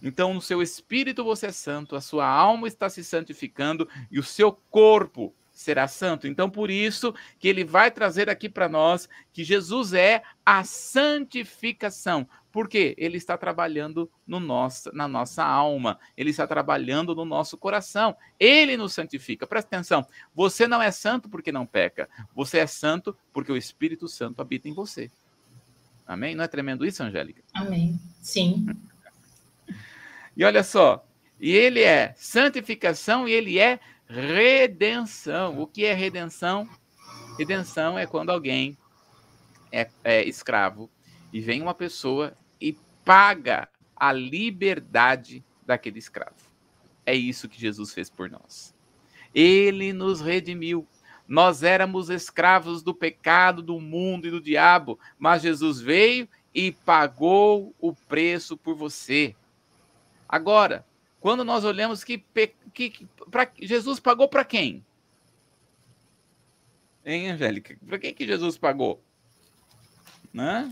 Então, 0.02 0.34
no 0.34 0.42
seu 0.42 0.62
espírito 0.62 1.24
você 1.24 1.48
é 1.48 1.52
santo, 1.52 1.96
a 1.96 2.02
sua 2.02 2.28
alma 2.28 2.68
está 2.68 2.90
se 2.90 3.04
santificando 3.04 3.88
e 4.10 4.20
o 4.20 4.24
seu 4.24 4.52
corpo 4.70 5.34
será 5.60 5.90
santo. 5.90 6.26
Então, 6.26 6.50
por 6.50 6.72
isso 6.72 7.14
que 7.38 7.46
ele 7.46 7.66
vai 7.66 7.92
trazer 7.92 8.30
aqui 8.30 8.48
para 8.48 8.70
nós 8.70 9.10
que 9.34 9.44
Jesus 9.44 9.94
é 9.94 10.24
a 10.46 10.64
santificação. 10.64 12.28
Porque 12.52 12.96
ele 12.98 13.18
está 13.18 13.38
trabalhando 13.38 14.10
no 14.26 14.40
nosso, 14.40 14.90
na 14.96 15.08
nossa 15.08 15.44
alma, 15.44 16.00
ele 16.18 16.32
está 16.32 16.48
trabalhando 16.48 17.14
no 17.14 17.26
nosso 17.26 17.58
coração. 17.58 18.16
Ele 18.40 18.76
nos 18.76 18.94
santifica. 18.94 19.46
Presta 19.46 19.76
atenção. 19.76 20.08
Você 20.34 20.66
não 20.66 20.82
é 20.82 20.90
santo 20.92 21.30
porque 21.30 21.52
não 21.52 21.66
peca. 21.66 22.10
Você 22.34 22.58
é 22.58 22.66
santo 22.66 23.16
porque 23.32 23.52
o 23.52 23.58
Espírito 23.58 24.08
Santo 24.08 24.42
habita 24.42 24.68
em 24.68 24.74
você. 24.74 25.12
Amém? 26.08 26.34
Não 26.34 26.44
é 26.44 26.48
tremendo 26.48 26.86
isso, 26.86 27.04
Angélica? 27.04 27.44
Amém. 27.54 28.00
Sim. 28.22 28.66
E 30.36 30.44
olha 30.44 30.64
só, 30.64 31.06
e 31.40 31.52
ele 31.52 31.82
é 31.82 32.14
santificação 32.18 33.28
e 33.28 33.32
ele 33.32 33.60
é 33.60 33.80
redenção. 34.08 35.60
O 35.60 35.68
que 35.68 35.86
é 35.86 35.94
redenção? 35.94 36.68
Redenção 37.38 37.98
é 37.98 38.06
quando 38.06 38.32
alguém 38.32 38.78
é, 39.72 39.90
é 40.04 40.24
escravo 40.24 40.90
e 41.32 41.40
vem 41.40 41.62
uma 41.62 41.74
pessoa 41.74 42.36
e 42.60 42.76
paga 43.06 43.70
a 43.96 44.12
liberdade 44.12 45.44
daquele 45.66 46.00
escravo. 46.00 46.36
É 47.06 47.14
isso 47.14 47.48
que 47.48 47.60
Jesus 47.60 47.94
fez 47.94 48.10
por 48.10 48.30
nós. 48.30 48.74
Ele 49.34 49.94
nos 49.94 50.22
redimiu. 50.22 50.88
Nós 51.28 51.62
éramos 51.62 52.10
escravos 52.10 52.82
do 52.82 52.94
pecado, 52.94 53.62
do 53.62 53.80
mundo 53.80 54.28
e 54.28 54.32
do 54.32 54.42
diabo, 54.42 55.00
mas 55.18 55.44
Jesus 55.44 55.80
veio 55.80 56.28
e 56.54 56.72
pagou 56.72 57.76
o 57.80 57.94
preço 57.94 58.58
por 58.58 58.76
você. 58.76 59.36
Agora, 60.30 60.86
quando 61.20 61.44
nós 61.44 61.66
olhamos 61.66 62.04
que, 62.04 62.24
que, 62.72 62.92
que 62.92 63.08
pra, 63.32 63.52
Jesus 63.60 64.00
pagou 64.00 64.30
para 64.30 64.46
quem? 64.46 64.86
Hein, 67.04 67.32
Angélica? 67.32 67.76
Para 67.88 67.98
quem 67.98 68.14
que 68.14 68.28
Jesus 68.28 68.56
pagou? 68.56 69.04
Né? 70.32 70.72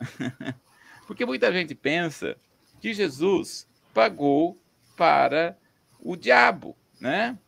Porque 1.06 1.24
muita 1.24 1.52
gente 1.52 1.76
pensa 1.76 2.36
que 2.80 2.92
Jesus 2.92 3.68
pagou 3.94 4.60
para 4.96 5.56
o 6.00 6.16
diabo, 6.16 6.76
né? 7.00 7.38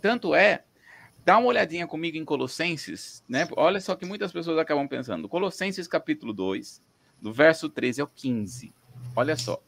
Tanto 0.00 0.34
é, 0.34 0.64
dá 1.22 1.36
uma 1.36 1.48
olhadinha 1.48 1.86
comigo 1.86 2.16
em 2.16 2.24
Colossenses, 2.24 3.22
né? 3.28 3.46
Olha 3.54 3.78
só 3.78 3.94
que 3.94 4.06
muitas 4.06 4.32
pessoas 4.32 4.58
acabam 4.58 4.88
pensando. 4.88 5.28
Colossenses 5.28 5.86
capítulo 5.86 6.32
2, 6.32 6.82
do 7.20 7.30
verso 7.30 7.68
13 7.68 8.00
ao 8.00 8.06
15. 8.06 8.72
Olha 9.18 9.36
só. 9.36 9.60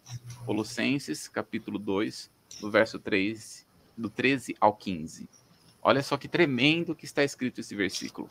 Colossenses, 0.46 1.26
capítulo 1.26 1.76
2, 1.76 2.30
do 2.60 2.70
verso 2.70 3.00
3, 3.00 3.66
do 3.98 4.08
13 4.08 4.54
ao 4.60 4.72
15. 4.76 5.28
Olha 5.82 6.04
só 6.04 6.16
que 6.16 6.28
tremendo 6.28 6.94
que 6.94 7.04
está 7.04 7.24
escrito 7.24 7.60
esse 7.60 7.74
versículo. 7.74 8.28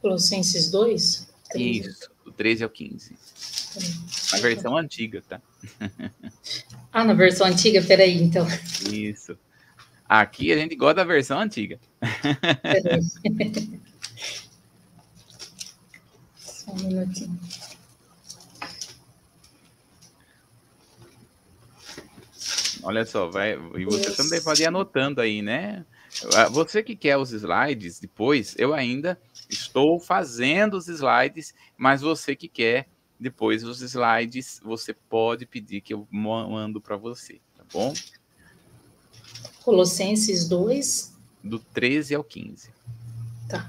Colossenses 0.00 0.70
2? 0.70 1.28
13. 1.50 1.88
Isso, 1.88 2.08
do 2.24 2.30
13 2.30 2.62
ao 2.62 2.70
15. 2.70 3.18
Na 4.30 4.38
versão 4.38 4.76
antiga, 4.76 5.24
tá? 5.28 5.42
Ah, 6.92 7.02
na 7.02 7.14
versão 7.14 7.48
antiga? 7.48 7.82
Peraí, 7.82 8.22
então. 8.22 8.46
Isso. 8.92 9.36
Aqui 10.08 10.52
a 10.52 10.56
gente 10.56 10.76
gosta 10.76 10.94
da 10.94 11.04
versão 11.04 11.40
antiga. 11.40 11.80
Peraí. 12.62 13.02
Só 16.38 16.70
um 16.70 16.76
minutinho. 16.76 17.40
Olha 22.86 23.04
só, 23.04 23.28
vai, 23.28 23.54
e 23.74 23.84
você 23.84 24.10
Isso. 24.10 24.16
também 24.16 24.40
pode 24.40 24.62
ir 24.62 24.66
anotando 24.66 25.20
aí, 25.20 25.42
né? 25.42 25.84
Ah, 26.32 26.48
você 26.48 26.84
que 26.84 26.94
quer 26.94 27.16
os 27.16 27.32
slides 27.32 27.98
depois, 27.98 28.54
eu 28.56 28.72
ainda 28.72 29.20
estou 29.50 29.98
fazendo 29.98 30.76
os 30.76 30.86
slides, 30.86 31.52
mas 31.76 32.00
você 32.00 32.36
que 32.36 32.46
quer 32.46 32.86
depois 33.18 33.64
os 33.64 33.80
slides, 33.80 34.60
você 34.62 34.94
pode 34.94 35.46
pedir 35.46 35.80
que 35.80 35.94
eu 35.94 36.06
mando 36.08 36.80
para 36.80 36.96
você, 36.96 37.40
tá 37.56 37.64
bom? 37.72 37.92
Colossenses 39.64 40.48
2. 40.48 41.12
Do 41.42 41.58
13 41.58 42.14
ao 42.14 42.22
15. 42.22 42.70
Tá. 43.48 43.68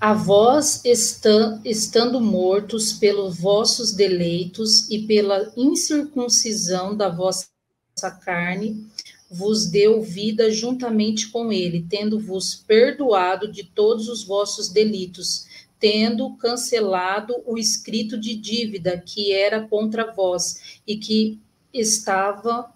A 0.00 0.14
vós 0.14 0.82
estando 0.84 2.20
mortos 2.20 2.92
pelos 2.92 3.40
vossos 3.40 3.92
deleitos 3.92 4.88
e 4.88 5.04
pela 5.04 5.52
incircuncisão 5.56 6.96
da 6.96 7.08
vossa 7.08 7.53
vossa 7.94 8.10
carne, 8.10 8.86
vos 9.30 9.66
deu 9.66 10.02
vida 10.02 10.50
juntamente 10.50 11.30
com 11.30 11.52
ele, 11.52 11.86
tendo-vos 11.88 12.54
perdoado 12.54 13.50
de 13.50 13.64
todos 13.64 14.08
os 14.08 14.24
vossos 14.24 14.68
delitos, 14.68 15.46
tendo 15.78 16.34
cancelado 16.36 17.34
o 17.46 17.56
escrito 17.56 18.18
de 18.18 18.34
dívida 18.34 18.98
que 18.98 19.32
era 19.32 19.66
contra 19.66 20.12
vós 20.12 20.80
e 20.86 20.96
que 20.96 21.40
estava 21.72 22.72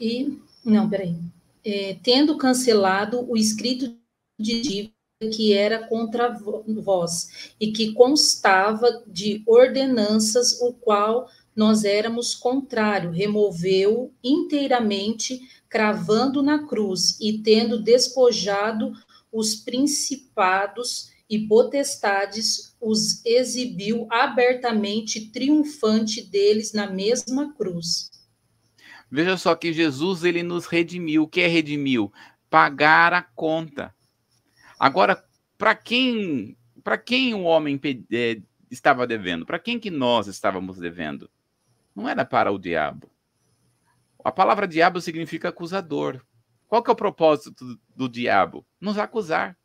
e 0.00 0.38
não, 0.64 0.88
peraí, 0.88 1.16
é, 1.64 1.96
tendo 2.02 2.36
cancelado 2.36 3.24
o 3.30 3.36
escrito 3.36 3.96
de 4.38 4.60
dívida 4.60 4.94
que 5.32 5.52
era 5.52 5.86
contra 5.86 6.28
vós 6.28 7.52
e 7.60 7.70
que 7.70 7.92
constava 7.92 9.02
de 9.06 9.42
ordenanças, 9.46 10.60
o 10.60 10.72
qual 10.72 11.28
nós 11.54 11.84
éramos 11.84 12.34
contrário, 12.34 13.10
removeu 13.10 14.12
inteiramente, 14.22 15.40
cravando 15.68 16.42
na 16.42 16.66
cruz 16.66 17.18
e 17.20 17.38
tendo 17.38 17.82
despojado 17.82 18.92
os 19.32 19.54
principados 19.54 21.12
e 21.28 21.46
potestades, 21.46 22.76
os 22.80 23.24
exibiu 23.24 24.06
abertamente, 24.10 25.30
triunfante 25.30 26.22
deles 26.22 26.72
na 26.72 26.90
mesma 26.90 27.54
cruz. 27.54 28.10
Veja 29.10 29.36
só 29.36 29.54
que 29.54 29.72
Jesus 29.72 30.24
ele 30.24 30.42
nos 30.42 30.66
redimiu. 30.66 31.22
O 31.22 31.28
que 31.28 31.40
é 31.40 31.46
redimiu? 31.46 32.12
Pagar 32.50 33.12
a 33.12 33.22
conta. 33.22 33.94
Agora, 34.78 35.24
para 35.56 35.74
quem, 35.74 36.56
para 36.82 36.98
quem 36.98 37.32
o 37.32 37.42
homem 37.42 37.80
é, 38.12 38.40
estava 38.70 39.06
devendo? 39.06 39.46
Para 39.46 39.58
quem 39.58 39.78
que 39.78 39.90
nós 39.90 40.26
estávamos 40.26 40.78
devendo? 40.78 41.30
Não 41.94 42.08
era 42.08 42.24
para 42.24 42.50
o 42.50 42.58
diabo. 42.58 43.10
A 44.24 44.32
palavra 44.32 44.66
diabo 44.66 45.00
significa 45.00 45.50
acusador. 45.50 46.24
Qual 46.66 46.82
que 46.82 46.90
é 46.90 46.92
o 46.92 46.96
propósito 46.96 47.64
do, 47.64 47.80
do 47.94 48.08
diabo? 48.08 48.66
Nos 48.80 48.98
acusar, 48.98 49.56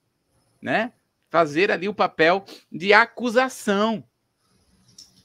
né? 0.62 0.94
Fazer 1.30 1.72
ali 1.72 1.88
o 1.88 1.94
papel 1.94 2.44
de 2.72 2.94
acusação. 2.94 4.04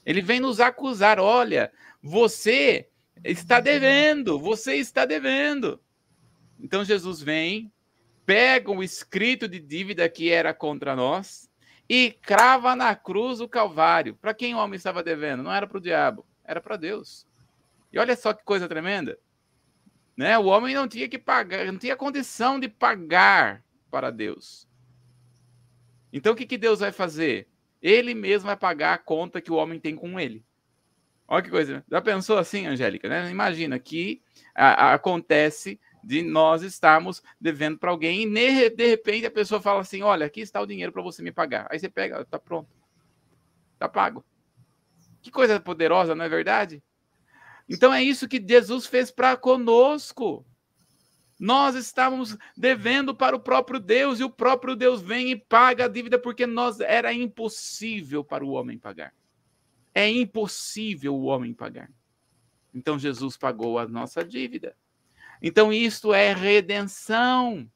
Ele 0.05 0.21
vem 0.21 0.39
nos 0.39 0.59
acusar. 0.59 1.19
Olha, 1.19 1.71
você 2.01 2.89
está 3.23 3.59
devendo, 3.59 4.39
você 4.39 4.75
está 4.75 5.05
devendo. 5.05 5.79
Então 6.59 6.83
Jesus 6.85 7.21
vem, 7.21 7.71
pega 8.25 8.71
o 8.71 8.83
escrito 8.83 9.47
de 9.47 9.59
dívida 9.59 10.07
que 10.07 10.31
era 10.31 10.53
contra 10.53 10.95
nós 10.95 11.49
e 11.89 12.11
crava 12.21 12.75
na 12.75 12.95
cruz 12.95 13.41
o 13.41 13.49
Calvário. 13.49 14.15
Para 14.15 14.33
quem 14.33 14.55
o 14.55 14.57
homem 14.57 14.77
estava 14.77 15.03
devendo? 15.03 15.43
Não 15.43 15.53
era 15.53 15.67
para 15.67 15.77
o 15.77 15.81
diabo, 15.81 16.25
era 16.45 16.61
para 16.61 16.77
Deus. 16.77 17.27
E 17.91 17.99
olha 17.99 18.15
só 18.15 18.33
que 18.33 18.43
coisa 18.43 18.67
tremenda. 18.67 19.17
Né? 20.15 20.37
O 20.37 20.45
homem 20.45 20.73
não 20.73 20.87
tinha 20.87 21.09
que 21.09 21.17
pagar, 21.17 21.65
não 21.65 21.77
tinha 21.77 21.95
condição 21.95 22.59
de 22.59 22.67
pagar 22.67 23.63
para 23.91 24.11
Deus. 24.11 24.67
Então 26.11 26.33
o 26.33 26.35
que, 26.35 26.45
que 26.45 26.57
Deus 26.57 26.79
vai 26.79 26.91
fazer? 26.91 27.47
Ele 27.81 28.13
mesmo 28.13 28.47
vai 28.47 28.55
pagar 28.55 28.93
a 28.93 28.97
conta 28.97 29.41
que 29.41 29.51
o 29.51 29.55
homem 29.55 29.79
tem 29.79 29.95
com 29.95 30.19
ele. 30.19 30.43
Olha 31.27 31.41
que 31.41 31.49
coisa. 31.49 31.83
Já 31.89 32.01
pensou 32.01 32.37
assim, 32.37 32.67
Angélica? 32.67 33.09
Né? 33.09 33.29
Imagina 33.29 33.77
que 33.79 34.21
a, 34.53 34.89
a, 34.89 34.93
acontece 34.93 35.79
de 36.03 36.21
nós 36.21 36.61
estarmos 36.61 37.21
devendo 37.41 37.79
para 37.79 37.89
alguém 37.89 38.23
e 38.23 38.69
de 38.69 38.87
repente 38.87 39.25
a 39.25 39.31
pessoa 39.31 39.59
fala 39.59 39.81
assim: 39.81 40.03
Olha, 40.03 40.25
aqui 40.25 40.39
está 40.39 40.61
o 40.61 40.65
dinheiro 40.67 40.91
para 40.91 41.01
você 41.01 41.23
me 41.23 41.31
pagar. 41.31 41.67
Aí 41.69 41.79
você 41.79 41.89
pega, 41.89 42.21
está 42.21 42.37
pronto, 42.37 42.69
está 43.73 43.89
pago. 43.89 44.23
Que 45.25 45.31
coisa 45.31 45.59
poderosa, 45.59 46.13
não 46.13 46.23
é 46.23 46.29
verdade? 46.29 46.83
Então 47.67 47.91
é 47.91 48.03
isso 48.03 48.27
que 48.27 48.39
Jesus 48.47 48.85
fez 48.85 49.09
para 49.09 49.35
conosco. 49.35 50.45
Nós 51.39 51.73
estávamos 51.73 52.37
devendo 52.55 53.15
para 53.15 53.35
o 53.35 53.39
próprio 53.39 53.79
Deus 53.79 54.19
e 54.19 54.23
o 54.23 54.29
próprio 54.29 54.75
Deus 54.75 55.01
vem 55.01 55.31
e 55.31 55.35
paga 55.35 55.85
a 55.85 55.87
dívida 55.87 56.19
porque 56.19 56.45
nós 56.45 56.79
era 56.79 57.11
impossível 57.11 58.23
para 58.23 58.45
o 58.45 58.51
homem 58.51 58.77
pagar. 58.77 59.15
É 59.95 60.07
impossível 60.07 61.15
o 61.15 61.23
homem 61.23 61.55
pagar. 61.55 61.89
Então 62.71 62.99
Jesus 62.99 63.35
pagou 63.35 63.79
a 63.79 63.87
nossa 63.87 64.23
dívida. 64.23 64.77
Então 65.41 65.73
isto 65.73 66.13
é 66.13 66.35
redenção. 66.35 67.67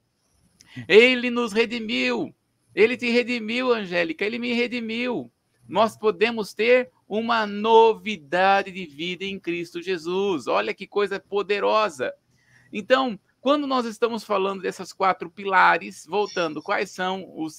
Ele 0.88 1.32
nos 1.32 1.52
redimiu. 1.52 2.32
Ele 2.76 2.96
te 2.96 3.10
redimiu, 3.10 3.74
Angélica. 3.74 4.24
Ele 4.24 4.38
me 4.38 4.54
redimiu. 4.54 5.32
Nós 5.68 5.98
podemos 5.98 6.54
ter 6.54 6.92
uma 7.10 7.48
novidade 7.48 8.72
de 8.72 8.86
vida 8.86 9.26
em 9.26 9.40
Cristo 9.40 9.82
Jesus. 9.82 10.46
Olha 10.46 10.76
que 10.76 10.86
coisa 10.86 11.20
poderosa. 11.20 12.14
Então, 12.72 13.20
quando 13.42 13.66
nós 13.66 13.88
estamos 13.88 14.24
falando 14.24 14.62
dessas 14.62 14.94
quatro 14.94 15.28
pilares, 15.28 16.06
voltando, 16.06 16.62
quais 16.62 16.92
são 16.92 17.26
os 17.36 17.58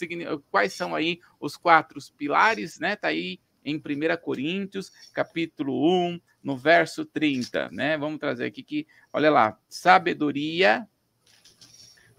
quais 0.50 0.72
são 0.72 0.94
aí 0.94 1.18
os 1.40 1.56
quatro 1.56 1.98
pilares, 2.16 2.78
né? 2.78 2.94
Tá 2.94 3.08
aí 3.08 3.40
em 3.64 3.76
1 3.76 3.80
Coríntios, 4.22 4.90
capítulo 5.12 5.84
1, 6.08 6.20
no 6.44 6.56
verso 6.56 7.04
30, 7.04 7.70
né? 7.72 7.98
Vamos 7.98 8.20
trazer 8.20 8.44
aqui 8.44 8.62
que, 8.62 8.86
olha 9.12 9.30
lá, 9.30 9.58
sabedoria, 9.68 10.86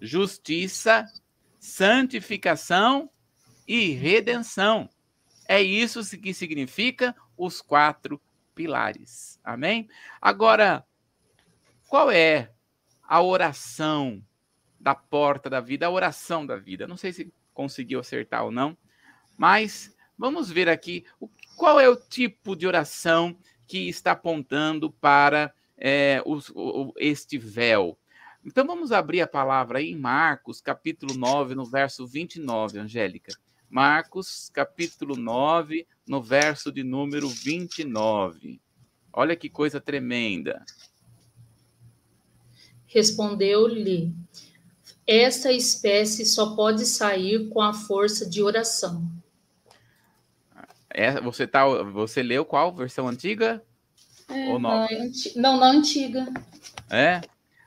justiça, 0.02 1.06
santificação 1.58 3.10
e 3.66 3.92
redenção. 3.92 4.90
É 5.48 5.62
isso 5.62 6.02
que 6.18 6.34
significa 6.34 7.14
os 7.38 7.62
quatro 7.62 8.22
pilares. 8.54 9.40
Amém? 9.44 9.90
Agora, 10.22 10.86
qual 11.88 12.12
é 12.12 12.52
a 13.04 13.22
oração 13.22 14.24
da 14.80 14.96
porta 14.96 15.50
da 15.50 15.60
vida, 15.60 15.86
a 15.86 15.92
oração 15.92 16.46
da 16.46 16.56
vida? 16.56 16.88
Não 16.88 16.98
sei 16.98 17.12
se 17.14 17.34
conseguiu 17.54 18.00
acertar 18.00 18.44
ou 18.44 18.52
não, 18.52 18.78
mas 19.38 19.96
vamos 20.18 20.50
ver 20.50 20.70
aqui 20.70 21.06
qual 21.56 21.80
é 21.80 21.90
o 21.90 21.96
tipo 21.96 22.56
de 22.56 22.66
oração 22.68 23.38
que 23.68 23.88
está 23.90 24.12
apontando 24.12 24.92
para 24.92 25.54
é, 25.78 26.22
os, 26.26 26.50
o, 26.56 26.94
este 26.98 27.38
véu. 27.38 27.98
Então 28.44 28.66
vamos 28.66 28.92
abrir 28.92 29.22
a 29.22 29.28
palavra 29.28 29.80
aí 29.80 29.92
em 29.92 29.98
Marcos, 29.98 30.62
capítulo 30.62 31.14
9, 31.14 31.56
no 31.56 31.66
verso 31.66 32.08
29, 32.08 32.80
Angélica. 32.80 33.34
Marcos, 33.72 34.51
capítulo 34.53 35.15
9, 35.15 35.88
no 36.05 36.22
verso 36.22 36.74
de 36.74 36.84
número 36.84 37.30
29. 37.30 38.59
Olha 39.13 39.34
que 39.34 39.49
coisa 39.49 39.80
tremenda. 39.80 40.65
Respondeu-lhe: 42.86 44.13
Esta 45.07 45.53
espécie 45.53 46.26
só 46.26 46.53
pode 46.53 46.86
sair 46.86 47.47
com 47.47 47.61
a 47.61 47.74
força 47.74 48.30
de 48.30 48.43
oração. 48.43 49.09
É, 50.89 51.22
você, 51.22 51.47
tá, 51.47 51.65
você 51.65 52.22
leu 52.22 52.43
qual 52.43 52.76
versão 52.76 53.07
antiga? 53.07 53.63
É, 54.28 54.49
ou 54.49 54.59
nova? 54.59 54.89
Não, 55.38 55.57
não, 55.57 55.63
antiga. 55.63 56.28
É? 56.89 57.22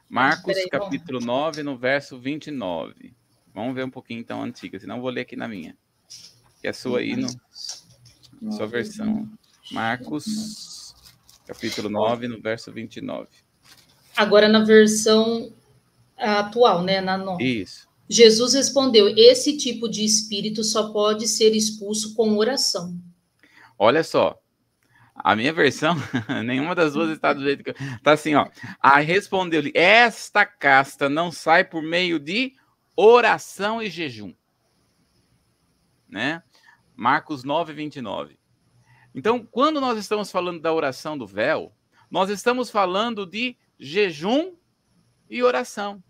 Marcos, 0.07 0.52
Peraí, 0.52 0.68
capítulo 0.68 1.18
vamos. 1.18 1.34
9, 1.57 1.62
no 1.62 1.78
verso 1.78 2.18
29. 2.18 3.14
Vamos 3.55 3.74
ver 3.74 3.86
um 3.86 3.90
pouquinho 3.90 4.20
então 4.20 4.42
antiga, 4.42 4.78
senão 4.78 5.00
vou 5.00 5.09
ler 5.09 5.22
aqui 5.22 5.34
na 5.34 5.48
minha 5.48 5.74
que 6.65 6.69
é 6.69 6.71
a 6.71 6.73
sua 6.73 7.01
aí, 7.01 7.15
no, 7.15 7.29
sua 8.53 8.67
versão. 8.67 9.29
Marcos, 9.71 10.95
capítulo 11.47 11.91
9, 11.91 12.27
no 12.27 12.41
verso 12.41 12.73
29. 12.73 13.29
Agora 14.17 14.49
na 14.49 14.65
versão 14.65 15.53
atual, 16.17 16.83
né? 16.83 17.03
Na 17.03 17.19
nova. 17.19 17.43
Isso. 17.43 17.87
Jesus 18.09 18.55
respondeu: 18.55 19.12
Esse 19.15 19.59
tipo 19.59 19.91
de 19.91 20.07
espírito 20.07 20.65
só 20.65 20.91
pode 20.91 21.29
ser 21.29 21.55
expulso 21.55 22.15
com 22.15 22.39
oração. 22.39 22.99
Olha 23.79 24.03
só, 24.03 24.41
a 25.15 25.37
minha 25.37 25.53
versão, 25.53 25.95
nenhuma 26.47 26.75
das 26.75 26.95
duas 26.95 27.11
está 27.11 27.35
do 27.35 27.43
jeito 27.43 27.62
que. 27.62 27.73
Está 27.73 28.12
assim, 28.12 28.35
ó. 28.37 28.49
Aí 28.81 29.05
respondeu-lhe: 29.05 29.71
Esta 29.75 30.47
casta 30.47 31.11
não 31.11 31.31
sai 31.31 31.62
por 31.62 31.83
meio 31.83 32.19
de 32.19 32.55
oração 32.97 33.83
e 33.83 33.91
jejum. 33.91 34.33
Né? 36.15 36.45
Marcos 36.95 37.43
9, 37.43 37.73
29. 37.73 38.39
Então, 39.12 39.45
quando 39.45 39.81
nós 39.81 39.99
estamos 39.99 40.31
falando 40.31 40.61
da 40.61 40.73
oração 40.73 41.19
do 41.19 41.27
véu, 41.27 41.75
nós 42.09 42.31
estamos 42.31 42.71
falando 42.71 43.27
de 43.27 43.57
jejum 43.77 44.55
e 45.29 45.43
oração. 45.43 46.01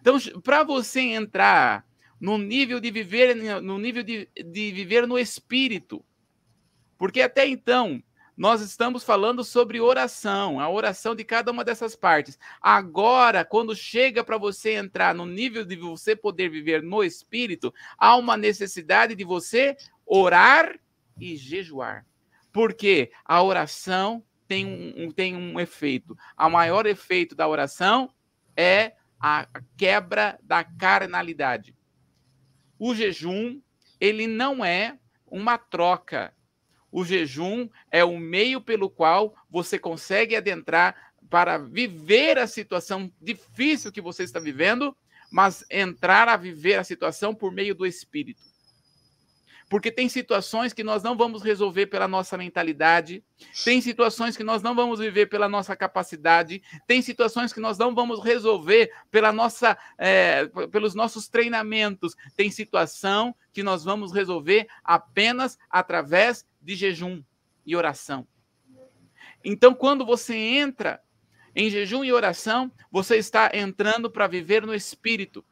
Então, 0.00 0.16
para 0.44 0.62
você 0.62 1.00
entrar 1.00 1.84
no 2.20 2.38
nível 2.38 2.78
de 2.78 2.88
viver 2.92 3.34
no 3.60 3.78
nível 3.80 4.04
de, 4.04 4.28
de 4.32 4.70
viver 4.70 5.08
no 5.08 5.18
espírito, 5.18 6.04
porque 6.96 7.20
até 7.20 7.48
então 7.48 8.00
nós 8.40 8.62
estamos 8.62 9.04
falando 9.04 9.44
sobre 9.44 9.82
oração, 9.82 10.58
a 10.58 10.70
oração 10.70 11.14
de 11.14 11.22
cada 11.22 11.50
uma 11.52 11.62
dessas 11.62 11.94
partes. 11.94 12.38
Agora, 12.58 13.44
quando 13.44 13.76
chega 13.76 14.24
para 14.24 14.38
você 14.38 14.76
entrar 14.76 15.14
no 15.14 15.26
nível 15.26 15.62
de 15.62 15.76
você 15.76 16.16
poder 16.16 16.48
viver 16.48 16.82
no 16.82 17.04
espírito, 17.04 17.70
há 17.98 18.16
uma 18.16 18.38
necessidade 18.38 19.14
de 19.14 19.24
você 19.24 19.76
orar 20.06 20.80
e 21.20 21.36
jejuar. 21.36 22.06
Porque 22.50 23.12
a 23.26 23.42
oração 23.42 24.24
tem 24.48 24.94
um, 24.96 25.12
tem 25.12 25.36
um 25.36 25.60
efeito. 25.60 26.16
O 26.38 26.48
maior 26.48 26.86
efeito 26.86 27.34
da 27.34 27.46
oração 27.46 28.10
é 28.56 28.94
a 29.20 29.46
quebra 29.76 30.38
da 30.42 30.64
carnalidade. 30.64 31.76
O 32.78 32.94
jejum, 32.94 33.60
ele 34.00 34.26
não 34.26 34.64
é 34.64 34.98
uma 35.26 35.58
troca 35.58 36.32
o 36.90 37.04
jejum 37.04 37.68
é 37.90 38.04
o 38.04 38.18
meio 38.18 38.60
pelo 38.60 38.90
qual 38.90 39.34
você 39.48 39.78
consegue 39.78 40.34
adentrar 40.36 41.12
para 41.28 41.58
viver 41.58 42.38
a 42.38 42.46
situação 42.46 43.10
difícil 43.20 43.92
que 43.92 44.00
você 44.00 44.24
está 44.24 44.40
vivendo, 44.40 44.96
mas 45.30 45.64
entrar 45.70 46.28
a 46.28 46.36
viver 46.36 46.74
a 46.74 46.84
situação 46.84 47.34
por 47.34 47.52
meio 47.52 47.74
do 47.74 47.86
Espírito. 47.86 48.50
Porque 49.70 49.92
tem 49.92 50.08
situações 50.08 50.72
que 50.72 50.82
nós 50.82 51.00
não 51.00 51.16
vamos 51.16 51.44
resolver 51.44 51.86
pela 51.86 52.08
nossa 52.08 52.36
mentalidade, 52.36 53.22
tem 53.64 53.80
situações 53.80 54.36
que 54.36 54.42
nós 54.42 54.64
não 54.64 54.74
vamos 54.74 54.98
viver 54.98 55.26
pela 55.26 55.48
nossa 55.48 55.76
capacidade, 55.76 56.60
tem 56.88 57.00
situações 57.00 57.52
que 57.52 57.60
nós 57.60 57.78
não 57.78 57.94
vamos 57.94 58.20
resolver 58.20 58.92
pela 59.12 59.32
nossa, 59.32 59.78
é, 59.96 60.46
pelos 60.72 60.96
nossos 60.96 61.28
treinamentos, 61.28 62.16
tem 62.34 62.50
situação 62.50 63.32
que 63.52 63.62
nós 63.62 63.84
vamos 63.84 64.12
resolver 64.12 64.66
apenas 64.82 65.56
através 65.70 66.44
de 66.60 66.74
jejum 66.74 67.22
e 67.64 67.74
oração. 67.74 68.26
Então, 69.44 69.74
quando 69.74 70.04
você 70.04 70.36
entra 70.36 71.00
em 71.54 71.70
jejum 71.70 72.04
e 72.04 72.12
oração, 72.12 72.70
você 72.90 73.16
está 73.16 73.50
entrando 73.54 74.10
para 74.10 74.26
viver 74.26 74.66
no 74.66 74.74
Espírito. 74.74 75.44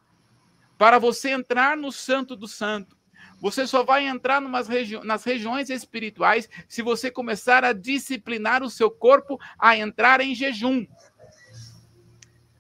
Para 0.77 0.99
você 0.99 1.31
entrar 1.31 1.77
no 1.77 1.91
Santo 1.91 2.37
do 2.37 2.47
Santo, 2.47 2.97
você 3.41 3.67
só 3.67 3.85
vai 3.85 4.07
entrar 4.07 4.43
regi 4.67 4.99
nas 5.05 5.25
regiões 5.25 5.71
espirituais 5.71 6.49
se 6.69 6.83
você 6.83 7.11
começar 7.11 7.65
a 7.65 7.73
disciplinar 7.73 8.63
o 8.63 8.71
seu 8.71 8.91
corpo 8.91 9.39
a 9.59 9.77
entrar 9.77 10.21
em 10.21 10.35
jejum. 10.35 10.87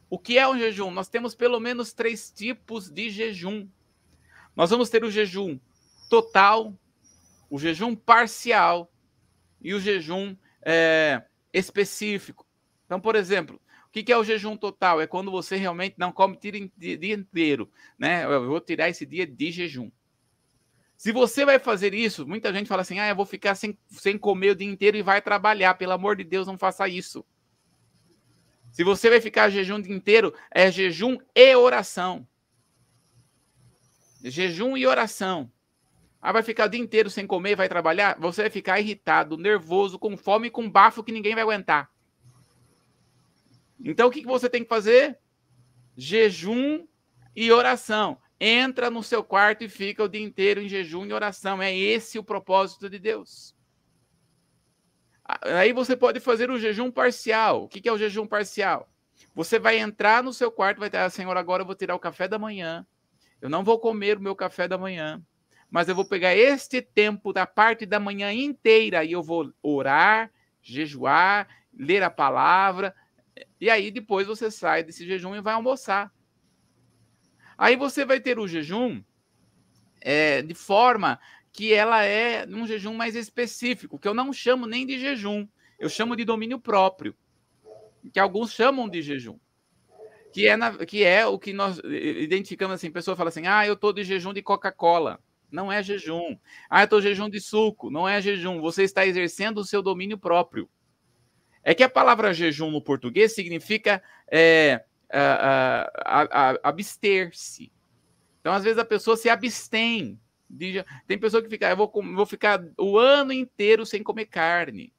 O 0.08 0.18
que 0.18 0.38
é 0.38 0.48
um 0.48 0.58
jejum? 0.58 0.90
Nós 0.90 1.08
temos 1.08 1.34
pelo 1.34 1.60
menos 1.60 1.92
três 1.92 2.30
tipos 2.30 2.88
de 2.88 3.10
jejum. 3.10 3.68
Nós 4.56 4.70
vamos 4.70 4.88
ter 4.88 5.04
o 5.04 5.10
jejum 5.10 5.58
total, 6.08 6.74
o 7.50 7.58
jejum 7.58 7.94
parcial 7.94 8.92
e 9.60 9.74
o 9.74 9.80
jejum 9.80 10.36
é, 10.62 11.22
específico. 11.52 12.46
Então, 12.86 13.00
por 13.00 13.16
exemplo, 13.16 13.60
o 13.86 13.90
que 13.90 14.12
é 14.12 14.16
o 14.16 14.24
jejum 14.24 14.56
total? 14.56 15.00
É 15.00 15.06
quando 15.06 15.30
você 15.30 15.56
realmente 15.56 15.96
não 15.98 16.12
come 16.12 16.36
o 16.36 16.70
dia 16.76 17.14
inteiro, 17.14 17.70
né? 17.98 18.24
Eu 18.24 18.46
vou 18.46 18.60
tirar 18.60 18.88
esse 18.88 19.06
dia 19.06 19.26
de 19.26 19.50
jejum. 19.50 19.90
Se 20.96 21.12
você 21.12 21.44
vai 21.44 21.58
fazer 21.58 21.94
isso, 21.94 22.26
muita 22.26 22.52
gente 22.52 22.66
fala 22.66 22.82
assim: 22.82 22.98
ah, 22.98 23.08
eu 23.08 23.16
vou 23.16 23.24
ficar 23.24 23.54
sem, 23.54 23.78
sem 23.88 24.18
comer 24.18 24.50
o 24.50 24.54
dia 24.56 24.68
inteiro 24.68 24.96
e 24.96 25.02
vai 25.02 25.22
trabalhar. 25.22 25.74
Pelo 25.74 25.92
amor 25.92 26.16
de 26.16 26.24
Deus, 26.24 26.46
não 26.46 26.58
faça 26.58 26.88
isso. 26.88 27.24
Se 28.72 28.84
você 28.84 29.08
vai 29.08 29.20
ficar 29.20 29.48
jejum 29.48 29.76
o 29.76 29.82
dia 29.82 29.94
inteiro, 29.94 30.34
é 30.50 30.70
jejum 30.70 31.16
e 31.34 31.54
oração. 31.54 32.26
Jejum 34.22 34.76
e 34.76 34.86
oração. 34.86 35.50
Ah, 36.20 36.32
vai 36.32 36.42
ficar 36.42 36.66
o 36.66 36.68
dia 36.68 36.80
inteiro 36.80 37.08
sem 37.08 37.26
comer, 37.26 37.56
vai 37.56 37.68
trabalhar? 37.68 38.18
Você 38.18 38.42
vai 38.42 38.50
ficar 38.50 38.80
irritado, 38.80 39.36
nervoso, 39.36 39.98
com 39.98 40.16
fome, 40.16 40.50
com 40.50 40.68
bafo 40.68 41.04
que 41.04 41.12
ninguém 41.12 41.34
vai 41.34 41.42
aguentar. 41.42 41.90
Então, 43.84 44.08
o 44.08 44.10
que 44.10 44.24
você 44.24 44.48
tem 44.48 44.62
que 44.62 44.68
fazer? 44.68 45.18
Jejum 45.96 46.86
e 47.34 47.52
oração 47.52 48.18
entra 48.40 48.90
no 48.90 49.02
seu 49.02 49.24
quarto 49.24 49.64
e 49.64 49.68
fica 49.68 50.04
o 50.04 50.08
dia 50.08 50.22
inteiro 50.22 50.60
em 50.60 50.68
jejum 50.68 51.04
e 51.04 51.12
oração. 51.12 51.60
É 51.60 51.74
esse 51.76 52.18
o 52.18 52.24
propósito 52.24 52.88
de 52.88 52.98
Deus. 52.98 53.54
Aí 55.24 55.72
você 55.72 55.96
pode 55.96 56.20
fazer 56.20 56.50
o 56.50 56.58
jejum 56.58 56.90
parcial. 56.90 57.64
O 57.64 57.68
que 57.68 57.88
é 57.88 57.92
o 57.92 57.98
jejum 57.98 58.26
parcial? 58.26 58.88
Você 59.34 59.58
vai 59.58 59.78
entrar 59.78 60.22
no 60.22 60.32
seu 60.32 60.50
quarto, 60.50 60.78
vai 60.78 60.88
ter, 60.88 60.98
ah, 60.98 61.10
Senhor, 61.10 61.36
agora 61.36 61.62
eu 61.62 61.66
vou 61.66 61.74
tirar 61.74 61.94
o 61.94 61.98
café 61.98 62.26
da 62.26 62.38
manhã. 62.38 62.86
Eu 63.40 63.48
não 63.48 63.62
vou 63.62 63.78
comer 63.78 64.16
o 64.16 64.20
meu 64.20 64.34
café 64.34 64.66
da 64.66 64.78
manhã, 64.78 65.22
mas 65.70 65.88
eu 65.88 65.94
vou 65.94 66.04
pegar 66.04 66.34
este 66.34 66.80
tempo 66.80 67.32
da 67.32 67.46
parte 67.46 67.84
da 67.84 68.00
manhã 68.00 68.32
inteira 68.32 69.04
e 69.04 69.12
eu 69.12 69.22
vou 69.22 69.52
orar, 69.62 70.30
jejuar, 70.62 71.48
ler 71.72 72.02
a 72.02 72.10
palavra. 72.10 72.94
E 73.60 73.68
aí 73.68 73.90
depois 73.90 74.26
você 74.26 74.50
sai 74.50 74.82
desse 74.82 75.06
jejum 75.06 75.34
e 75.34 75.40
vai 75.40 75.54
almoçar. 75.54 76.12
Aí 77.56 77.76
você 77.76 78.04
vai 78.04 78.20
ter 78.20 78.38
o 78.38 78.48
jejum 78.48 79.02
é, 80.00 80.42
de 80.42 80.54
forma 80.54 81.18
que 81.52 81.74
ela 81.74 82.04
é 82.04 82.46
um 82.46 82.66
jejum 82.66 82.94
mais 82.94 83.16
específico, 83.16 83.98
que 83.98 84.06
eu 84.06 84.14
não 84.14 84.32
chamo 84.32 84.66
nem 84.66 84.86
de 84.86 84.98
jejum, 84.98 85.46
eu 85.78 85.88
chamo 85.88 86.14
de 86.14 86.24
domínio 86.24 86.58
próprio, 86.58 87.16
que 88.12 88.20
alguns 88.20 88.52
chamam 88.52 88.88
de 88.88 89.02
jejum. 89.02 89.38
Que 90.32 90.46
é, 90.46 90.56
na, 90.56 90.84
que 90.84 91.02
é 91.02 91.26
o 91.26 91.38
que 91.38 91.52
nós 91.52 91.80
identificamos 91.84 92.74
assim, 92.74 92.92
pessoa 92.92 93.16
fala 93.16 93.30
assim, 93.30 93.46
ah, 93.46 93.66
eu 93.66 93.74
estou 93.74 93.92
de 93.92 94.04
jejum 94.04 94.32
de 94.32 94.42
Coca-Cola. 94.42 95.18
Não 95.50 95.72
é 95.72 95.82
jejum. 95.82 96.36
Ah, 96.68 96.82
eu 96.82 96.84
estou 96.84 97.00
jejum 97.00 97.28
de 97.28 97.40
suco. 97.40 97.90
Não 97.90 98.08
é 98.08 98.20
jejum. 98.20 98.60
Você 98.60 98.82
está 98.82 99.06
exercendo 99.06 99.58
o 99.58 99.64
seu 99.64 99.82
domínio 99.82 100.18
próprio. 100.18 100.68
É 101.62 101.74
que 101.74 101.82
a 101.82 101.88
palavra 101.88 102.32
jejum 102.32 102.70
no 102.70 102.82
português 102.82 103.34
significa 103.34 104.02
é, 104.30 104.84
abster-se. 106.62 107.72
Então, 108.40 108.52
às 108.52 108.64
vezes, 108.64 108.78
a 108.78 108.84
pessoa 108.84 109.16
se 109.16 109.28
abstém. 109.28 110.20
De, 110.48 110.84
tem 111.06 111.18
pessoa 111.18 111.42
que 111.42 111.48
fica, 111.48 111.68
eu 111.68 111.76
vou, 111.76 111.90
vou 111.92 112.24
ficar 112.26 112.64
o 112.78 112.98
ano 112.98 113.32
inteiro 113.32 113.84
sem 113.84 114.02
comer 114.02 114.26
carne. 114.26 114.92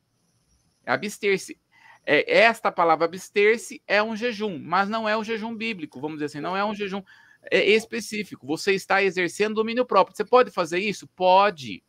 Abster-se. 0.86 1.60
É, 2.06 2.39
esta 2.39 2.72
palavra 2.72 3.06
abster-se 3.06 3.82
é 3.88 4.02
um 4.02 4.16
jejum, 4.16 4.60
mas 4.60 4.89
não 4.89 5.08
é 5.08 5.18
um 5.18 5.24
jejum 5.24 5.56
bíblico, 5.56 6.00
vamos 6.00 6.18
dizer 6.18 6.26
assim, 6.26 6.39
não 6.39 6.56
é 6.56 6.66
um 6.66 6.74
jejum 6.74 7.04
específico. 7.51 8.45
Você 8.45 8.73
está 8.73 9.01
exercendo 9.03 9.55
domínio 9.55 9.85
próprio. 9.85 10.15
Você 10.15 10.25
pode 10.25 10.51
fazer 10.51 10.79
isso? 10.79 11.07
Pode. 11.07 11.83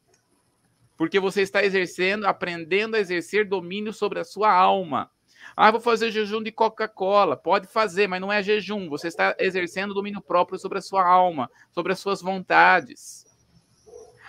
Porque 0.96 1.18
você 1.18 1.42
está 1.42 1.64
exercendo, 1.64 2.26
aprendendo 2.26 2.96
a 2.96 3.00
exercer 3.00 3.48
domínio 3.48 3.92
sobre 3.92 4.20
a 4.20 4.24
sua 4.24 4.52
alma. 4.52 5.10
Ah, 5.56 5.70
vou 5.70 5.80
fazer 5.80 6.10
jejum 6.10 6.42
de 6.42 6.52
Coca-Cola. 6.52 7.36
Pode 7.36 7.66
fazer, 7.66 8.06
mas 8.06 8.20
não 8.20 8.32
é 8.32 8.42
jejum. 8.42 8.88
Você 8.88 9.08
está 9.08 9.34
exercendo 9.38 9.94
domínio 9.94 10.20
próprio 10.20 10.58
sobre 10.58 10.78
a 10.78 10.82
sua 10.82 11.06
alma, 11.06 11.50
sobre 11.70 11.92
as 11.92 11.98
suas 11.98 12.20
vontades. 12.20 13.24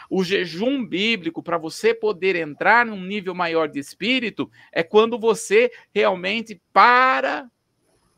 O 0.09 0.24
jejum 0.24 0.86
bíblico, 0.86 1.41
para 1.41 1.57
você 1.57 1.93
poder 1.93 2.36
entrar 2.36 2.86
num 2.86 3.01
nível 3.01 3.34
maior 3.34 3.69
de 3.69 3.80
espírito, 3.80 4.49
é 4.72 4.84
quando 4.84 5.17
você 5.17 5.72
realmente 5.93 6.61
para, 6.74 7.49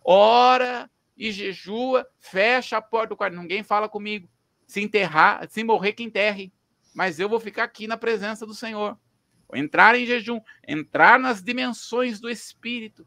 ora 0.03 0.89
e 1.15 1.31
jejua, 1.31 2.07
fecha 2.19 2.77
a 2.77 2.81
porta 2.81 3.09
do 3.09 3.17
quarto. 3.17 3.37
Ninguém 3.37 3.63
fala 3.63 3.87
comigo. 3.87 4.29
Se 4.65 4.81
enterrar, 4.81 5.47
se 5.49 5.63
morrer, 5.63 5.93
que 5.93 6.03
enterre. 6.03 6.53
Mas 6.93 7.19
eu 7.19 7.27
vou 7.27 7.39
ficar 7.39 7.63
aqui 7.63 7.87
na 7.87 7.97
presença 7.97 8.45
do 8.45 8.53
Senhor 8.53 8.97
entrar 9.55 9.95
em 9.95 10.05
jejum, 10.05 10.39
entrar 10.67 11.19
nas 11.19 11.41
dimensões 11.41 12.19
do 12.19 12.29
espírito. 12.29 13.05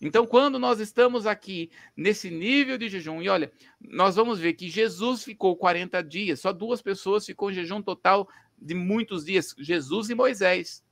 Então, 0.00 0.26
quando 0.26 0.58
nós 0.58 0.78
estamos 0.78 1.26
aqui 1.26 1.70
nesse 1.96 2.30
nível 2.30 2.76
de 2.76 2.88
jejum, 2.88 3.22
e 3.22 3.28
olha, 3.28 3.50
nós 3.80 4.14
vamos 4.14 4.38
ver 4.38 4.52
que 4.52 4.68
Jesus 4.68 5.24
ficou 5.24 5.56
40 5.56 6.02
dias, 6.02 6.40
só 6.40 6.52
duas 6.52 6.82
pessoas 6.82 7.24
ficou 7.24 7.50
em 7.50 7.54
jejum 7.54 7.80
total 7.80 8.28
de 8.58 8.74
muitos 8.74 9.24
dias, 9.24 9.54
Jesus 9.58 10.10
e 10.10 10.14
Moisés, 10.14 10.84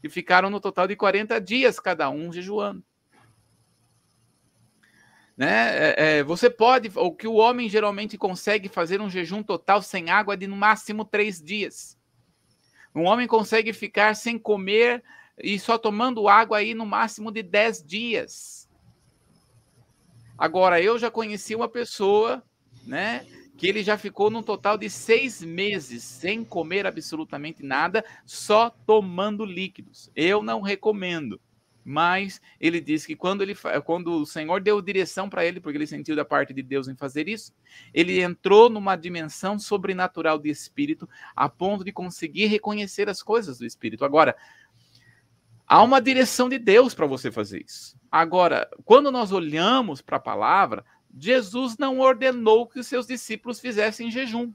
que 0.00 0.08
ficaram 0.08 0.50
no 0.50 0.60
total 0.60 0.86
de 0.86 0.94
40 0.94 1.40
dias 1.40 1.80
cada 1.80 2.10
um 2.10 2.30
jejuando. 2.32 2.84
Né? 5.40 5.48
É, 5.48 5.94
é, 6.18 6.22
você 6.22 6.50
pode, 6.50 6.92
o 6.94 7.12
que 7.12 7.26
o 7.26 7.32
homem 7.32 7.66
geralmente 7.66 8.18
consegue 8.18 8.68
fazer 8.68 9.00
um 9.00 9.08
jejum 9.08 9.42
total 9.42 9.80
sem 9.80 10.10
água 10.10 10.36
de 10.36 10.46
no 10.46 10.54
máximo 10.54 11.02
três 11.02 11.40
dias. 11.40 11.98
Um 12.94 13.04
homem 13.04 13.26
consegue 13.26 13.72
ficar 13.72 14.14
sem 14.16 14.38
comer 14.38 15.02
e 15.42 15.58
só 15.58 15.78
tomando 15.78 16.28
água 16.28 16.58
aí 16.58 16.74
no 16.74 16.84
máximo 16.84 17.32
de 17.32 17.42
10 17.42 17.82
dias. 17.82 18.68
Agora, 20.36 20.78
eu 20.78 20.98
já 20.98 21.10
conheci 21.10 21.54
uma 21.54 21.70
pessoa, 21.70 22.42
né, 22.86 23.24
que 23.56 23.66
ele 23.66 23.82
já 23.82 23.96
ficou 23.96 24.28
num 24.28 24.42
total 24.42 24.76
de 24.76 24.90
seis 24.90 25.42
meses 25.42 26.02
sem 26.02 26.44
comer 26.44 26.86
absolutamente 26.86 27.62
nada, 27.62 28.04
só 28.26 28.68
tomando 28.68 29.46
líquidos. 29.46 30.10
Eu 30.14 30.42
não 30.42 30.60
recomendo 30.60 31.40
mas 31.84 32.40
ele 32.60 32.80
disse 32.80 33.06
que 33.06 33.16
quando, 33.16 33.42
ele, 33.42 33.54
quando 33.84 34.12
o 34.12 34.26
Senhor 34.26 34.60
deu 34.60 34.80
direção 34.82 35.28
para 35.28 35.44
ele, 35.44 35.60
porque 35.60 35.78
ele 35.78 35.86
sentiu 35.86 36.14
da 36.14 36.24
parte 36.24 36.52
de 36.52 36.62
Deus 36.62 36.88
em 36.88 36.94
fazer 36.94 37.28
isso, 37.28 37.54
ele 37.92 38.20
entrou 38.20 38.68
numa 38.68 38.96
dimensão 38.96 39.58
sobrenatural 39.58 40.38
de 40.38 40.50
espírito, 40.50 41.08
a 41.34 41.48
ponto 41.48 41.84
de 41.84 41.92
conseguir 41.92 42.46
reconhecer 42.46 43.08
as 43.08 43.22
coisas 43.22 43.58
do 43.58 43.66
espírito. 43.66 44.04
Agora, 44.04 44.36
há 45.66 45.82
uma 45.82 46.00
direção 46.00 46.48
de 46.48 46.58
Deus 46.58 46.94
para 46.94 47.06
você 47.06 47.30
fazer 47.30 47.64
isso. 47.64 47.98
Agora, 48.10 48.68
quando 48.84 49.10
nós 49.10 49.32
olhamos 49.32 50.02
para 50.02 50.18
a 50.18 50.20
palavra, 50.20 50.84
Jesus 51.18 51.78
não 51.78 51.98
ordenou 51.98 52.66
que 52.66 52.78
os 52.78 52.86
seus 52.86 53.06
discípulos 53.06 53.58
fizessem 53.58 54.10
jejum. 54.10 54.52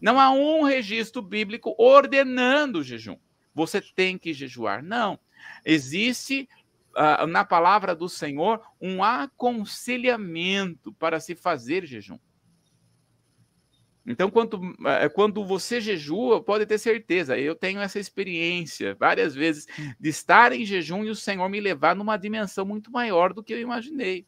Não 0.00 0.20
há 0.20 0.30
um 0.30 0.64
registro 0.64 1.22
bíblico 1.22 1.74
ordenando 1.78 2.80
o 2.80 2.82
jejum. 2.82 3.16
Você 3.54 3.80
tem 3.80 4.18
que 4.18 4.34
jejuar. 4.34 4.82
Não. 4.82 5.18
Existe 5.64 6.48
uh, 6.94 7.26
na 7.26 7.44
palavra 7.44 7.94
do 7.94 8.08
Senhor 8.08 8.60
um 8.80 9.02
aconselhamento 9.02 10.92
para 10.94 11.20
se 11.20 11.34
fazer 11.34 11.86
jejum. 11.86 12.18
Então, 14.06 14.30
quando, 14.30 14.54
uh, 14.54 15.10
quando 15.14 15.44
você 15.44 15.80
jejua, 15.80 16.42
pode 16.42 16.66
ter 16.66 16.78
certeza, 16.78 17.38
eu 17.38 17.54
tenho 17.54 17.80
essa 17.80 17.98
experiência 17.98 18.94
várias 18.94 19.34
vezes 19.34 19.66
de 19.98 20.08
estar 20.08 20.52
em 20.52 20.64
jejum 20.64 21.04
e 21.04 21.10
o 21.10 21.16
Senhor 21.16 21.48
me 21.48 21.60
levar 21.60 21.96
numa 21.96 22.16
dimensão 22.18 22.66
muito 22.66 22.90
maior 22.90 23.32
do 23.32 23.42
que 23.42 23.54
eu 23.54 23.60
imaginei. 23.60 24.26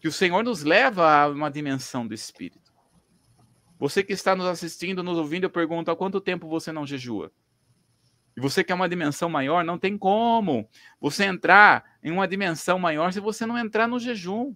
Que 0.00 0.08
o 0.08 0.12
Senhor 0.12 0.42
nos 0.42 0.62
leva 0.62 1.22
a 1.22 1.28
uma 1.28 1.50
dimensão 1.50 2.06
do 2.06 2.14
Espírito. 2.14 2.72
Você 3.78 4.02
que 4.02 4.12
está 4.12 4.34
nos 4.34 4.46
assistindo, 4.46 5.02
nos 5.02 5.18
ouvindo, 5.18 5.44
eu 5.44 5.50
pergunto: 5.50 5.90
há 5.90 5.96
quanto 5.96 6.20
tempo 6.20 6.48
você 6.48 6.72
não 6.72 6.86
jejua? 6.86 7.30
E 8.38 8.40
você 8.40 8.62
quer 8.62 8.74
uma 8.74 8.88
dimensão 8.88 9.28
maior, 9.28 9.64
não 9.64 9.76
tem 9.76 9.98
como 9.98 10.70
você 11.00 11.24
entrar 11.24 11.98
em 12.00 12.12
uma 12.12 12.28
dimensão 12.28 12.78
maior 12.78 13.12
se 13.12 13.18
você 13.18 13.44
não 13.44 13.58
entrar 13.58 13.88
no 13.88 13.98
jejum. 13.98 14.54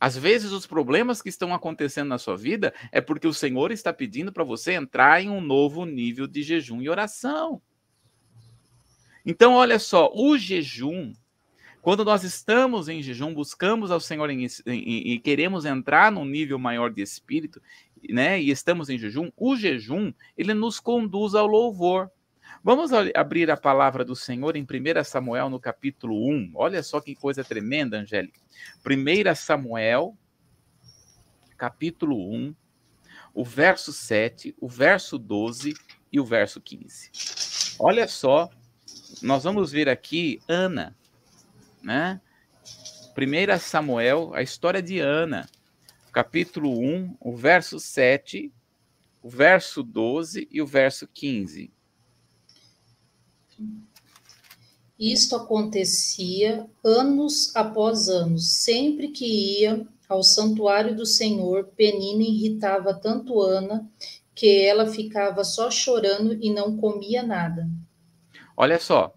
Às 0.00 0.16
vezes, 0.16 0.52
os 0.52 0.66
problemas 0.66 1.20
que 1.20 1.28
estão 1.28 1.52
acontecendo 1.52 2.08
na 2.08 2.16
sua 2.16 2.34
vida 2.34 2.72
é 2.90 3.02
porque 3.02 3.26
o 3.28 3.34
Senhor 3.34 3.70
está 3.70 3.92
pedindo 3.92 4.32
para 4.32 4.42
você 4.42 4.72
entrar 4.72 5.22
em 5.22 5.28
um 5.28 5.38
novo 5.38 5.84
nível 5.84 6.26
de 6.26 6.42
jejum 6.42 6.80
e 6.80 6.88
oração. 6.88 7.60
Então, 9.26 9.52
olha 9.52 9.78
só, 9.78 10.10
o 10.14 10.38
jejum, 10.38 11.12
quando 11.82 12.06
nós 12.06 12.24
estamos 12.24 12.88
em 12.88 13.02
jejum, 13.02 13.34
buscamos 13.34 13.90
ao 13.90 14.00
Senhor 14.00 14.30
e 14.30 15.20
queremos 15.22 15.66
entrar 15.66 16.10
num 16.10 16.24
nível 16.24 16.58
maior 16.58 16.90
de 16.90 17.02
espírito, 17.02 17.60
né, 18.10 18.40
e 18.40 18.50
estamos 18.50 18.88
em 18.88 18.98
jejum, 18.98 19.30
o 19.36 19.56
jejum, 19.56 20.12
ele 20.36 20.54
nos 20.54 20.80
conduz 20.80 21.34
ao 21.34 21.46
louvor. 21.46 22.10
Vamos 22.64 22.92
abrir 23.14 23.50
a 23.50 23.56
palavra 23.56 24.04
do 24.04 24.14
Senhor 24.14 24.56
em 24.56 24.62
1 24.62 25.04
Samuel, 25.04 25.50
no 25.50 25.58
capítulo 25.58 26.14
1. 26.28 26.52
Olha 26.54 26.82
só 26.82 27.00
que 27.00 27.14
coisa 27.14 27.42
tremenda, 27.42 27.98
Angélica. 27.98 28.40
1 28.86 29.34
Samuel, 29.34 30.16
capítulo 31.56 32.16
1, 32.32 32.54
o 33.34 33.44
verso 33.44 33.92
7, 33.92 34.54
o 34.60 34.68
verso 34.68 35.18
12 35.18 35.74
e 36.12 36.20
o 36.20 36.24
verso 36.24 36.60
15. 36.60 37.76
Olha 37.78 38.06
só, 38.06 38.50
nós 39.22 39.44
vamos 39.44 39.72
ver 39.72 39.88
aqui 39.88 40.40
Ana, 40.46 40.96
né? 41.82 42.20
1 43.16 43.58
Samuel, 43.58 44.32
a 44.34 44.42
história 44.42 44.82
de 44.82 45.00
Ana, 45.00 45.48
capítulo 46.12 46.78
1, 46.78 47.16
o 47.18 47.34
verso 47.34 47.80
7, 47.80 48.52
o 49.22 49.30
verso 49.30 49.82
12 49.82 50.46
e 50.50 50.60
o 50.60 50.66
verso 50.66 51.08
15. 51.08 51.72
Isto 54.98 55.36
acontecia 55.36 56.66
anos 56.84 57.56
após 57.56 58.08
anos. 58.08 58.52
Sempre 58.52 59.08
que 59.08 59.60
ia 59.60 59.86
ao 60.08 60.22
santuário 60.22 60.94
do 60.94 61.06
Senhor, 61.06 61.64
Penina 61.74 62.22
irritava 62.22 62.92
tanto 62.92 63.40
Ana 63.40 63.90
que 64.34 64.62
ela 64.62 64.86
ficava 64.86 65.42
só 65.44 65.70
chorando 65.70 66.34
e 66.40 66.52
não 66.52 66.76
comia 66.76 67.22
nada. 67.22 67.68
Olha 68.56 68.78
só, 68.78 69.14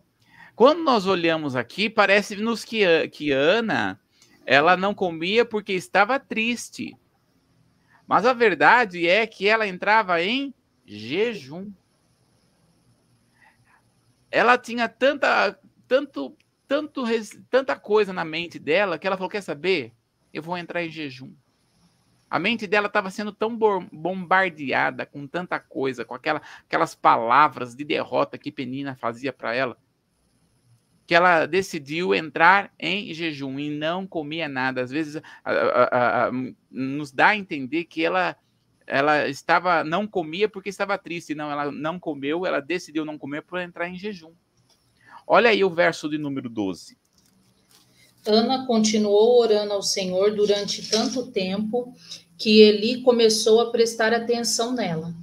quando 0.55 0.81
nós 0.81 1.05
olhamos 1.05 1.55
aqui, 1.55 1.89
parece-nos 1.89 2.63
que, 2.63 3.09
que 3.09 3.31
Ana 3.31 3.99
ela 4.45 4.77
não 4.77 4.93
comia 4.93 5.43
porque 5.43 5.73
estava 5.73 6.19
triste. 6.19 6.95
Mas 8.07 8.25
a 8.25 8.33
verdade 8.33 9.07
é 9.07 9.25
que 9.25 9.47
ela 9.47 9.67
entrava 9.67 10.21
em 10.21 10.53
jejum. 10.85 11.71
Ela 14.29 14.57
tinha 14.57 14.87
tanta, 14.87 15.57
tanto, 15.87 16.37
tanto, 16.67 17.03
tanta 17.49 17.75
coisa 17.75 18.13
na 18.13 18.23
mente 18.23 18.59
dela 18.59 18.99
que 18.99 19.07
ela 19.07 19.17
falou: 19.17 19.29
quer 19.29 19.41
saber? 19.41 19.91
Eu 20.31 20.43
vou 20.43 20.57
entrar 20.57 20.83
em 20.83 20.89
jejum. 20.89 21.33
A 22.29 22.37
mente 22.37 22.67
dela 22.67 22.87
estava 22.87 23.09
sendo 23.09 23.31
tão 23.31 23.57
bombardeada 23.57 25.05
com 25.05 25.25
tanta 25.25 25.59
coisa, 25.59 26.03
com 26.03 26.13
aquela, 26.13 26.41
aquelas 26.67 26.93
palavras 26.93 27.75
de 27.75 27.83
derrota 27.83 28.37
que 28.37 28.51
Penina 28.51 28.95
fazia 28.95 29.31
para 29.31 29.55
ela, 29.55 29.77
que 31.07 31.13
ela 31.13 31.45
decidiu 31.45 32.15
entrar 32.15 32.73
em 32.79 33.13
jejum 33.13 33.59
e 33.59 33.69
não 33.69 34.07
comia 34.07 34.49
nada. 34.49 34.81
Às 34.81 34.89
vezes 34.89 35.21
a, 35.43 35.51
a, 35.51 36.27
a, 36.27 36.31
nos 36.71 37.11
dá 37.11 37.27
a 37.29 37.37
entender 37.37 37.85
que 37.85 38.03
ela 38.03 38.35
ela 38.87 39.27
estava 39.27 39.83
não 39.83 40.05
comia 40.05 40.47
porque 40.47 40.69
estava 40.69 40.97
triste, 40.97 41.33
não, 41.33 41.49
ela 41.49 41.71
não 41.71 41.99
comeu, 41.99 42.45
ela 42.45 42.59
decidiu 42.59 43.03
não 43.03 43.17
comer 43.17 43.41
para 43.41 43.63
entrar 43.63 43.89
em 43.89 43.97
jejum. 43.97 44.31
Olha 45.25 45.49
aí 45.49 45.63
o 45.63 45.69
verso 45.69 46.07
de 46.07 46.17
número 46.17 46.49
12. 46.49 46.95
Ana 48.27 48.65
continuou 48.65 49.39
orando 49.39 49.73
ao 49.73 49.81
Senhor 49.81 50.35
durante 50.35 50.87
tanto 50.89 51.27
tempo 51.31 51.93
que 52.37 52.61
Eli 52.61 53.01
começou 53.01 53.59
a 53.59 53.71
prestar 53.71 54.13
atenção 54.13 54.73
nela. 54.73 55.13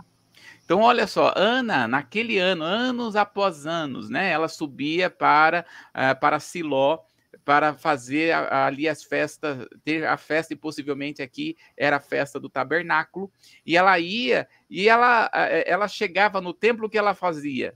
Então, 0.73 0.85
olha 0.85 1.07
só, 1.07 1.35
Ana, 1.37 1.87
naquele 1.87 2.39
ano, 2.39 2.64
anos 2.64 3.14
após 3.14 3.66
anos, 3.66 4.09
né, 4.09 4.31
ela 4.31 4.49
subia 4.49 5.11
para, 5.11 5.66
uh, 5.91 6.18
para 6.18 6.41
Siló 6.41 7.01
para 7.45 7.75
fazer 7.75 8.33
ali 8.33 8.89
as 8.89 9.05
festas, 9.05 9.68
ter 9.85 10.07
a 10.07 10.16
festa, 10.16 10.55
e 10.55 10.57
possivelmente 10.57 11.20
aqui 11.20 11.59
era 11.77 11.99
a 11.99 12.01
festa 12.01 12.41
do 12.41 12.49
tabernáculo, 12.49 13.31
e 13.66 13.77
ela 13.77 13.99
ia, 13.99 14.49
e 14.70 14.89
ela, 14.89 15.31
eh, 15.35 15.70
ela 15.70 15.87
chegava 15.89 16.41
no 16.41 16.55
templo, 16.55 16.87
o 16.87 16.89
que 16.89 16.97
ela 16.97 17.12
fazia? 17.12 17.75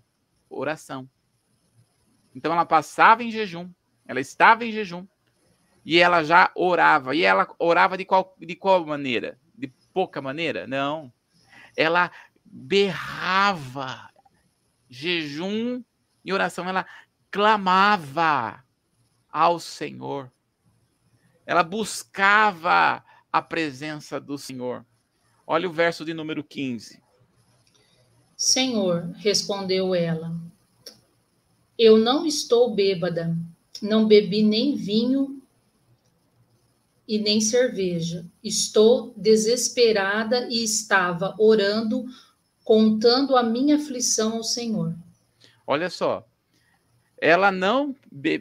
Oração. 0.49 1.07
Então 2.35 2.51
ela 2.51 2.65
passava 2.65 3.23
em 3.23 3.31
jejum, 3.31 3.69
ela 4.09 4.21
estava 4.21 4.65
em 4.65 4.73
jejum, 4.73 5.07
e 5.85 5.99
ela 5.99 6.25
já 6.25 6.51
orava. 6.55 7.15
E 7.15 7.25
ela 7.25 7.47
orava 7.59 7.99
de 7.99 8.07
qual, 8.07 8.35
de 8.39 8.57
qual 8.57 8.87
maneira? 8.87 9.39
De 9.55 9.69
pouca 9.93 10.23
maneira? 10.23 10.67
Não. 10.67 11.13
Ela 11.77 12.11
berrava. 12.57 14.09
Jejum 14.89 15.83
e 16.25 16.33
oração. 16.33 16.67
Ela 16.67 16.87
clamava 17.31 18.65
ao 19.31 19.61
Senhor. 19.61 20.33
Ela 21.45 21.63
buscava 21.63 23.05
a 23.31 23.43
presença 23.43 24.19
do 24.19 24.39
Senhor. 24.39 24.85
Olha 25.47 25.69
o 25.69 25.73
verso 25.73 26.05
de 26.05 26.15
número 26.15 26.43
15. 26.43 27.03
Senhor, 28.37 29.11
respondeu 29.17 29.95
ela, 29.95 30.35
eu 31.79 31.97
não 31.97 32.27
estou 32.27 32.75
bêbada, 32.75 33.37
não 33.81 34.07
bebi 34.07 34.43
nem 34.43 34.77
vinho 34.77 35.43
e 37.07 37.19
nem 37.19 37.41
cerveja. 37.41 38.27
Estou 38.43 39.15
desesperada 39.17 40.49
e 40.51 40.65
estava 40.65 41.35
orando, 41.39 42.05
contando 42.67 43.37
a 43.37 43.45
minha 43.45 43.77
aflição 43.77 44.39
ao 44.39 44.43
Senhor. 44.43 44.93
Olha 45.65 45.89
só. 45.89 46.27
Ela 47.17 47.53
não, 47.53 47.95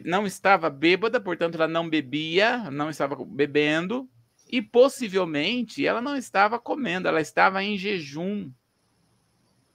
não 0.04 0.26
estava 0.26 0.68
bêbada, 0.68 1.20
portanto, 1.20 1.54
ela 1.54 1.68
não 1.68 1.88
bebia, 1.88 2.68
não 2.72 2.90
estava 2.90 3.16
bebendo, 3.24 4.10
e 4.50 4.60
possivelmente 4.60 5.86
ela 5.86 6.02
não 6.02 6.16
estava 6.16 6.58
comendo, 6.58 7.06
ela 7.06 7.20
estava 7.20 7.62
em 7.62 7.78
jejum. 7.78 8.50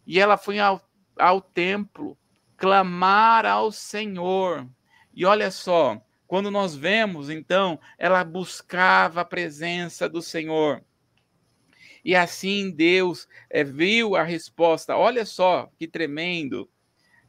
E 0.05 0.19
ela 0.19 0.35
foi 0.35 0.59
ao, 0.59 0.81
ao 1.17 1.39
templo 1.39 2.17
clamar 2.57 3.45
ao 3.45 3.71
Senhor. 3.71 4.67
E 5.13 5.25
olha 5.25 5.49
só, 5.49 5.99
quando 6.27 6.51
nós 6.51 6.75
vemos, 6.75 7.29
então, 7.29 7.79
ela 7.97 8.21
buscava 8.25 9.21
a 9.21 9.25
presença 9.25 10.09
do 10.09 10.21
Senhor. 10.21 10.83
E 12.03 12.15
assim 12.15 12.71
Deus 12.71 13.27
é, 13.49 13.63
viu 13.63 14.15
a 14.15 14.23
resposta. 14.23 14.95
Olha 14.95 15.25
só 15.25 15.71
que 15.77 15.87
tremendo. 15.87 16.69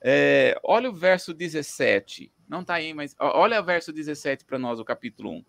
É, 0.02 0.58
olha 0.64 0.90
o 0.90 0.94
verso 0.94 1.32
17. 1.32 2.32
Não 2.48 2.60
está 2.60 2.74
aí, 2.74 2.92
mas 2.92 3.14
olha 3.18 3.60
o 3.60 3.64
verso 3.64 3.92
17 3.92 4.44
para 4.44 4.58
nós, 4.58 4.78
o 4.78 4.84
capítulo 4.84 5.30
1. 5.30 5.44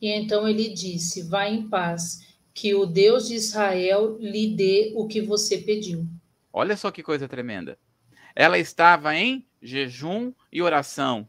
E 0.00 0.08
então 0.08 0.48
ele 0.48 0.68
disse: 0.68 1.22
Vá 1.22 1.48
em 1.48 1.68
paz, 1.68 2.36
que 2.52 2.74
o 2.74 2.86
Deus 2.86 3.28
de 3.28 3.34
Israel 3.34 4.18
lhe 4.20 4.54
dê 4.54 4.92
o 4.94 5.06
que 5.06 5.20
você 5.20 5.58
pediu. 5.58 6.06
Olha 6.52 6.76
só 6.76 6.90
que 6.90 7.02
coisa 7.02 7.28
tremenda. 7.28 7.78
Ela 8.36 8.58
estava 8.58 9.14
em 9.14 9.46
jejum 9.62 10.32
e 10.52 10.60
oração. 10.60 11.28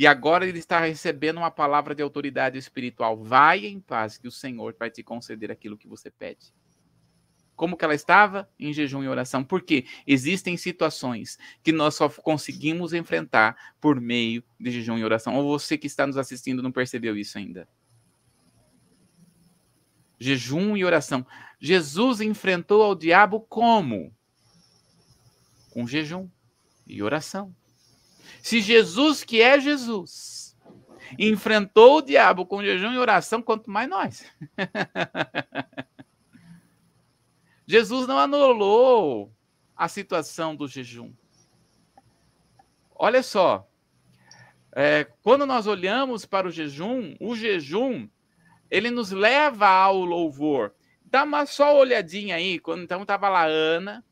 E 0.00 0.06
agora 0.06 0.46
ele 0.46 0.58
está 0.58 0.80
recebendo 0.80 1.36
uma 1.36 1.50
palavra 1.50 1.94
de 1.94 2.02
autoridade 2.02 2.56
espiritual. 2.56 3.22
Vai 3.22 3.66
em 3.66 3.78
paz, 3.78 4.16
que 4.16 4.26
o 4.26 4.30
Senhor 4.30 4.74
vai 4.78 4.90
te 4.90 5.02
conceder 5.02 5.50
aquilo 5.50 5.76
que 5.76 5.86
você 5.86 6.10
pede. 6.10 6.54
Como 7.54 7.76
que 7.76 7.84
ela 7.84 7.94
estava? 7.94 8.48
Em 8.58 8.72
jejum 8.72 9.04
e 9.04 9.08
oração. 9.08 9.44
Porque 9.44 9.84
existem 10.06 10.56
situações 10.56 11.38
que 11.62 11.70
nós 11.70 11.96
só 11.96 12.08
conseguimos 12.08 12.94
enfrentar 12.94 13.74
por 13.78 14.00
meio 14.00 14.42
de 14.58 14.70
jejum 14.70 14.96
e 14.96 15.04
oração. 15.04 15.36
Ou 15.36 15.46
você 15.46 15.76
que 15.76 15.86
está 15.86 16.06
nos 16.06 16.16
assistindo 16.16 16.62
não 16.62 16.72
percebeu 16.72 17.14
isso 17.14 17.36
ainda? 17.36 17.68
Jejum 20.18 20.78
e 20.78 20.82
oração. 20.82 21.26
Jesus 21.60 22.22
enfrentou 22.22 22.82
ao 22.82 22.94
diabo 22.94 23.38
como? 23.38 24.16
Com 25.70 25.86
jejum 25.86 26.26
e 26.86 27.02
oração. 27.02 27.54
Se 28.42 28.60
Jesus, 28.60 29.24
que 29.24 29.40
é 29.40 29.58
Jesus, 29.60 30.56
enfrentou 31.18 31.98
o 31.98 32.02
diabo 32.02 32.46
com 32.46 32.62
jejum 32.62 32.92
e 32.92 32.98
oração, 32.98 33.42
quanto 33.42 33.70
mais 33.70 33.88
nós. 33.88 34.24
Jesus 37.66 38.06
não 38.06 38.18
anulou 38.18 39.32
a 39.76 39.88
situação 39.88 40.56
do 40.56 40.66
jejum. 40.66 41.12
Olha 42.94 43.22
só, 43.22 43.68
é, 44.72 45.04
quando 45.22 45.46
nós 45.46 45.66
olhamos 45.66 46.26
para 46.26 46.46
o 46.46 46.50
jejum, 46.50 47.14
o 47.20 47.34
jejum 47.34 48.08
ele 48.70 48.90
nos 48.90 49.10
leva 49.10 49.68
ao 49.68 50.04
louvor. 50.04 50.74
Dá 51.04 51.24
uma 51.24 51.44
só 51.44 51.76
olhadinha 51.76 52.36
aí, 52.36 52.58
quando 52.58 52.82
então 52.82 53.02
estava 53.02 53.28
lá 53.28 53.44
Ana, 53.44 54.04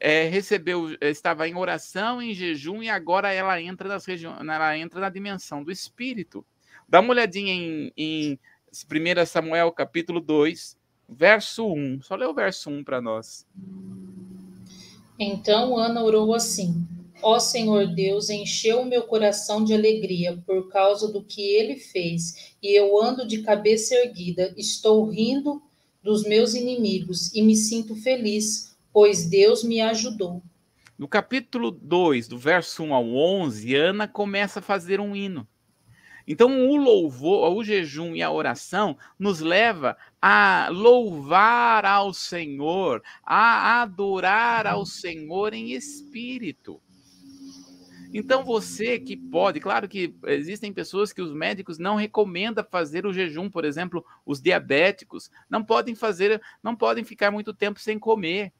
é, 0.00 0.28
recebeu, 0.28 0.96
estava 1.00 1.48
em 1.48 1.56
oração, 1.56 2.20
em 2.20 2.34
jejum, 2.34 2.82
e 2.82 2.88
agora 2.88 3.32
ela 3.32 3.60
entra, 3.60 3.88
nas 3.88 4.06
ela 4.08 4.76
entra 4.76 5.00
na 5.00 5.08
dimensão 5.08 5.62
do 5.64 5.72
Espírito. 5.72 6.44
Dá 6.88 7.00
uma 7.00 7.10
olhadinha 7.10 7.52
em, 7.52 7.92
em 7.96 8.38
1 8.72 9.26
Samuel 9.26 9.72
capítulo 9.72 10.20
2, 10.20 10.76
verso 11.08 11.66
1. 11.66 12.02
Só 12.02 12.14
lê 12.14 12.26
o 12.26 12.34
verso 12.34 12.70
1 12.70 12.84
para 12.84 13.00
nós. 13.00 13.46
Então 15.18 15.78
Ana 15.78 16.02
orou 16.02 16.34
assim: 16.34 16.86
Ó 17.22 17.38
Senhor 17.38 17.86
Deus, 17.86 18.28
encheu 18.28 18.82
o 18.82 18.86
meu 18.86 19.02
coração 19.02 19.64
de 19.64 19.72
alegria 19.72 20.36
por 20.46 20.68
causa 20.68 21.10
do 21.10 21.24
que 21.24 21.40
ele 21.40 21.76
fez, 21.76 22.54
e 22.62 22.78
eu 22.78 23.00
ando 23.02 23.26
de 23.26 23.42
cabeça 23.42 23.94
erguida, 23.94 24.52
estou 24.56 25.08
rindo 25.08 25.62
dos 26.02 26.22
meus 26.22 26.54
inimigos 26.54 27.34
e 27.34 27.42
me 27.42 27.56
sinto 27.56 27.96
feliz 27.96 28.75
pois 28.96 29.26
Deus 29.26 29.62
me 29.62 29.78
ajudou. 29.82 30.42
No 30.96 31.06
capítulo 31.06 31.70
2, 31.70 32.28
do 32.28 32.38
verso 32.38 32.82
1 32.82 32.94
ao 32.94 33.06
11, 33.06 33.74
Ana 33.74 34.08
começa 34.08 34.60
a 34.60 34.62
fazer 34.62 35.00
um 35.00 35.14
hino. 35.14 35.46
Então, 36.26 36.66
o 36.66 36.78
louvor, 36.78 37.54
o 37.54 37.62
jejum 37.62 38.16
e 38.16 38.22
a 38.22 38.30
oração 38.30 38.96
nos 39.18 39.40
leva 39.40 39.98
a 40.18 40.68
louvar 40.70 41.84
ao 41.84 42.14
Senhor, 42.14 43.02
a 43.22 43.82
adorar 43.82 44.66
ao 44.66 44.86
Senhor 44.86 45.52
em 45.52 45.72
espírito. 45.72 46.80
Então, 48.14 48.42
você 48.42 48.98
que 48.98 49.14
pode, 49.14 49.60
claro 49.60 49.86
que 49.86 50.16
existem 50.24 50.72
pessoas 50.72 51.12
que 51.12 51.20
os 51.20 51.34
médicos 51.34 51.76
não 51.76 51.96
recomendam 51.96 52.64
fazer 52.64 53.04
o 53.04 53.12
jejum, 53.12 53.50
por 53.50 53.66
exemplo, 53.66 54.02
os 54.24 54.40
diabéticos 54.40 55.30
não 55.50 55.62
podem 55.62 55.94
fazer, 55.94 56.40
não 56.62 56.74
podem 56.74 57.04
ficar 57.04 57.30
muito 57.30 57.52
tempo 57.52 57.78
sem 57.78 57.98
comer. 57.98 58.54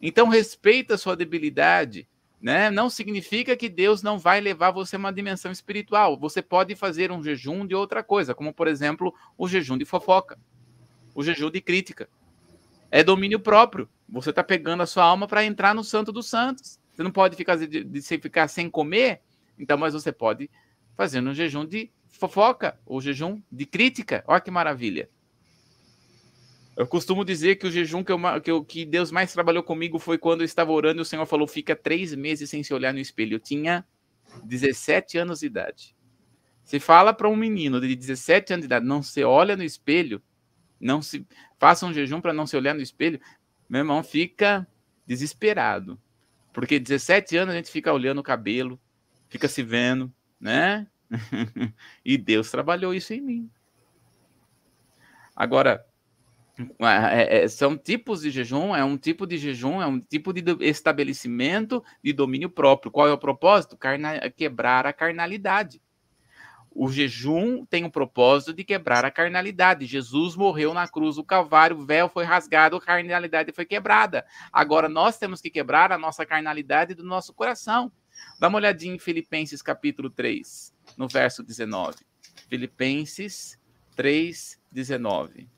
Então, 0.00 0.28
respeita 0.28 0.94
a 0.94 0.98
sua 0.98 1.16
debilidade, 1.16 2.08
né? 2.40 2.70
Não 2.70 2.90
significa 2.90 3.56
que 3.56 3.68
Deus 3.68 4.02
não 4.02 4.18
vai 4.18 4.40
levar 4.40 4.70
você 4.70 4.96
a 4.96 4.98
uma 4.98 5.12
dimensão 5.12 5.50
espiritual. 5.50 6.18
Você 6.18 6.42
pode 6.42 6.74
fazer 6.74 7.10
um 7.10 7.22
jejum 7.22 7.66
de 7.66 7.74
outra 7.74 8.02
coisa, 8.02 8.34
como 8.34 8.52
por 8.52 8.68
exemplo, 8.68 9.14
o 9.36 9.48
jejum 9.48 9.78
de 9.78 9.84
fofoca, 9.84 10.38
o 11.14 11.22
jejum 11.22 11.50
de 11.50 11.60
crítica. 11.60 12.08
É 12.90 13.02
domínio 13.02 13.40
próprio. 13.40 13.88
Você 14.08 14.30
está 14.30 14.44
pegando 14.44 14.82
a 14.82 14.86
sua 14.86 15.04
alma 15.04 15.26
para 15.26 15.44
entrar 15.44 15.74
no 15.74 15.82
Santo 15.82 16.12
dos 16.12 16.28
Santos. 16.28 16.78
Você 16.94 17.02
não 17.02 17.10
pode 17.10 17.36
ficar, 17.36 17.56
de, 17.56 17.84
de, 17.84 18.00
ficar 18.00 18.48
sem 18.48 18.70
comer, 18.70 19.20
então, 19.58 19.76
mas 19.76 19.92
você 19.92 20.12
pode 20.12 20.48
fazer 20.96 21.20
um 21.20 21.34
jejum 21.34 21.66
de 21.66 21.90
fofoca, 22.08 22.78
ou 22.86 23.00
jejum 23.00 23.42
de 23.50 23.66
crítica. 23.66 24.24
Olha 24.26 24.40
que 24.40 24.50
maravilha. 24.50 25.10
Eu 26.76 26.86
costumo 26.86 27.24
dizer 27.24 27.56
que 27.56 27.66
o 27.66 27.70
jejum 27.70 28.04
que, 28.04 28.12
eu, 28.12 28.18
que, 28.42 28.50
eu, 28.50 28.62
que, 28.62 28.84
Deus 28.84 29.10
mais 29.10 29.32
trabalhou 29.32 29.62
comigo 29.62 29.98
foi 29.98 30.18
quando 30.18 30.42
eu 30.42 30.44
estava 30.44 30.70
orando 30.70 31.00
e 31.00 31.02
o 31.02 31.06
Senhor 31.06 31.24
falou: 31.24 31.48
fica 31.48 31.74
três 31.74 32.14
meses 32.14 32.50
sem 32.50 32.62
se 32.62 32.74
olhar 32.74 32.92
no 32.92 32.98
espelho. 32.98 33.36
Eu 33.36 33.40
tinha 33.40 33.84
17 34.44 35.16
anos 35.16 35.40
de 35.40 35.46
idade. 35.46 35.96
Se 36.62 36.78
fala 36.78 37.14
para 37.14 37.28
um 37.28 37.36
menino 37.36 37.80
de 37.80 37.96
17 37.96 38.52
anos 38.52 38.62
de 38.62 38.66
idade, 38.66 38.84
não 38.84 39.02
se 39.02 39.24
olha 39.24 39.56
no 39.56 39.62
espelho, 39.62 40.20
não 40.78 41.00
se 41.00 41.26
faça 41.58 41.86
um 41.86 41.94
jejum 41.94 42.20
para 42.20 42.32
não 42.32 42.46
se 42.46 42.56
olhar 42.56 42.74
no 42.74 42.82
espelho, 42.82 43.20
meu 43.68 43.78
irmão 43.78 44.02
fica 44.02 44.66
desesperado. 45.06 45.98
Porque 46.52 46.78
17 46.78 47.36
anos 47.36 47.54
a 47.54 47.56
gente 47.56 47.70
fica 47.70 47.92
olhando 47.92 48.18
o 48.18 48.22
cabelo, 48.22 48.80
fica 49.28 49.48
se 49.48 49.62
vendo, 49.62 50.12
né? 50.40 50.86
e 52.04 52.18
Deus 52.18 52.50
trabalhou 52.50 52.92
isso 52.92 53.14
em 53.14 53.20
mim. 53.20 53.50
Agora, 55.36 55.85
é, 56.80 57.44
é, 57.44 57.48
são 57.48 57.76
tipos 57.76 58.22
de 58.22 58.30
jejum, 58.30 58.74
é 58.74 58.82
um 58.82 58.96
tipo 58.96 59.26
de 59.26 59.36
jejum, 59.36 59.82
é 59.82 59.86
um 59.86 60.00
tipo 60.00 60.32
de 60.32 60.42
estabelecimento 60.64 61.84
de 62.02 62.12
domínio 62.12 62.48
próprio. 62.48 62.90
Qual 62.90 63.06
é 63.06 63.12
o 63.12 63.18
propósito? 63.18 63.76
Carna, 63.76 64.30
quebrar 64.30 64.86
a 64.86 64.92
carnalidade. 64.92 65.82
O 66.78 66.90
jejum 66.90 67.64
tem 67.64 67.84
o 67.84 67.90
propósito 67.90 68.52
de 68.52 68.62
quebrar 68.62 69.04
a 69.04 69.10
carnalidade. 69.10 69.86
Jesus 69.86 70.36
morreu 70.36 70.74
na 70.74 70.86
cruz, 70.86 71.16
o 71.16 71.24
Calvário, 71.24 71.78
o 71.78 71.86
véu 71.86 72.08
foi 72.08 72.24
rasgado, 72.24 72.76
a 72.76 72.80
carnalidade 72.80 73.50
foi 73.52 73.64
quebrada. 73.64 74.26
Agora 74.52 74.86
nós 74.86 75.18
temos 75.18 75.40
que 75.40 75.50
quebrar 75.50 75.90
a 75.90 75.96
nossa 75.96 76.26
carnalidade 76.26 76.94
do 76.94 77.02
nosso 77.02 77.32
coração. 77.32 77.90
Dá 78.38 78.48
uma 78.48 78.58
olhadinha 78.58 78.94
em 78.94 78.98
Filipenses 78.98 79.62
capítulo 79.62 80.10
3, 80.10 80.74
no 80.98 81.08
verso 81.08 81.42
19. 81.42 81.96
Filipenses 82.48 83.58
3, 83.94 84.60
19. 84.70 85.55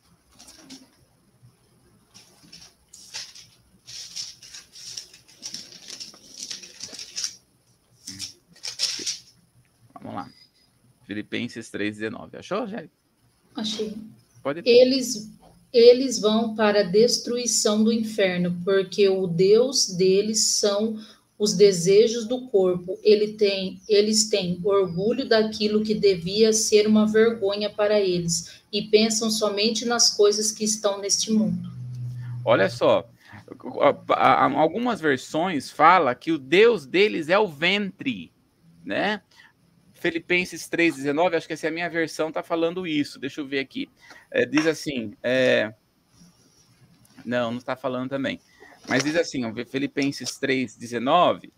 Vamos 10.00 10.16
lá. 10.16 10.30
Filipenses 11.06 11.70
3,19. 11.70 12.36
Achou, 12.38 12.66
Jérico? 12.66 12.94
Achei. 13.54 13.96
Pode 14.42 14.62
eles, 14.64 15.30
eles 15.72 16.18
vão 16.20 16.54
para 16.54 16.80
a 16.80 16.84
destruição 16.84 17.82
do 17.82 17.92
inferno, 17.92 18.56
porque 18.64 19.08
o 19.08 19.26
Deus 19.26 19.88
deles 19.88 20.44
são 20.46 20.98
os 21.38 21.54
desejos 21.54 22.26
do 22.26 22.48
corpo. 22.48 22.98
Ele 23.02 23.34
tem, 23.34 23.80
eles 23.88 24.28
têm 24.28 24.60
orgulho 24.64 25.28
daquilo 25.28 25.84
que 25.84 25.94
devia 25.94 26.52
ser 26.52 26.86
uma 26.86 27.06
vergonha 27.06 27.70
para 27.70 28.00
eles 28.00 28.60
e 28.72 28.82
pensam 28.82 29.30
somente 29.30 29.84
nas 29.84 30.14
coisas 30.14 30.50
que 30.50 30.64
estão 30.64 31.00
neste 31.00 31.32
mundo. 31.32 31.70
Olha 32.44 32.68
só, 32.68 33.08
algumas 34.56 35.00
versões 35.00 35.70
fala 35.70 36.14
que 36.14 36.32
o 36.32 36.38
Deus 36.38 36.86
deles 36.86 37.28
é 37.28 37.38
o 37.38 37.46
ventre, 37.46 38.32
né? 38.84 39.22
Filipenses 39.98 40.68
3,19, 40.68 41.34
acho 41.34 41.46
que 41.46 41.52
essa 41.52 41.66
é 41.66 41.70
a 41.70 41.72
minha 41.72 41.90
versão, 41.90 42.28
está 42.28 42.42
falando 42.42 42.86
isso. 42.86 43.18
Deixa 43.18 43.40
eu 43.40 43.46
ver 43.46 43.58
aqui. 43.58 43.88
É, 44.30 44.46
diz 44.46 44.66
assim: 44.66 45.14
é... 45.22 45.72
não, 47.24 47.50
não 47.50 47.58
está 47.58 47.76
falando 47.76 48.08
também. 48.08 48.40
Mas 48.88 49.02
diz 49.02 49.16
assim: 49.16 49.44
ó, 49.44 49.52
Filipenses 49.64 50.38
3,19. 50.40 51.50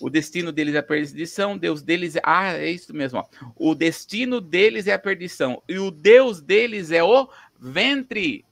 O 0.00 0.08
destino 0.08 0.50
deles 0.50 0.74
é 0.74 0.78
a 0.78 0.82
perdição, 0.82 1.58
Deus 1.58 1.82
deles 1.82 2.16
é. 2.16 2.20
Ah, 2.24 2.52
é 2.54 2.70
isso 2.70 2.94
mesmo. 2.94 3.18
Ó. 3.18 3.26
O 3.56 3.74
destino 3.74 4.40
deles 4.40 4.86
é 4.86 4.92
a 4.92 4.98
perdição, 4.98 5.62
e 5.68 5.78
o 5.78 5.90
Deus 5.90 6.40
deles 6.40 6.90
é 6.90 7.02
o 7.02 7.28
ventre. 7.58 8.44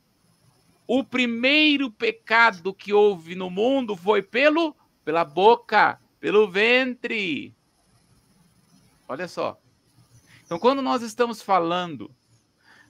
O 0.87 1.05
primeiro 1.05 1.91
pecado 1.91 2.75
que 2.75 2.93
houve 2.93 3.35
no 3.35 3.51
mundo 3.51 3.95
foi 3.97 4.23
pelo 4.23 4.75
pela 5.05 5.25
boca, 5.25 5.99
pelo 6.21 6.51
ventre. 6.51 7.55
Olha 9.09 9.27
só. 9.27 9.59
Então, 10.45 10.59
quando 10.59 10.83
nós 10.83 11.03
estamos 11.03 11.41
falando 11.41 12.15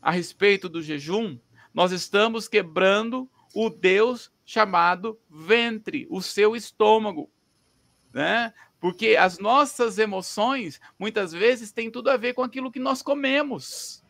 a 0.03 0.11
respeito 0.11 0.69
do 0.69 0.83
jejum, 0.83 1.39
nós 1.73 1.93
estamos 1.93 2.49
quebrando 2.49 3.31
o 3.55 3.71
Deus 3.71 4.33
chamado 4.45 5.19
ventre, 5.31 6.07
o 6.11 6.21
seu 6.21 6.57
estômago, 6.57 7.31
né? 8.13 8.53
Porque 8.81 9.17
as 9.17 9.39
nossas 9.39 9.99
emoções 9.99 10.81
muitas 10.99 11.33
vezes 11.33 11.73
têm 11.73 11.91
tudo 11.91 12.11
a 12.11 12.17
ver 12.17 12.35
com 12.35 12.43
aquilo 12.43 12.71
que 12.71 12.79
nós 12.79 13.03
comemos. 13.03 14.03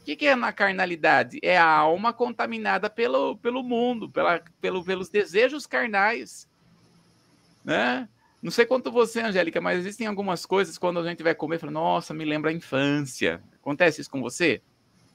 O 0.00 0.04
que, 0.04 0.26
é 0.26 0.36
na 0.36 0.52
carnalidade? 0.52 1.38
É 1.42 1.56
a 1.58 1.68
alma 1.68 2.12
contaminada 2.12 2.88
pelo, 2.88 3.36
pelo 3.38 3.62
mundo, 3.62 4.08
pela, 4.08 4.40
pelo, 4.60 4.84
pelos 4.84 5.08
desejos 5.08 5.66
carnais, 5.66 6.48
né? 7.64 8.08
Não 8.42 8.50
sei 8.50 8.66
quanto 8.66 8.92
você, 8.92 9.20
Angélica, 9.20 9.60
mas 9.60 9.78
existem 9.78 10.06
algumas 10.06 10.46
coisas 10.46 10.78
quando 10.78 11.00
a 11.00 11.08
gente 11.08 11.22
vai 11.22 11.34
comer, 11.34 11.58
fala, 11.58 11.72
nossa, 11.72 12.14
me 12.14 12.24
lembra 12.24 12.50
a 12.50 12.54
infância. 12.54 13.42
Acontece 13.60 14.00
isso 14.00 14.10
com 14.10 14.20
você? 14.20 14.62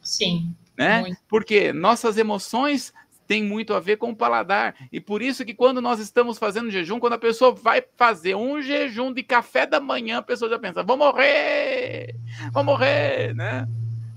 Sim. 0.02 0.56
Né? 0.78 1.02
Muito. 1.02 1.18
Porque 1.28 1.72
nossas 1.72 2.18
emoções 2.18 2.94
têm 3.28 3.44
muito 3.44 3.74
a 3.74 3.80
ver 3.80 3.96
com 3.96 4.10
o 4.10 4.16
paladar. 4.16 4.76
E 4.92 5.00
por 5.00 5.22
isso 5.22 5.46
que 5.46 5.54
quando 5.54 5.82
nós 5.82 6.00
estamos 6.00 6.38
fazendo 6.38 6.70
jejum, 6.70 7.00
quando 7.00 7.14
a 7.14 7.18
pessoa 7.18 7.54
vai 7.54 7.82
fazer 7.96 8.36
um 8.36 8.62
jejum 8.62 9.14
de 9.14 9.24
café 9.24 9.66
da 9.66 9.80
manhã, 9.80 10.18
a 10.18 10.22
pessoa 10.22 10.50
já 10.50 10.60
pensa, 10.60 10.84
vou 10.84 10.98
morrer, 10.98 12.16
vou 12.52 12.64
morrer, 12.64 13.34
né? 13.34 13.68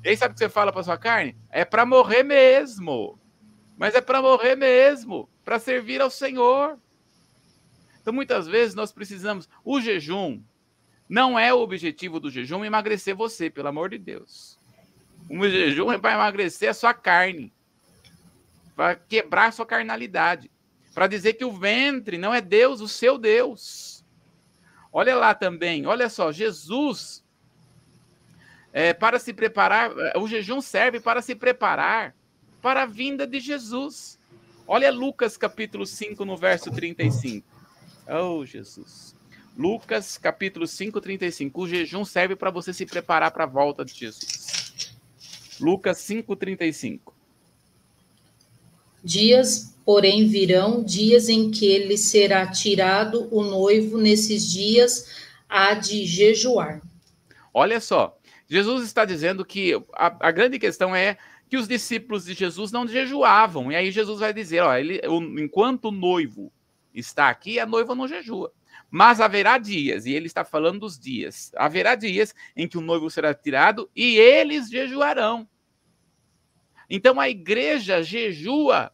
E 0.02 0.08
aí 0.08 0.16
sabe 0.16 0.32
o 0.32 0.34
que 0.34 0.40
você 0.40 0.48
fala 0.48 0.72
para 0.72 0.82
sua 0.82 0.98
carne? 0.98 1.36
É 1.48 1.64
para 1.64 1.86
morrer 1.86 2.24
mesmo. 2.24 3.16
Mas 3.76 3.94
é 3.94 4.00
para 4.00 4.20
morrer 4.20 4.56
mesmo, 4.56 5.28
para 5.44 5.58
servir 5.58 6.00
ao 6.00 6.10
Senhor. 6.10 6.78
Então, 8.04 8.12
muitas 8.12 8.46
vezes 8.46 8.74
nós 8.74 8.92
precisamos. 8.92 9.48
O 9.64 9.80
jejum 9.80 10.42
não 11.08 11.38
é 11.38 11.54
o 11.54 11.60
objetivo 11.60 12.20
do 12.20 12.30
jejum 12.30 12.62
emagrecer 12.62 13.16
você, 13.16 13.48
pelo 13.48 13.68
amor 13.68 13.88
de 13.88 13.96
Deus. 13.96 14.58
O 15.30 15.48
jejum 15.48 15.90
é 15.90 15.96
para 15.96 16.12
emagrecer 16.12 16.68
a 16.68 16.74
sua 16.74 16.92
carne, 16.92 17.50
para 18.76 18.94
quebrar 18.94 19.46
a 19.46 19.52
sua 19.52 19.64
carnalidade, 19.64 20.50
para 20.92 21.06
dizer 21.06 21.32
que 21.32 21.46
o 21.46 21.50
ventre 21.50 22.18
não 22.18 22.34
é 22.34 22.42
Deus, 22.42 22.82
o 22.82 22.88
seu 22.88 23.16
Deus. 23.16 24.04
Olha 24.92 25.16
lá 25.16 25.34
também, 25.34 25.86
olha 25.86 26.10
só, 26.10 26.30
Jesus, 26.30 27.24
é, 28.70 28.92
para 28.92 29.18
se 29.18 29.32
preparar, 29.32 29.90
o 30.18 30.28
jejum 30.28 30.60
serve 30.60 31.00
para 31.00 31.22
se 31.22 31.34
preparar 31.34 32.14
para 32.60 32.82
a 32.82 32.86
vinda 32.86 33.26
de 33.26 33.40
Jesus. 33.40 34.18
Olha 34.66 34.92
Lucas 34.92 35.38
capítulo 35.38 35.86
5, 35.86 36.22
no 36.26 36.36
verso 36.36 36.70
35. 36.70 37.53
Oh, 38.08 38.44
Jesus. 38.44 39.14
Lucas, 39.56 40.18
capítulo 40.18 40.66
5, 40.66 41.00
35. 41.00 41.62
O 41.62 41.68
jejum 41.68 42.04
serve 42.04 42.36
para 42.36 42.50
você 42.50 42.72
se 42.72 42.84
preparar 42.84 43.30
para 43.30 43.44
a 43.44 43.46
volta 43.46 43.84
de 43.84 43.94
Jesus. 43.94 44.94
Lucas 45.60 45.98
5, 45.98 46.36
35. 46.36 47.14
Dias, 49.02 49.76
porém, 49.84 50.26
virão 50.26 50.82
dias 50.82 51.28
em 51.28 51.50
que 51.50 51.78
lhe 51.78 51.96
será 51.96 52.46
tirado 52.50 53.28
o 53.30 53.42
noivo, 53.42 53.98
nesses 53.98 54.50
dias 54.50 55.06
há 55.48 55.74
de 55.74 56.04
jejuar. 56.04 56.82
Olha 57.52 57.80
só, 57.80 58.18
Jesus 58.48 58.84
está 58.84 59.04
dizendo 59.04 59.44
que 59.44 59.74
a, 59.94 60.28
a 60.28 60.30
grande 60.30 60.58
questão 60.58 60.94
é 60.94 61.16
que 61.48 61.56
os 61.56 61.68
discípulos 61.68 62.24
de 62.24 62.34
Jesus 62.34 62.72
não 62.72 62.88
jejuavam. 62.88 63.70
E 63.70 63.76
aí 63.76 63.90
Jesus 63.90 64.20
vai 64.20 64.32
dizer, 64.32 64.60
ó, 64.62 64.76
ele, 64.76 65.00
enquanto 65.38 65.86
o 65.86 65.92
noivo 65.92 66.52
está 66.94 67.28
aqui, 67.28 67.58
a 67.58 67.66
noiva 67.66 67.94
não 67.94 68.08
jejua. 68.08 68.52
Mas 68.90 69.20
haverá 69.20 69.58
dias, 69.58 70.06
e 70.06 70.12
ele 70.12 70.26
está 70.26 70.44
falando 70.44 70.80
dos 70.80 70.98
dias, 70.98 71.50
haverá 71.56 71.94
dias 71.94 72.34
em 72.56 72.68
que 72.68 72.78
o 72.78 72.80
noivo 72.80 73.10
será 73.10 73.34
tirado 73.34 73.90
e 73.94 74.16
eles 74.16 74.70
jejuarão. 74.70 75.48
Então 76.88 77.18
a 77.18 77.28
igreja 77.28 78.02
jejua 78.02 78.92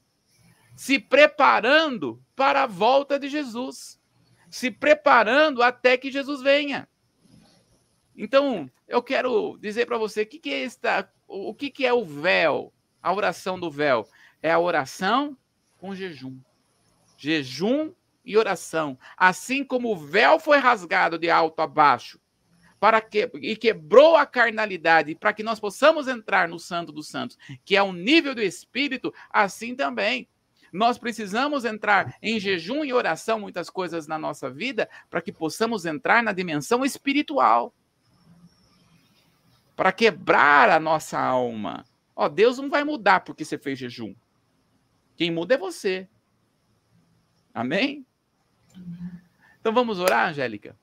se 0.81 0.99
preparando 0.99 2.25
para 2.35 2.63
a 2.63 2.67
volta 2.67 3.19
de 3.19 3.29
Jesus, 3.29 4.01
se 4.49 4.71
preparando 4.71 5.63
até 5.63 5.99
que 5.99 6.11
Jesus 6.11 6.41
venha. 6.41 6.89
Então, 8.17 8.71
eu 8.89 9.03
quero 9.03 9.59
dizer 9.61 9.85
para 9.85 9.99
você 9.99 10.23
o 10.23 10.27
que, 10.27 10.39
que 10.39 10.51
é 10.51 10.65
esta, 10.65 11.13
o 11.29 11.55
que, 11.55 11.71
que 11.71 11.87
é 11.87 11.93
o 11.93 12.05
véu, 12.05 12.73
a 13.03 13.13
oração 13.13 13.61
do 13.61 13.71
véu. 13.71 14.09
É 14.43 14.51
a 14.51 14.59
oração 14.59 15.37
com 15.79 15.95
jejum. 15.95 16.39
Jejum 17.21 17.93
e 18.25 18.35
oração. 18.39 18.99
Assim 19.14 19.62
como 19.62 19.93
o 19.93 19.97
véu 19.97 20.41
foi 20.41 20.57
rasgado 20.57 21.18
de 21.18 21.31
alto 21.31 21.61
a 21.61 21.66
baixo, 21.66 22.18
para 22.81 22.99
que 22.99 23.31
e 23.35 23.55
quebrou 23.55 24.16
a 24.16 24.25
carnalidade 24.25 25.14
para 25.14 25.35
que 25.35 25.43
nós 25.43 25.61
possamos 25.61 26.09
entrar 26.09 26.49
no 26.49 26.59
Santo 26.59 26.91
dos 26.91 27.09
Santos, 27.09 27.37
que 27.62 27.77
é 27.77 27.83
o 27.83 27.93
nível 27.93 28.35
do 28.35 28.41
espírito, 28.41 29.12
assim 29.31 29.75
também 29.75 30.27
nós 30.73 30.97
precisamos 30.97 31.66
entrar 31.66 32.16
em 32.23 32.41
jejum 32.41 32.85
e 32.85 32.93
oração 32.93 33.39
muitas 33.39 33.68
coisas 33.68 34.07
na 34.07 34.18
nossa 34.18 34.49
vida 34.49 34.89
para 35.11 35.21
que 35.21 35.33
possamos 35.33 35.85
entrar 35.85 36.23
na 36.23 36.33
dimensão 36.33 36.85
espiritual 36.85 37.75
para 39.77 39.93
quebrar 39.93 40.71
a 40.71 40.79
nossa 40.79 41.18
alma. 41.18 41.85
Ó, 42.16 42.29
Deus 42.29 42.57
não 42.57 42.71
vai 42.71 42.85
mudar 42.85 43.21
porque 43.21 43.45
você 43.45 43.59
fez 43.59 43.79
jejum. 43.79 44.14
Quem 45.16 45.31
muda 45.31 45.55
é 45.55 45.59
você. 45.59 46.09
Amém? 47.55 48.05
Então 49.61 49.73
vamos 49.73 49.99
orar, 49.99 50.31
Angélica? 50.31 50.77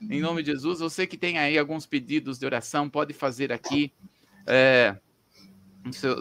Em 0.00 0.20
nome 0.20 0.42
de 0.42 0.50
Jesus, 0.50 0.80
você 0.80 1.06
que 1.06 1.16
tem 1.16 1.38
aí 1.38 1.56
alguns 1.56 1.86
pedidos 1.86 2.38
de 2.38 2.46
oração, 2.46 2.90
pode 2.90 3.12
fazer 3.12 3.52
aqui 3.52 3.92
é, 4.46 4.96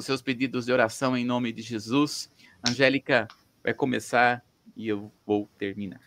seus 0.01 0.21
pedidos 0.21 0.65
de 0.65 0.71
oração 0.71 1.17
em 1.17 1.25
nome 1.25 1.51
de 1.51 1.61
Jesus. 1.61 2.29
Angélica 2.67 3.27
vai 3.63 3.73
começar 3.73 4.43
e 4.75 4.87
eu 4.87 5.11
vou 5.25 5.49
terminar. 5.57 6.01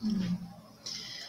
Amém. 0.00 0.55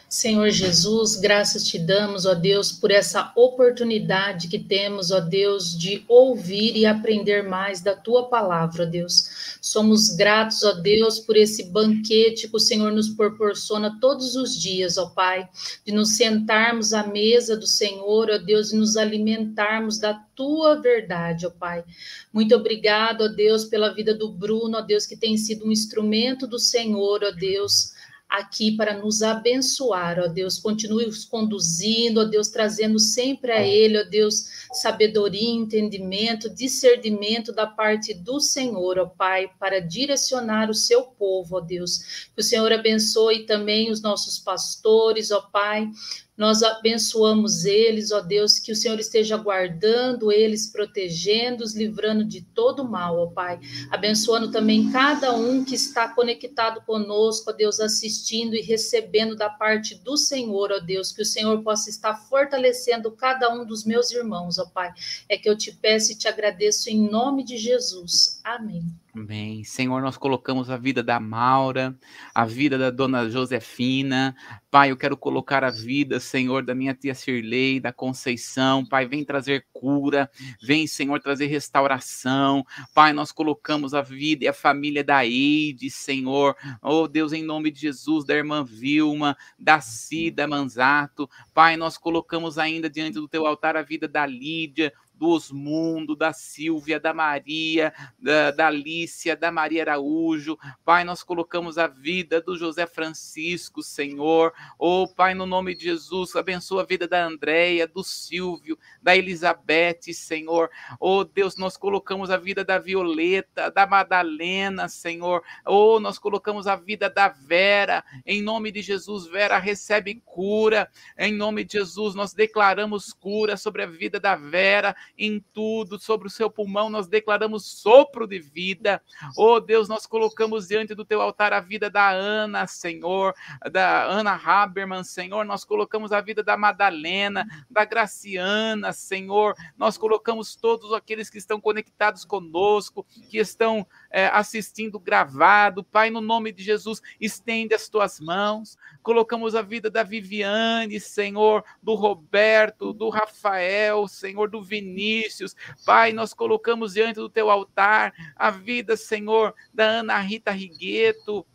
Senhor 0.10 0.50
Jesus, 0.52 1.18
graças 1.18 1.68
te 1.68 1.78
damos, 1.78 2.26
ó 2.26 2.34
Deus, 2.34 2.72
por 2.72 2.92
essa 2.92 3.34
oportunidade 3.36 4.48
que 4.48 4.58
temos, 4.58 5.12
ó 5.12 5.20
Deus, 5.20 5.78
de 5.78 6.06
ouvir 6.08 6.78
e 6.78 6.86
aprender 6.86 7.44
mais 7.44 7.82
da 7.82 7.94
tua 7.94 8.30
palavra, 8.30 8.84
ó 8.84 8.86
Deus. 8.86 9.58
Somos 9.60 10.08
gratos, 10.16 10.64
ó 10.64 10.72
Deus, 10.72 11.20
por 11.20 11.36
esse 11.36 11.66
banquete 11.66 12.48
que 12.48 12.56
o 12.56 12.60
Senhor 12.60 12.90
nos 12.94 13.10
proporciona 13.10 14.00
todos 14.00 14.38
os 14.38 14.58
dias, 14.58 14.98
ó 14.98 15.08
Pai, 15.08 15.50
de 15.86 15.92
nos 15.92 16.16
sentarmos 16.16 16.94
à 16.94 17.06
mesa 17.06 17.58
do 17.58 17.68
Senhor, 17.68 18.30
ó 18.30 18.38
Deus, 18.38 18.72
e 18.72 18.78
nos 18.78 18.96
alimentarmos 18.96 20.00
da 20.00 20.14
tua 20.34 20.80
verdade, 20.80 21.46
ó 21.46 21.50
Pai. 21.50 21.84
Muito 22.32 22.56
obrigado, 22.56 23.26
ó 23.26 23.28
Deus, 23.28 23.66
pela 23.66 23.94
vida 23.94 24.14
do 24.14 24.30
Bruno, 24.32 24.78
ó 24.78 24.82
Deus, 24.82 25.06
que 25.06 25.18
tem 25.18 25.36
sido 25.36 25.68
um 25.68 25.72
instrumento 25.72 26.48
do 26.48 26.58
Senhor, 26.58 27.26
ó 27.26 27.32
Deus 27.32 27.97
aqui 28.30 28.76
para 28.76 28.98
nos 28.98 29.22
abençoar, 29.22 30.20
ó 30.20 30.28
Deus. 30.28 30.60
Continue 30.60 31.06
os 31.06 31.26
conduzindo, 31.26 32.22
ó 32.22 32.24
Deus, 32.26 32.50
trazendo 32.50 33.00
sempre 33.00 33.52
a 33.52 33.66
Ele, 33.66 34.00
ó 34.00 34.04
Deus, 34.04 34.68
sabedoria, 34.74 35.50
entendimento, 35.50 36.50
discernimento 36.50 37.54
da 37.54 37.66
parte 37.66 38.14
do 38.14 38.40
Senhor, 38.40 39.00
ó 39.00 39.06
Pai, 39.06 39.50
para 39.60 39.80
direcionar 39.80 40.70
o 40.70 40.74
seu 40.74 41.04
povo, 41.04 41.58
ó 41.58 41.60
Deus. 41.62 42.30
Que 42.36 42.42
o 42.42 42.44
Senhor 42.44 42.72
abençoe 42.72 43.46
também 43.46 43.90
os 43.90 44.02
nossos 44.02 44.38
pastores, 44.38 45.32
ó 45.32 45.42
Pai, 45.42 45.90
nós 46.38 46.62
abençoamos 46.62 47.66
eles, 47.66 48.12
ó 48.12 48.22
Deus, 48.22 48.60
que 48.60 48.72
o 48.72 48.76
Senhor 48.76 49.00
esteja 49.00 49.36
guardando 49.38 50.32
eles, 50.32 50.68
protegendo-os, 50.68 51.74
livrando 51.74 52.24
de 52.24 52.42
todo 52.42 52.88
mal, 52.88 53.18
ó 53.18 53.26
Pai. 53.26 53.60
Abençoando 53.90 54.52
também 54.52 54.92
cada 54.92 55.36
um 55.36 55.66
que 55.66 55.74
está 55.74 56.08
conectado 56.08 56.80
conosco, 56.86 57.50
ó 57.50 57.54
Deus, 57.54 57.80
assistindo 57.80 58.56
e 58.56 58.62
recebendo 58.62 59.36
da 59.36 59.50
parte 59.50 59.96
do 59.96 60.16
Senhor, 60.16 60.72
ó 60.72 60.80
Deus, 60.80 61.12
que 61.12 61.24
o 61.24 61.26
Senhor 61.26 61.64
possa 61.64 61.90
estar 61.90 62.14
fortalecendo 62.14 63.12
cada 63.12 63.52
um 63.52 63.66
dos 63.66 63.84
meus 63.84 64.12
irmãos, 64.12 64.60
ó 64.60 64.66
Pai. 64.68 64.94
É 65.28 65.38
que 65.38 65.50
eu 65.50 65.58
te 65.58 65.72
peço 65.72 66.12
e 66.12 66.16
te 66.16 66.28
agradeço 66.28 66.88
em 66.88 67.10
nome 67.10 67.44
de 67.44 67.58
Jesus. 67.58 68.40
Amém. 68.44 68.86
Amém. 69.20 69.64
Senhor, 69.64 70.00
nós 70.00 70.16
colocamos 70.16 70.70
a 70.70 70.78
vida 70.78 71.02
da 71.02 71.20
Maura, 71.20 71.98
a 72.36 72.46
vida 72.46 72.78
da 72.78 72.92
dona 72.92 73.28
Josefina. 73.28 74.36
Pai, 74.70 74.92
eu 74.92 74.98
quero 74.98 75.18
colocar 75.18 75.64
a 75.64 75.72
vida, 75.72 76.20
Senhor, 76.20 76.64
da 76.64 76.76
minha 76.76 76.94
tia 76.94 77.16
Cirlei, 77.16 77.80
da 77.80 77.92
Conceição. 77.92 78.86
Pai, 78.86 79.08
vem 79.08 79.26
trazer 79.26 79.66
cura, 79.74 80.30
vem, 80.62 80.86
Senhor, 80.86 81.20
trazer 81.20 81.48
restauração. 81.48 82.64
Pai, 82.94 83.12
nós 83.12 83.32
colocamos 83.32 83.96
a 83.96 84.04
vida 84.04 84.46
e 84.46 84.48
a 84.48 84.54
família 84.54 85.04
da 85.04 85.26
Eide, 85.26 85.90
Senhor. 85.90 86.56
Oh, 86.80 87.08
Deus, 87.08 87.34
em 87.34 87.42
nome 87.42 87.72
de 87.72 87.82
Jesus, 87.82 88.24
da 88.24 88.36
irmã 88.36 88.64
Vilma, 88.64 89.36
da 89.58 89.82
Cida 89.82 90.48
Manzato. 90.48 91.28
Pai, 91.56 91.76
nós 91.76 91.98
colocamos 91.98 92.60
ainda 92.60 92.88
diante 92.88 93.16
do 93.16 93.28
teu 93.28 93.48
altar 93.48 93.76
a 93.76 93.82
vida 93.82 94.08
da 94.08 94.28
Lídia, 94.28 94.94
do 95.18 95.28
Osmundo, 95.30 96.16
da 96.16 96.32
Silvia, 96.32 97.00
da 97.00 97.14
Maria, 97.14 97.94
da, 98.20 98.52
da 98.52 98.68
Alicia, 98.68 99.36
da 99.36 99.52
Maria 99.52 99.84
Araújo. 99.84 100.58
Pai, 100.86 101.04
nós 101.04 101.24
colocamos 101.24 101.78
a 101.78 101.88
vida 101.88 102.40
do 102.40 102.56
José 102.56 102.86
Francisco, 102.86 103.82
Senhor. 103.82 104.54
Oh, 104.78 105.08
Pai, 105.08 105.34
no 105.34 105.46
nome 105.46 105.76
de 105.76 105.86
Jesus, 105.86 106.36
abençoa 106.36 106.84
a 106.84 106.86
vida 106.86 107.08
da 107.08 107.26
Andréia, 107.26 107.88
do 107.88 108.04
Silvio, 108.04 108.78
da 109.02 109.16
Elizabeth, 109.16 110.14
Senhor. 110.14 110.70
Oh, 111.00 111.24
Deus, 111.24 111.58
nós 111.58 111.76
colocamos 111.76 112.30
a 112.30 112.38
vida 112.38 112.64
da 112.64 112.78
Violeta, 112.78 113.72
da 113.72 113.88
Madalena, 113.88 114.88
Senhor. 114.88 115.44
Oh, 115.66 116.00
nós 116.00 116.20
colocamos 116.20 116.68
a 116.68 116.76
vida 116.76 117.10
da 117.10 117.28
Vera. 117.28 118.04
Em 118.26 118.42
nome 118.42 118.72
de 118.72 118.82
Jesus, 118.82 119.28
Vera 119.28 119.58
recebe 119.58 120.22
cura. 120.26 120.90
Em 121.18 121.34
nome 121.34 121.64
de 121.64 121.74
Jesus, 121.74 122.14
nós 122.14 122.34
declaramos 122.34 123.14
cura 123.14 123.58
sobre 123.58 123.82
a 123.82 123.88
vida 123.88 124.20
da 124.20 124.36
Vera 124.36 124.96
em 125.18 125.44
tudo, 125.54 126.00
sobre 126.00 126.28
o 126.28 126.32
seu 126.32 126.50
pulmão 126.50 126.90
nós 126.90 127.08
declaramos 127.08 127.66
sopro 127.66 128.28
de 128.28 128.40
vida. 128.40 129.02
Oh 129.38 129.60
Deus, 129.60 129.88
nós 129.88 130.06
colocamos 130.06 130.68
diante 130.68 130.96
do 130.96 131.06
teu 131.06 131.22
altar 131.22 131.54
a 131.54 131.60
vida 131.60 131.90
da 131.90 132.10
Ana, 132.10 132.68
Senhor, 132.68 133.34
da 133.72 134.04
Ana 134.04 134.34
Haberman, 134.34 135.04
Senhor, 135.04 135.46
nós 135.46 135.64
colocamos 135.64 136.12
a 136.12 136.22
vida 136.22 136.44
da 136.44 136.58
Madalena, 136.58 137.46
da 137.70 137.86
Graciana, 137.86 138.92
Senhor, 138.94 139.56
nós 139.78 139.98
colocamos 139.98 140.56
todos 140.56 140.94
aqueles 140.94 141.30
que 141.30 141.38
estão 141.38 141.60
conectados 141.60 142.26
conosco, 142.26 143.06
que 143.30 143.38
estão 143.38 143.86
é, 144.10 144.28
assistindo 144.28 145.00
gravado, 145.00 145.84
Pai, 145.84 146.10
no 146.10 146.22
nome 146.22 146.52
de 146.52 146.64
Jesus, 146.64 147.02
estende 147.20 147.74
as 147.74 147.90
tuas 147.90 148.20
mãos, 148.20 148.78
colocamos 149.02 149.56
a 149.56 149.62
vida 149.62 149.90
da 149.90 150.04
Viviane, 150.04 151.00
Senhor, 151.00 151.64
do 151.82 151.94
Roberto, 151.94 152.94
do 152.94 153.10
Rafael, 153.10 154.08
Senhor, 154.08 154.50
do 154.50 154.62
Vinícius, 154.62 155.56
Pai, 155.86 156.12
nós 156.12 156.34
colocamos 156.34 156.94
diante 156.94 157.16
do 157.16 157.30
teu 157.30 157.50
altar 157.50 158.14
a 158.36 158.50
vida, 158.50 158.98
Senhor, 158.98 159.54
da 159.74 159.86
Ana 159.86 160.20
Rita 160.20 160.52
Rigueto, 160.52 161.46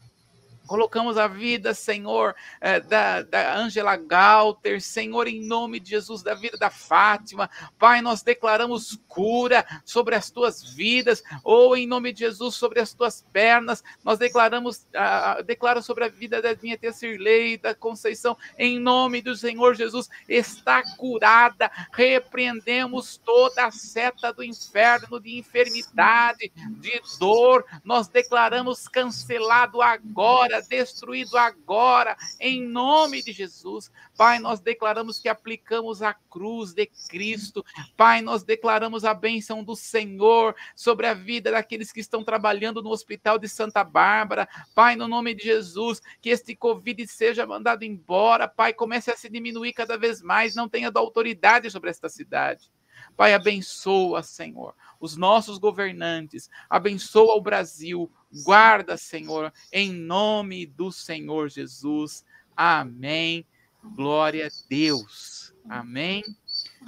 Colocamos 0.72 1.18
a 1.18 1.28
vida, 1.28 1.74
Senhor, 1.74 2.34
é, 2.58 2.80
da, 2.80 3.20
da 3.20 3.58
Angela 3.58 3.94
Galter, 3.94 4.80
Senhor, 4.80 5.28
em 5.28 5.46
nome 5.46 5.78
de 5.78 5.90
Jesus, 5.90 6.22
da 6.22 6.32
vida 6.32 6.56
da 6.56 6.70
Fátima. 6.70 7.50
Pai, 7.78 8.00
nós 8.00 8.22
declaramos 8.22 8.98
cura 9.06 9.66
sobre 9.84 10.14
as 10.14 10.30
tuas 10.30 10.62
vidas, 10.72 11.22
ou 11.44 11.76
em 11.76 11.86
nome 11.86 12.10
de 12.10 12.20
Jesus, 12.20 12.54
sobre 12.54 12.80
as 12.80 12.94
tuas 12.94 13.22
pernas. 13.34 13.84
Nós 14.02 14.18
declaramos, 14.18 14.86
uh, 14.94 15.42
declaro 15.42 15.82
sobre 15.82 16.04
a 16.04 16.08
vida 16.08 16.40
da 16.40 16.56
minha 16.62 16.78
tia 16.78 16.90
Cirlei, 16.90 17.58
da 17.58 17.74
Conceição, 17.74 18.34
em 18.56 18.78
nome 18.78 19.20
do 19.20 19.36
Senhor 19.36 19.74
Jesus, 19.74 20.08
está 20.26 20.82
curada. 20.96 21.70
Repreendemos 21.92 23.18
toda 23.18 23.66
a 23.66 23.70
seta 23.70 24.32
do 24.32 24.42
inferno, 24.42 25.20
de 25.20 25.36
enfermidade, 25.36 26.50
de 26.80 26.98
dor. 27.18 27.62
Nós 27.84 28.08
declaramos 28.08 28.88
cancelado 28.88 29.82
agora 29.82 30.61
destruído 30.68 31.36
agora, 31.36 32.16
em 32.40 32.62
nome 32.62 33.22
de 33.22 33.32
Jesus. 33.32 33.90
Pai, 34.16 34.38
nós 34.38 34.60
declaramos 34.60 35.18
que 35.18 35.28
aplicamos 35.28 36.02
a 36.02 36.14
cruz 36.14 36.72
de 36.72 36.86
Cristo. 37.08 37.64
Pai, 37.96 38.22
nós 38.22 38.42
declaramos 38.42 39.04
a 39.04 39.14
bênção 39.14 39.62
do 39.62 39.76
Senhor 39.76 40.54
sobre 40.74 41.06
a 41.06 41.14
vida 41.14 41.50
daqueles 41.50 41.92
que 41.92 42.00
estão 42.00 42.24
trabalhando 42.24 42.82
no 42.82 42.90
Hospital 42.90 43.38
de 43.38 43.48
Santa 43.48 43.84
Bárbara. 43.84 44.48
Pai, 44.74 44.96
no 44.96 45.08
nome 45.08 45.34
de 45.34 45.44
Jesus, 45.44 46.00
que 46.20 46.30
este 46.30 46.54
Covid 46.54 47.06
seja 47.06 47.46
mandado 47.46 47.84
embora. 47.84 48.48
Pai, 48.48 48.72
comece 48.72 49.10
a 49.10 49.16
se 49.16 49.28
diminuir 49.28 49.72
cada 49.72 49.96
vez 49.96 50.22
mais. 50.22 50.54
Não 50.54 50.68
tenha 50.68 50.90
autoridade 50.94 51.70
sobre 51.70 51.90
esta 51.90 52.08
cidade. 52.08 52.70
Pai, 53.16 53.34
abençoa, 53.34 54.22
Senhor, 54.22 54.74
os 55.00 55.16
nossos 55.16 55.58
governantes, 55.58 56.48
abençoa 56.68 57.36
o 57.36 57.40
Brasil, 57.40 58.10
guarda, 58.44 58.96
Senhor, 58.96 59.52
em 59.72 59.92
nome 59.92 60.66
do 60.66 60.90
Senhor 60.90 61.48
Jesus. 61.48 62.24
Amém. 62.56 63.46
Glória 63.94 64.46
a 64.46 64.50
Deus. 64.68 65.52
Amém 65.68 66.22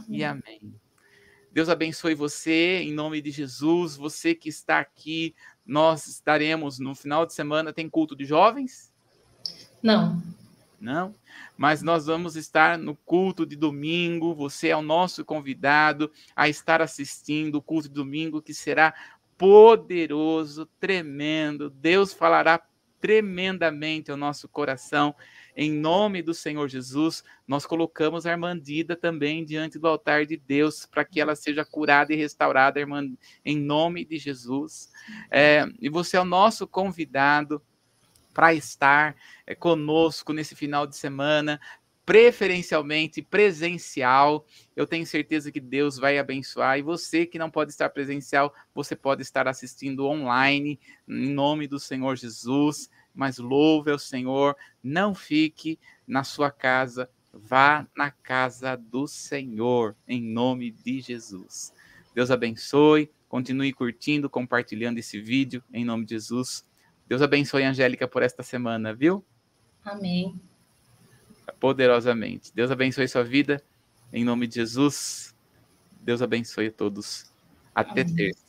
e 0.08 0.24
amém. 0.24 0.74
Deus 1.52 1.68
abençoe 1.68 2.14
você, 2.14 2.80
em 2.82 2.92
nome 2.92 3.20
de 3.20 3.30
Jesus. 3.30 3.96
Você 3.96 4.34
que 4.34 4.48
está 4.48 4.80
aqui, 4.80 5.34
nós 5.64 6.06
estaremos 6.06 6.78
no 6.78 6.94
final 6.94 7.24
de 7.24 7.32
semana. 7.32 7.72
Tem 7.72 7.88
culto 7.88 8.16
de 8.16 8.24
jovens? 8.24 8.92
Não. 9.82 10.20
Não? 10.80 11.14
Mas 11.56 11.82
nós 11.82 12.06
vamos 12.06 12.36
estar 12.36 12.78
no 12.78 12.94
culto 12.94 13.46
de 13.46 13.56
domingo. 13.56 14.34
Você 14.34 14.68
é 14.68 14.76
o 14.76 14.82
nosso 14.82 15.24
convidado 15.24 16.10
a 16.34 16.48
estar 16.48 16.82
assistindo 16.82 17.56
o 17.56 17.62
culto 17.62 17.88
de 17.88 17.94
domingo, 17.94 18.42
que 18.42 18.54
será 18.54 18.94
poderoso, 19.36 20.66
tremendo. 20.78 21.70
Deus 21.70 22.12
falará 22.12 22.60
tremendamente 23.00 24.10
ao 24.10 24.16
nosso 24.16 24.48
coração 24.48 25.14
em 25.56 25.70
nome 25.70 26.20
do 26.20 26.34
Senhor 26.34 26.68
Jesus, 26.68 27.22
nós 27.46 27.64
colocamos 27.64 28.26
a 28.26 28.32
Armandida 28.32 28.96
também 28.96 29.44
diante 29.44 29.78
do 29.78 29.86
altar 29.86 30.26
de 30.26 30.36
Deus, 30.36 30.84
para 30.84 31.04
que 31.04 31.20
ela 31.20 31.36
seja 31.36 31.64
curada 31.64 32.12
e 32.12 32.16
restaurada, 32.16 32.80
irmã, 32.80 33.08
em 33.44 33.56
nome 33.56 34.04
de 34.04 34.18
Jesus. 34.18 34.90
É, 35.30 35.64
e 35.80 35.88
você 35.88 36.16
é 36.16 36.20
o 36.20 36.24
nosso 36.24 36.66
convidado 36.66 37.62
para 38.34 38.52
estar 38.52 39.16
é, 39.46 39.54
conosco 39.54 40.32
nesse 40.32 40.56
final 40.56 40.86
de 40.86 40.96
semana, 40.96 41.60
preferencialmente 42.04 43.22
presencial. 43.22 44.44
Eu 44.76 44.86
tenho 44.86 45.06
certeza 45.06 45.50
que 45.50 45.60
Deus 45.60 45.96
vai 45.96 46.18
abençoar. 46.18 46.78
E 46.78 46.82
você 46.82 47.24
que 47.24 47.38
não 47.38 47.50
pode 47.50 47.70
estar 47.70 47.88
presencial, 47.88 48.52
você 48.74 48.94
pode 48.94 49.22
estar 49.22 49.48
assistindo 49.48 50.04
online, 50.04 50.78
em 51.08 51.30
nome 51.30 51.66
do 51.66 51.78
Senhor 51.78 52.16
Jesus 52.16 52.90
mas 53.14 53.38
louve 53.38 53.92
ao 53.92 53.98
Senhor, 53.98 54.56
não 54.82 55.14
fique 55.14 55.78
na 56.06 56.24
sua 56.24 56.50
casa, 56.50 57.08
vá 57.32 57.86
na 57.96 58.10
casa 58.10 58.76
do 58.76 59.06
Senhor, 59.06 59.94
em 60.06 60.20
nome 60.20 60.70
de 60.70 61.00
Jesus. 61.00 61.72
Deus 62.14 62.30
abençoe, 62.30 63.10
continue 63.28 63.72
curtindo, 63.72 64.28
compartilhando 64.28 64.98
esse 64.98 65.20
vídeo, 65.20 65.62
em 65.72 65.84
nome 65.84 66.04
de 66.04 66.14
Jesus. 66.14 66.66
Deus 67.08 67.22
abençoe 67.22 67.64
a 67.64 67.70
Angélica 67.70 68.08
por 68.08 68.22
esta 68.22 68.42
semana, 68.42 68.94
viu? 68.94 69.24
Amém. 69.84 70.40
Poderosamente. 71.60 72.52
Deus 72.54 72.70
abençoe 72.70 73.06
sua 73.06 73.22
vida, 73.22 73.62
em 74.12 74.24
nome 74.24 74.46
de 74.46 74.56
Jesus. 74.56 75.34
Deus 76.00 76.22
abençoe 76.22 76.68
a 76.68 76.72
todos. 76.72 77.32
Até 77.74 78.02
Amém. 78.02 78.14
terça. 78.14 78.43